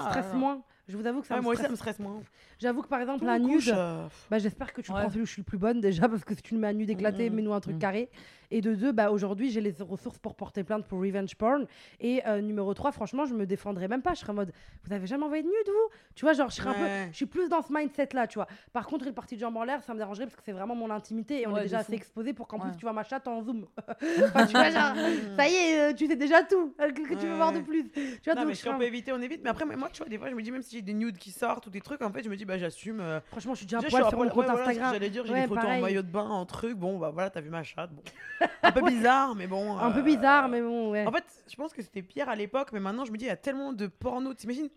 [0.00, 0.62] stresse euh, moins.
[0.86, 1.70] Je vous avoue que ça Ouais, me moi aussi, ça stresse.
[1.72, 2.20] me stresse moins.
[2.58, 5.00] J'avoue que par exemple, Tout la me nude, euh, bah, j'espère que tu Ouais.
[5.00, 6.68] prends celui où je suis le plus bonne déjà parce que si tu me mets
[6.68, 7.36] un nude éclaté, Mhm.
[7.36, 7.80] mets-nous un truc Mhm.
[7.80, 8.10] carré.
[8.50, 11.66] Et de deux, bah, aujourd'hui, j'ai les ressources pour porter plainte pour revenge porn.
[12.00, 14.12] Et euh, numéro 3, franchement, je me défendrais même pas.
[14.14, 14.52] Je serais en mode,
[14.84, 15.88] vous avez jamais envoyé de nude, vous?
[16.14, 16.86] Tu vois, genre, je serais un peu.
[17.10, 18.46] Je suis plus dans ce mindset-là, tu vois.
[18.74, 20.74] Par contre, une partie de jambes en l'air, ça me dérangerait parce que c'est vraiment
[20.76, 23.02] mon intimité et on Ouais, est déjà assez exposé pour qu'en plus tu vois ma
[23.04, 23.66] chatte en zoom.
[24.28, 24.94] Enfin, tu vois, genre,
[25.36, 26.74] ça y est, euh, tu sais déjà tout.
[26.80, 28.76] Euh, Que, que tu veux voir de plus Tu vois, Non, donc, mais si on
[28.76, 29.40] peut un- éviter, on évite.
[29.42, 31.16] Mais après, moi, tu vois, des fois, je me dis, même si j'ai des nudes
[31.18, 33.00] qui sortent ou des trucs, en fait, je me dis, bah, j'assume.
[33.00, 34.44] euh, Franchement, je suis déjà déjà, à je suis poil à sur mon poil- compte
[34.46, 34.92] ouais, voilà ce que Instagram.
[34.94, 35.78] J'allais dire, j'ai Ouais, des photos pareil.
[35.78, 36.76] en maillot de bain, en truc.
[36.76, 37.90] Bon, bah voilà, t'as vu ma chatte.
[37.92, 38.02] Bon.
[38.62, 39.76] Un peu bizarre, mais bon.
[39.78, 41.06] Un peu euh, bizarre, mais bon, ouais.
[41.06, 43.28] En fait, je pense que c'était pire à l'époque, mais maintenant, je me dis, il
[43.28, 44.34] y a tellement de porno.
[44.34, 44.68] T'imagines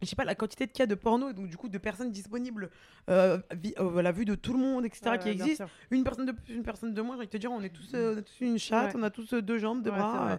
[0.00, 2.10] je sais pas la quantité de cas de porno et donc du coup de personnes
[2.10, 2.70] disponibles
[3.08, 5.66] euh, vi- euh, à la vue de tout le monde etc qui ouais, bien existent
[5.68, 5.74] sûr.
[5.92, 7.68] une personne de plus une personne de moins j'ai envie de te dire on est
[7.68, 9.00] tous euh, on a tous une chatte Ouais.
[9.00, 10.32] on a tous euh, deux jambes deux Ouais, c'est bras vrai.
[10.32, 10.36] euh,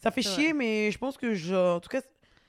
[0.00, 2.00] ça fait C'est chier mais je pense que je en tout cas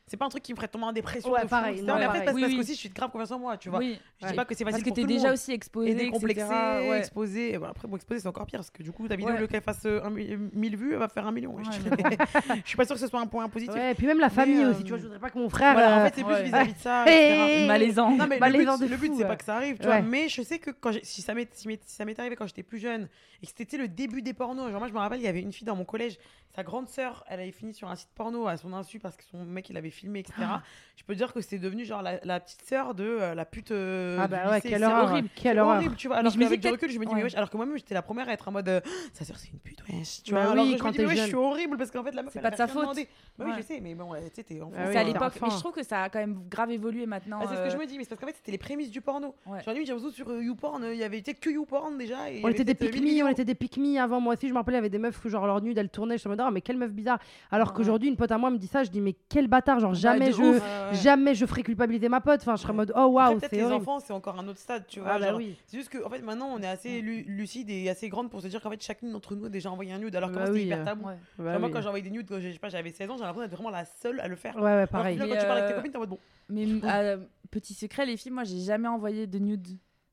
[0.08, 1.88] c'est pas un truc qui me ferait tomber en dépression Ouais, fou, pareil, etc.
[1.88, 2.26] non, mais après pareil.
[2.26, 2.58] parce, Oui, parce oui.
[2.60, 4.00] qu'aussi je suis de grave confiance en moi tu vois Oui.
[4.22, 4.36] je dis Ouais.
[4.36, 6.56] pas que c'est Parce facile que pour t'es déjà aussi exposé, et décomplexé etc.
[6.90, 7.00] Ouais.
[7.00, 9.34] exposé Et bah, après bon exposé c'est encore pire parce que du coup ta vidéo
[9.34, 9.40] Ouais.
[9.40, 12.68] le qu'elle fasse euh, un mi- 1000 vues elle va faire un million Ouais, je,
[12.70, 14.62] suis pas sûre que ce soit un point positif Ouais, et puis même la famille
[14.64, 15.74] euh, aussi, tu vois, je voudrais pas que mon frère.
[15.74, 16.44] voilà, en euh, fait c'est plus ouais.
[16.44, 17.06] vis-à-vis de ça.
[17.68, 18.12] Malaisant.
[18.12, 20.02] Le Malaisant but, de le but fou, c'est pas que ça arrive, tu Ouais.
[20.02, 20.02] vois.
[20.02, 20.72] Mais je sais que
[21.04, 23.08] si ça m'est si m'est- si ça m'est arrivé quand j'étais plus jeune
[23.42, 25.42] et que c'était le début des pornos, genre moi je me rappelle, il y avait
[25.42, 26.18] une fille dans mon collège,
[26.56, 29.24] sa grande sœur, elle avait fini sur un site porno à son insu parce que
[29.30, 30.34] son mec il avait filmé, etc.
[30.42, 30.62] Ah.
[30.96, 33.72] Je peux dire que c'était devenu genre la, la petite sœur de euh, la pute.
[33.72, 34.70] euh, Ah du bah ouais, lycée.
[34.70, 35.04] quelle C'est horreur.
[35.12, 35.30] horrible.
[35.36, 35.76] Quelle C'est horreur.
[35.78, 36.18] horrible, tu vois.
[36.18, 37.24] Alors je me dis du peut-être- recul, je me dis, mais ouais.
[37.26, 38.80] wesh, alors que moi-même j'étais la première à être en mode euh,
[39.14, 40.24] sa sœur c'est une pute, wesh.
[40.24, 41.28] Tu Bah vois, oui, que je quand dis, t'es mais wesh, je jeune.
[41.30, 42.82] suis horrible parce qu'en fait la meuf C'est elle pas de sa rien faute.
[42.84, 43.08] demandé.
[43.38, 43.58] Bah oui, Ouais.
[43.58, 44.72] je sais, mais bon, tu sais, t'es enfant.
[44.78, 45.22] Ah oui, c'est à c'est l'époque.
[45.24, 45.46] enfant.
[45.48, 47.40] Mais je trouve que ça a quand même grave évolué maintenant.
[47.42, 48.58] Ah, c'est ce que je euh, me dis, mais c'est parce qu'en fait, c'était les
[48.58, 49.36] prémices du porno.
[49.46, 49.62] Ouais.
[49.64, 52.30] Genre, limite, j'ai l'impression sur euh, YouPorn, euh, il y avait peut-être que YouPorn déjà.
[52.32, 53.56] Et il y On avait était des peut-être, euh, pick 1000 me, on était des
[53.56, 54.22] pick me avant.
[54.22, 55.90] Moi aussi, je me rappelais, il y avait des meufs que genre leur nude, elles
[55.90, 56.18] tournaient.
[56.18, 57.20] Je me disais, mais quelle meuf bizarre.
[57.52, 57.74] Alors Ouais.
[57.76, 59.80] qu'aujourd'hui, une pote à moi me dit ça, je dis, mais quel bâtard.
[59.80, 60.42] Genre, Bah, jamais je, ouf.
[60.42, 60.96] Ouais, ouais.
[60.96, 62.42] jamais je ferais culpabiliser ma pote.
[62.42, 63.82] Enfin, je serais en mode, oh waouh, peut-être c'est les horrible.
[63.82, 65.10] enfants, c'est encore un autre stade, tu vois.
[65.14, 65.56] Ah bah genre, oui.
[65.68, 68.48] C'est juste qu'en fait, maintenant, on est assez lu- lucide et assez grande pour se
[68.48, 70.16] dire qu'en fait, chacune d'entre nous a déjà envoyé un nude.
[70.16, 71.08] Alors que Bah oui, hyper euh, tabou.
[71.08, 71.16] ouais.
[71.38, 71.74] Bah Genre, moi, oui.
[71.74, 73.42] quand j'ai envoyé des nudes, quand j'ai- je sais pas, j'avais 16 ans, j'ai l'impression
[73.48, 74.56] d'être vraiment la seule à le faire.
[74.58, 75.18] Ouais, ouais, que pareil.
[75.18, 76.20] là, quand tu parles avec tes euh, copines, t'es en mode bon.
[76.50, 77.18] Mais euh,
[77.52, 79.68] petit secret, les filles, moi j'ai jamais envoyé de nude.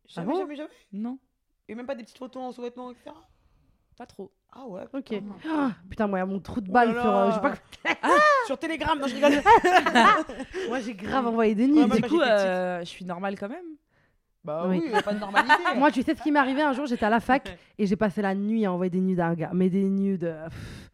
[0.07, 0.71] Jamais, bon jamais, jamais.
[0.93, 1.19] Non,
[1.69, 3.11] Et même pas des petites photos en sous-vêtements, etc.
[3.97, 4.31] pas trop.
[4.55, 4.83] Ah ouais.
[4.93, 5.05] Ok.
[5.05, 5.23] putain.
[5.49, 7.11] Ah, putain, moi, il y a mon trou de Oh balle là sur.
[7.11, 7.51] euh, je sais là.
[8.03, 8.09] pas
[8.47, 9.33] Sur Telegram, non, je rigole.
[10.69, 11.87] Moi, j'ai grave envoyé des Ouais, nudes.
[11.89, 12.47] moi, Du coup, j'étais petite.
[12.47, 13.65] euh, je suis normale quand même.
[14.45, 14.83] Bah Oui.
[14.85, 15.55] oui, y a pas de normalité.
[15.77, 17.97] Moi, tu sais ce qui m'est arrivé un jour, j'étais à la fac et j'ai
[17.97, 19.51] passé la nuit à envoyer des nudes à un gars.
[19.55, 20.25] Mais des nudes.
[20.25, 20.91] euh, pff,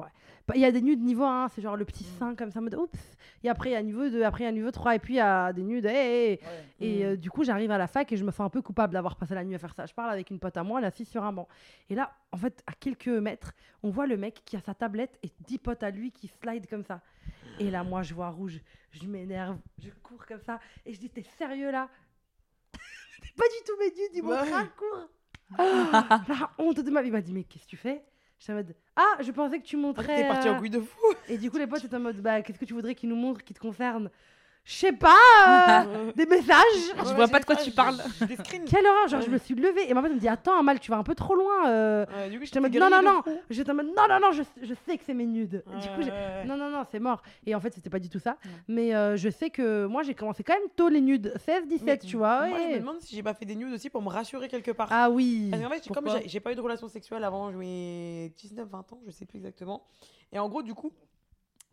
[0.00, 0.08] Ouais.
[0.46, 2.60] Pas- Il y a des nudes niveau 1, c'est genre le petit sein comme ça,
[2.60, 2.98] en mode oups.
[3.42, 5.14] Et après, il y a niveau 2, après, il y a niveau 3, et puis
[5.14, 5.86] il y a des nudes.
[5.86, 6.40] hey, hey, hey.
[6.80, 7.06] Et Mm.
[7.08, 9.16] euh, du coup, j'arrive à la fac et je me sens un peu coupable d'avoir
[9.16, 9.86] passé la nuit à faire ça.
[9.86, 11.48] Je parle avec une pote à moi, elle est assise sur un banc.
[11.88, 13.52] Et là, en fait, à quelques mètres,
[13.82, 16.66] on voit le mec qui a sa tablette et 10 potes à lui qui slide
[16.68, 17.00] comme ça.
[17.58, 18.60] Et là, moi, je vois rouge,
[18.92, 20.58] je m'énerve, je cours comme ça.
[20.86, 21.88] Et je dis, t'es sérieux là?
[23.22, 24.50] T'es pas du tout mes nudes, ils Ouais.
[24.50, 25.08] m'ont cours.
[25.58, 27.08] Ah, la honte de ma vie.
[27.08, 28.02] Il m'a dit, mais qu'est-ce que tu fais?
[28.40, 30.16] J'étais en mode, ah, je pensais que tu montrais.
[30.16, 30.98] T'es parti en couille de fou.
[31.28, 33.16] Et du coup, les potes étaient en mode, bah, qu'est-ce que tu voudrais qu'ils nous
[33.16, 34.10] montrent qui te concerne
[34.62, 35.16] Je sais pas,
[35.86, 36.54] euh, des messages.
[36.98, 37.96] Je vois pas de quoi tu parles.
[38.20, 38.64] J'ai des screens.
[38.66, 40.90] Quelle horreur, genre, je me suis levée et ma pote me dit, attends, Amal, tu
[40.90, 41.68] vas un peu trop loin.
[41.68, 42.06] euh.
[42.14, 43.22] Ouais, du coup, J'étais en mode, non, non, non.
[43.48, 45.64] J'étais en mode, non, non, non, je, je sais que c'est mes nudes.
[45.66, 46.44] du coup, j'ai- Ouais, ouais.
[46.46, 47.22] non, non, non, c'est mort.
[47.46, 48.36] Et en fait, c'était pas du tout ça.
[48.44, 48.50] Ouais.
[48.68, 51.32] Mais euh, je sais que moi, j'ai commencé quand même tôt les nudes.
[51.44, 52.46] 16, 17, Mais tu vois.
[52.46, 52.74] Moi, je ouais.
[52.74, 54.88] me demande si j'ai pas fait des nudes aussi pour me rassurer quelque part.
[54.90, 55.48] Ah oui.
[55.50, 58.32] Parce qu'en fait, j'ai- comme Pourquoi j'ai- j'ai pas eu de relation sexuelle avant, j'ai
[58.36, 59.82] 19-20 ans, je sais plus exactement.
[60.32, 61.09] Et en gros, du coup, je-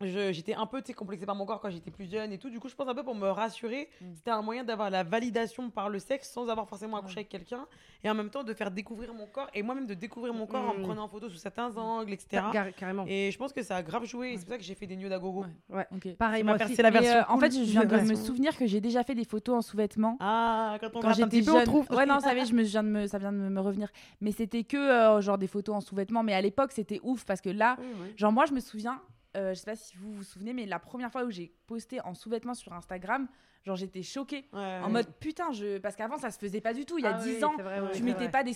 [0.00, 2.50] j'étais un peu complexée par mon corps quand j'étais plus jeune et tout.
[2.50, 4.04] Du coup, je pense un peu pour me rassurer, Mm.
[4.14, 7.66] c'était un moyen d'avoir la validation par le sexe sans avoir forcément accouché avec quelqu'un
[8.04, 10.68] et en même temps de faire découvrir mon corps et moi-même de découvrir mon corps
[10.70, 10.82] en me Mm.
[10.84, 12.42] prenant en photo sous certains angles, etc.
[12.52, 13.04] Car- carrément.
[13.08, 14.86] Et je pense que ça a grave joué et c'est pour ça que j'ai fait
[14.86, 15.44] des nœuds d'agogo.
[15.68, 15.76] Ouais.
[15.78, 15.86] Ouais.
[15.92, 16.14] Ok.
[16.16, 16.76] Pareil, moi aussi.
[16.76, 19.14] c'est la version euh, en fait, je viens de me souvenir que j'ai déjà fait
[19.16, 20.16] des photos en sous-vêtements.
[20.20, 21.60] Ah, quand on quand gratte un j'étais petit peu, jeune.
[21.62, 21.90] on trouve.
[21.90, 23.88] Ouais, non, ça, va, je me viens de me, ça vient de me, revenir.
[24.20, 26.22] Mais c'était que euh, genre des photos en sous-vêtements.
[26.22, 27.76] Mais à l'époque, c'était ouf parce que là,
[28.16, 29.00] genre moi, je me souviens,
[29.38, 32.00] euh, je sais pas si vous vous souvenez, mais la première fois où j'ai posté
[32.02, 33.28] en sous-vêtements sur Instagram,
[33.64, 34.48] genre j'étais choquée.
[34.52, 34.80] Ouais.
[34.82, 35.78] En mode putain, je...
[35.78, 36.98] parce qu'avant ça se faisait pas du tout.
[36.98, 38.54] Il y a Ah 10 oui, ans, vrai, ouais, tu mettais pas des,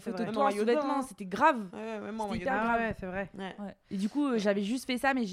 [0.00, 1.02] photos de toi en sous-vêtements, hein.
[1.02, 1.68] c'était grave.
[2.32, 2.48] C'était.
[2.48, 2.94] Ah grave.
[2.98, 3.30] c'est vrai.
[3.90, 5.24] Et du coup, euh, j'avais juste fait ça, mais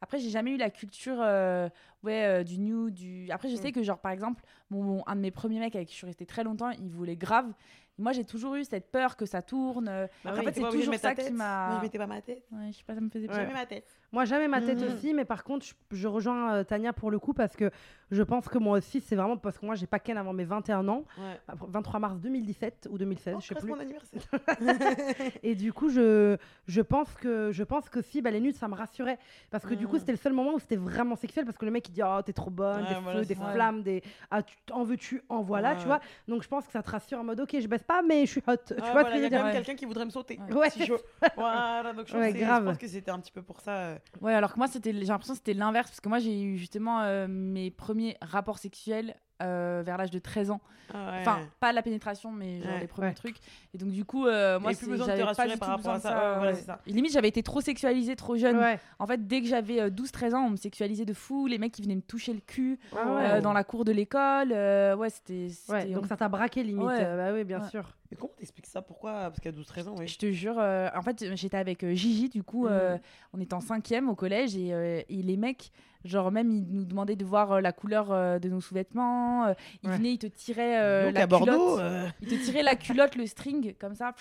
[0.00, 1.68] après, j'ai jamais eu la culture euh,
[2.02, 2.90] ouais, euh, du new.
[2.90, 3.30] Du...
[3.30, 5.88] Après, je sais que, genre, par exemple, mon, mon- un de mes premiers mecs avec
[5.88, 7.52] qui je suis restée très longtemps, il voulait grave.
[7.98, 9.86] Moi, j'ai toujours eu cette peur que ça tourne.
[10.24, 11.32] Bah en oui, fait, c'est toujours ça qui tête.
[11.32, 11.76] Moi, m'a.
[11.78, 12.42] je mettais pas ma tête.
[12.52, 13.36] Ouais, je sais pas, ça me faisait peur.
[13.36, 13.86] Jamais ma tête.
[14.12, 17.18] Moi, jamais ma tête aussi, mais par contre, je, je rejoins euh, Tania pour le
[17.18, 17.70] coup parce que
[18.10, 20.44] je pense que moi aussi, c'est vraiment parce que moi, j'ai pas ken avant mes
[20.44, 21.40] 21 ans, Ouais.
[21.48, 23.74] après- 23 mars 2017 ou 2016, Oh, je sais presque plus.
[23.74, 24.22] mon anniversaire.
[25.42, 26.36] Et du coup, je,
[26.66, 29.18] je pense que je pense que si bah, les nudes, ça me rassurait
[29.50, 30.00] parce que du coup, Mhm.
[30.00, 32.20] c'était le seul moment où c'était vraiment sexuel parce que le mec il dit oh
[32.24, 35.42] t'es trop bonne, Ouais, des voilà, feux, des flammes, des ah tu en veux-tu, en
[35.42, 36.00] voilà, Ouais, tu vois.
[36.28, 38.30] Donc je pense que ça te rassure en mode ok, je baisse pas, mais je
[38.32, 38.56] suis hot.
[38.66, 39.52] tu Ah, vois voilà, ce que il je y a veux dire quand même Ouais.
[39.64, 40.38] quelqu'un qui voudrait me sauter.
[40.50, 40.70] Ouais.
[40.70, 40.92] Si je-
[41.36, 42.64] Voilà, donc je, pense Ouais, que c'est- je grave.
[42.64, 43.72] pense que c'était un petit peu pour ça.
[43.76, 43.98] euh.
[44.20, 46.56] Ouais, alors que moi, c'était, j'ai l'impression que c'était l'inverse, parce que moi, j'ai eu
[46.56, 50.60] justement euh, mes premiers rapports sexuels euh, vers l'âge de 13 ans.
[50.94, 51.18] Ah ouais.
[51.22, 52.80] Enfin, pas la pénétration, mais genre Ouais.
[52.80, 53.14] les premiers Ouais.
[53.14, 53.36] trucs.
[53.74, 56.00] Et donc, du coup, euh, moi, plus besoin de te pas rassurer par rapport à
[56.00, 56.34] ça.
[56.38, 56.56] voilà,
[56.86, 58.56] limite, j'avais été trop sexualisée trop jeune.
[58.56, 58.78] Ouais.
[59.00, 61.48] En fait, dès que j'avais euh, 12-13 ans, on me sexualisait de fou.
[61.48, 64.52] Les mecs qui venaient me toucher le cul Ah euh, dans la cour de l'école.
[64.52, 65.48] euh, ouais, c'était.
[65.92, 66.86] Donc ça t'a braqué limite.
[66.86, 66.98] Ouais.
[67.04, 67.68] euh, bah oui, bien Ouais.
[67.68, 67.96] sûr.
[68.12, 68.80] Mais comment t'expliques ça?
[68.82, 69.12] Pourquoi?
[69.12, 70.06] Parce qu'à 12-13 ans, oui.
[70.06, 73.00] Je te jure, euh, en fait, j'étais avec euh, Gigi, du coup, euh, Mhm.
[73.32, 75.72] on était en cinquième au collège et, euh, et les mecs,
[76.06, 79.46] genre même, ils nous demandaient de voir euh, la couleur euh, de nos sous-vêtements.
[79.46, 79.96] euh, ils Ouais.
[79.96, 81.80] venaient, ils te tiraient euh, Donc la à Bordeaux, culotte.
[81.80, 84.12] euh, Ils te tiraient la culotte, le string, comme ça.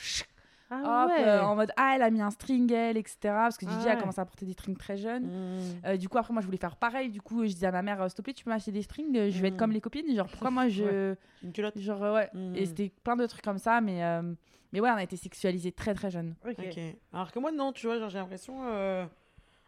[0.72, 1.24] Ah hop, ouais.
[1.24, 3.18] euh, en mode, ah, elle a mis un string, elle, etc.
[3.22, 4.00] Parce que Ah Gigi a ouais.
[4.00, 5.26] commencé à porter des strings très jeunes.
[5.26, 5.60] hmm.
[5.86, 7.10] Euh, du coup, après, moi, je voulais faire pareil.
[7.10, 9.14] Du coup, je disais à ma mère, s'il te plaît, tu peux m'acheter des strings
[9.30, 9.60] Je vais être Mhm.
[9.60, 10.16] comme les copines.
[10.16, 11.14] Genre, pourquoi moi, je.
[11.44, 11.78] Une culotte.
[11.78, 12.30] Genre, ouais.
[12.34, 12.56] Mhm.
[12.56, 14.04] Et c'était plein de trucs comme ça, mais.
[14.04, 14.34] euh,
[14.74, 16.36] Mais ouais, on a été sexualisés très très jeunes.
[16.46, 16.56] Ok.
[16.60, 16.80] Ok.
[17.14, 18.56] Alors que moi, non, tu vois, genre, j'ai l'impression.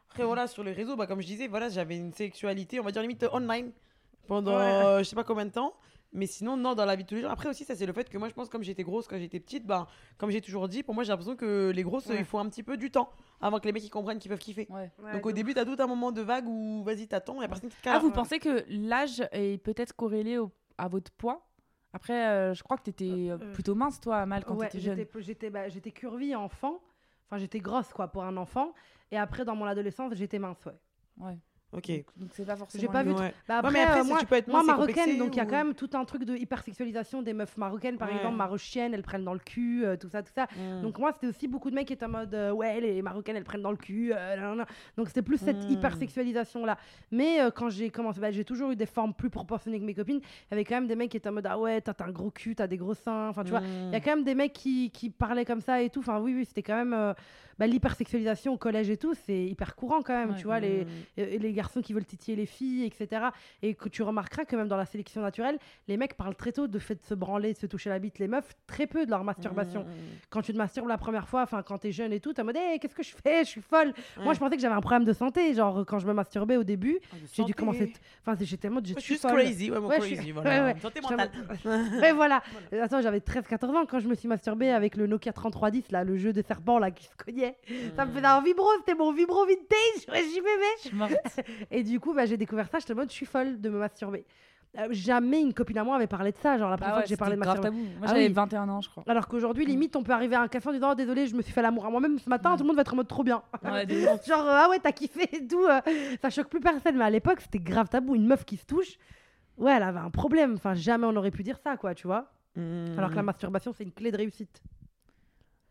[0.09, 2.91] Après, voilà, sur les réseaux, bah, comme je disais, voilà, j'avais une sexualité, on va
[2.91, 3.71] dire limite euh, online,
[4.27, 4.63] pendant Ouais.
[4.63, 5.73] euh, je sais pas combien de temps.
[6.13, 7.29] Mais sinon, non, dans la vie de tous les jours.
[7.31, 9.41] Après aussi, ça, c'est le fait que moi, je pense, comme j'étais grosse quand j'étais
[9.41, 9.87] petite, bah,
[10.17, 12.19] comme j'ai toujours dit, pour moi, j'ai l'impression que les grosses, Ouais.
[12.19, 13.09] il faut un petit peu du temps
[13.41, 14.67] avant que les mecs ils comprennent qu'ils peuvent kiffer.
[14.69, 14.89] Ouais.
[15.03, 17.47] Ouais, Donc au début, t'as tout un moment de vague où vas-y, t'attends, y a
[17.49, 17.93] personne qui te cale.
[17.97, 18.13] Ah, vous ouais.
[18.13, 21.45] pensez que l'âge est peut-être corrélé au- à votre poids?
[21.91, 24.79] Après, euh, je crois que t'étais euh, Euh, plutôt mince, toi, Mal, quand Ouais, t'étais
[24.79, 24.95] jeune.
[24.97, 26.79] j'étais- J'étais bah, j'étais curvie enfant.
[27.27, 28.73] Enfin, j'étais grosse quoi pour un enfant.
[29.11, 30.67] Et après, dans mon adolescence, j'étais mince.
[31.17, 31.37] Ouais.
[31.73, 31.91] Ok.
[32.15, 32.81] Donc, c'est pas forcément.
[32.81, 33.33] J'ai pas vu Ouais.
[33.47, 35.37] Bah Ouais, après, mais après, euh, si moi, tu peux être moi marocaine, donc il
[35.37, 38.15] y a quand même tout un truc de hypersexualisation des meufs marocaines, par Ouais.
[38.15, 40.47] exemple, marochiennes, elles prennent dans le cul, euh, tout ça, tout ça.
[40.55, 40.81] Hmm.
[40.81, 43.35] Donc moi, c'était aussi beaucoup de mecs qui étaient en mode, euh, ouais, les marocaines,
[43.35, 44.13] elles prennent dans le cul.
[44.13, 44.65] euh, nan, nan.
[44.95, 45.71] Donc c'était plus cette Mm.
[45.71, 46.77] hypersexualisation-là.
[47.11, 49.93] Mais euh, quand j'ai commencé, bah, j'ai toujours eu des formes plus proportionnées que mes
[49.93, 50.19] copines.
[50.23, 52.11] Il y avait quand même des mecs qui étaient en mode, ah ouais, t'as un
[52.11, 53.27] gros cul, t'as des gros seins.
[53.29, 55.81] Enfin, tu vois, il y a quand même des mecs qui, qui parlaient comme ça
[55.81, 55.99] et tout.
[55.99, 57.13] Enfin, oui, oui, c'était quand même euh,
[57.59, 59.13] bah, l'hypersexualisation au collège et tout.
[59.25, 60.37] C'est hyper courant quand même, Ouais.
[60.37, 60.89] tu vois, les, Hmm.
[61.17, 63.27] les garçons qui veulent titiller les filles, etc.
[63.61, 65.57] Et que tu remarqueras que même dans la sélection naturelle,
[65.89, 68.19] les mecs parlent très tôt de fait de se branler, de se toucher la bite.
[68.19, 69.81] Les meufs, très peu de leur masturbation.
[69.81, 69.87] Hmm.
[70.29, 72.45] Quand tu te masturbes la première fois, enfin quand t'es jeune et tout, t'es en
[72.45, 73.43] mode, Hey, qu'est-ce que je fais?
[73.43, 73.93] Je suis folle.
[74.17, 74.33] Moi, Ouais.
[74.35, 75.53] je pensais que j'avais un problème de santé.
[75.53, 77.53] Genre, quand je me masturbais au début, Ah, j'ai dû santé.
[77.53, 77.93] commencer.
[78.25, 79.33] Enfin, j'étais en mode, je suis folle.
[79.33, 80.63] crazy, ouais, mon Ouais, je suis- crazy, ouais, voilà.
[80.65, 80.75] ouais.
[80.79, 81.31] Santé J'étais en mentale.
[82.03, 82.43] Ouais, voilà.
[82.73, 86.03] Euh, Attends, j'avais 13-14 ans quand je me suis masturbée avec le Nokia 3310, là,
[86.03, 87.57] le jeu de serpent là qui se cognait.
[87.95, 90.13] Ça me faisait un vibro, c'était mon vibro vintage.
[90.13, 91.46] Ouais, j'y bébé.
[91.71, 92.79] Et du coup, bah, j'ai découvert ça.
[92.79, 94.25] J'étais en mode, je suis folle de me masturber.
[94.77, 96.57] Euh, jamais une copine à moi avait parlé de ça.
[96.57, 97.73] Genre, la première Bah fois que j'ai parlé de masturbation.
[97.73, 98.33] Moi, Ah j'avais oui.
[98.33, 99.03] 21 ans, je crois.
[99.07, 99.69] Alors qu'aujourd'hui, Mm.
[99.69, 101.61] limite, on peut arriver à un café en disant oh, désolé, je me suis fait
[101.61, 102.53] l'amour à moi-même ce matin.
[102.53, 102.57] Mm.
[102.57, 103.41] Tout le monde va être en mode trop bien.
[103.63, 103.87] Ouais,
[104.27, 105.63] Genre, ah ouais, t'as kiffé et tout.
[105.65, 105.79] euh,
[106.21, 106.97] ça choque plus personne.
[106.97, 108.13] Mais à l'époque, c'était grave tabou.
[108.15, 108.97] Une meuf qui se touche,
[109.57, 110.53] ouais, elle avait un problème.
[110.55, 112.29] Enfin, jamais on aurait pu dire ça, quoi, tu vois.
[112.55, 112.85] Hmm.
[112.97, 114.61] Alors que la masturbation, c'est une clé de réussite.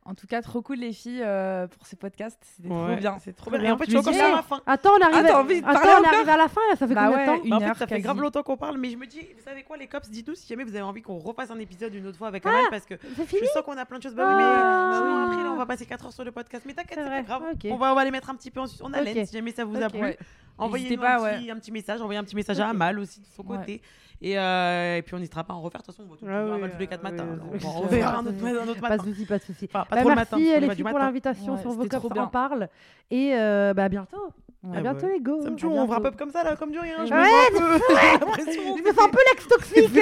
[0.08, 2.38] En tout cas, trop cool les filles euh, pour ce podcast.
[2.56, 3.18] C'était trop Ouais, bien.
[3.22, 3.68] C'est trop Trop bien.
[3.70, 4.60] Et en fait, Je me ça à la fin.
[4.64, 5.20] Attends, on arrive, Ah, à...
[5.20, 6.60] Attends, on encore arrive à la fin.
[6.70, 7.44] là, Ça fait Bah combien de ouais, temps?
[7.44, 9.20] Une Bah, en heure fait, ça fait grave longtemps qu'on parle, mais je me dis,
[9.20, 11.92] vous savez quoi, les cops, dites-nous si jamais vous avez envie qu'on refasse un épisode
[11.94, 14.14] une autre fois avec Amal, parce que je sens qu'on a plein de choses.
[14.14, 14.88] Bah oui, Ah.
[14.92, 16.64] mais sinon, après, là, on va passer 4 heures sur le podcast.
[16.66, 17.42] Mais t'inquiète, C'est pas grave.
[17.64, 19.26] On, va, on va les mettre un petit peu en, en haleine Ok.
[19.26, 19.90] si jamais ça vous a Ok.
[19.92, 20.00] plu.
[20.02, 20.18] Ouais.
[20.58, 22.68] Envoyez-nous pas, un, petit, un petit message, envoyez un petit message à.
[22.68, 23.58] Amal aussi de son Ouais.
[23.58, 23.82] côté.
[24.22, 25.82] Et, euh, et puis on n'hésitera pas à en refaire.
[25.82, 27.26] De toute façon, on va tout Ah oui, Amal tous les 4 euh, matins.
[27.28, 27.88] oui, oui, on oui.
[27.90, 29.04] verra un autre, un autre Pas matin.
[29.04, 29.68] de soucis, pas de soucis.
[29.70, 30.60] Enfin, pas Bah, trop le merci matin.
[30.60, 31.04] les filles du pour matin.
[31.06, 32.68] l'invitation Ouais, sur vos cops en parle.
[33.10, 34.30] Et euh, bah, à bientôt.
[34.74, 35.42] À bientôt, les go.
[35.42, 37.04] Ça me tue, on wrap up comme ça, là, comme du rien.
[37.06, 37.20] Je Ouais,
[37.52, 37.82] me sens
[38.14, 38.34] un peu.
[38.78, 39.84] Je me sens un peu l'ex toxique.
[39.86, 40.00] couper,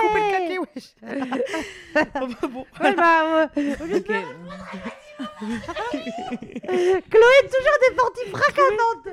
[0.00, 0.66] couper le ouais.
[0.74, 0.94] wesh.
[2.52, 2.64] Bon.
[2.82, 3.72] Ouais, bah, ouais.
[3.96, 4.12] Ok.
[6.66, 9.06] Chloé, toujours des sorties fracassantes.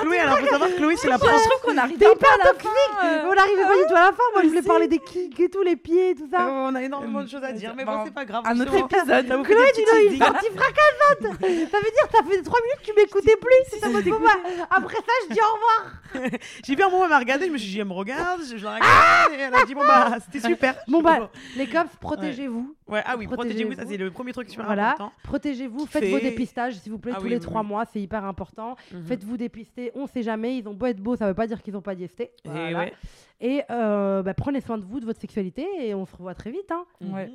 [0.00, 2.68] Chloé, alors faut savoir, Chloé, c'est la Je trouve qu'on arrive à la fin.
[3.04, 3.28] euh.
[3.30, 4.22] On n'arrivait pas du tout à la fin.
[4.32, 6.48] Moi, je voulais parler des kicks et tout, les pieds, tout ça.
[6.50, 8.44] On a énormément de choses à dire, mais bon, Bon, c'est pas grave.
[8.46, 9.26] un autre épisode.
[9.44, 10.24] Chloé, des tu as une idées.
[10.24, 11.38] sortie fracassante.
[11.70, 13.50] Ça veut dire que ça fait 3 minutes que tu m'écoutais plus.
[13.70, 14.26] C'est ça votre moment.
[14.70, 16.30] Après ça, je dis au revoir.
[16.64, 18.62] J'ai vu un moment, elle m'a regardé, je me suis dit, elle me regarde, je,
[18.64, 20.74] la regarde, et elle a dit, bon bah, c'était super.
[20.88, 22.74] Bon, bah, les cops, protégez-vous.
[22.88, 25.12] Ouais, ah oui, protégez-vous, ça c'est le premier truc super Voilà, important.
[25.22, 27.66] protégez-vous, faites Fait- vos dépistages s'il vous plaît Ah tous oui, les trois oui.
[27.68, 28.76] mois, c'est hyper important.
[28.92, 29.04] Mhm.
[29.04, 31.76] Faites-vous dépister, on sait jamais, ils ont beau être beaux, ça veut pas dire qu'ils
[31.76, 32.20] ont pas d'IST.
[32.20, 32.78] Et Voilà.
[32.78, 32.92] ouais.
[33.40, 36.50] Et euh, bah, prenez soin de vous, de votre sexualité et on se revoit très
[36.50, 36.70] vite.
[36.72, 36.84] Hein.
[37.02, 37.30] Ouais.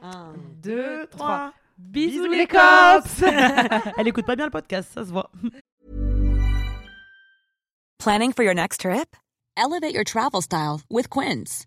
[0.00, 0.32] Un,
[0.62, 1.52] Deux, deux, trois.
[1.76, 3.22] Bisous, les cops
[3.98, 5.28] Elle écoute pas bien le podcast, ça se voit.
[7.98, 9.16] Planning for your next trip?
[9.56, 11.66] Elevate your travel style with Quince.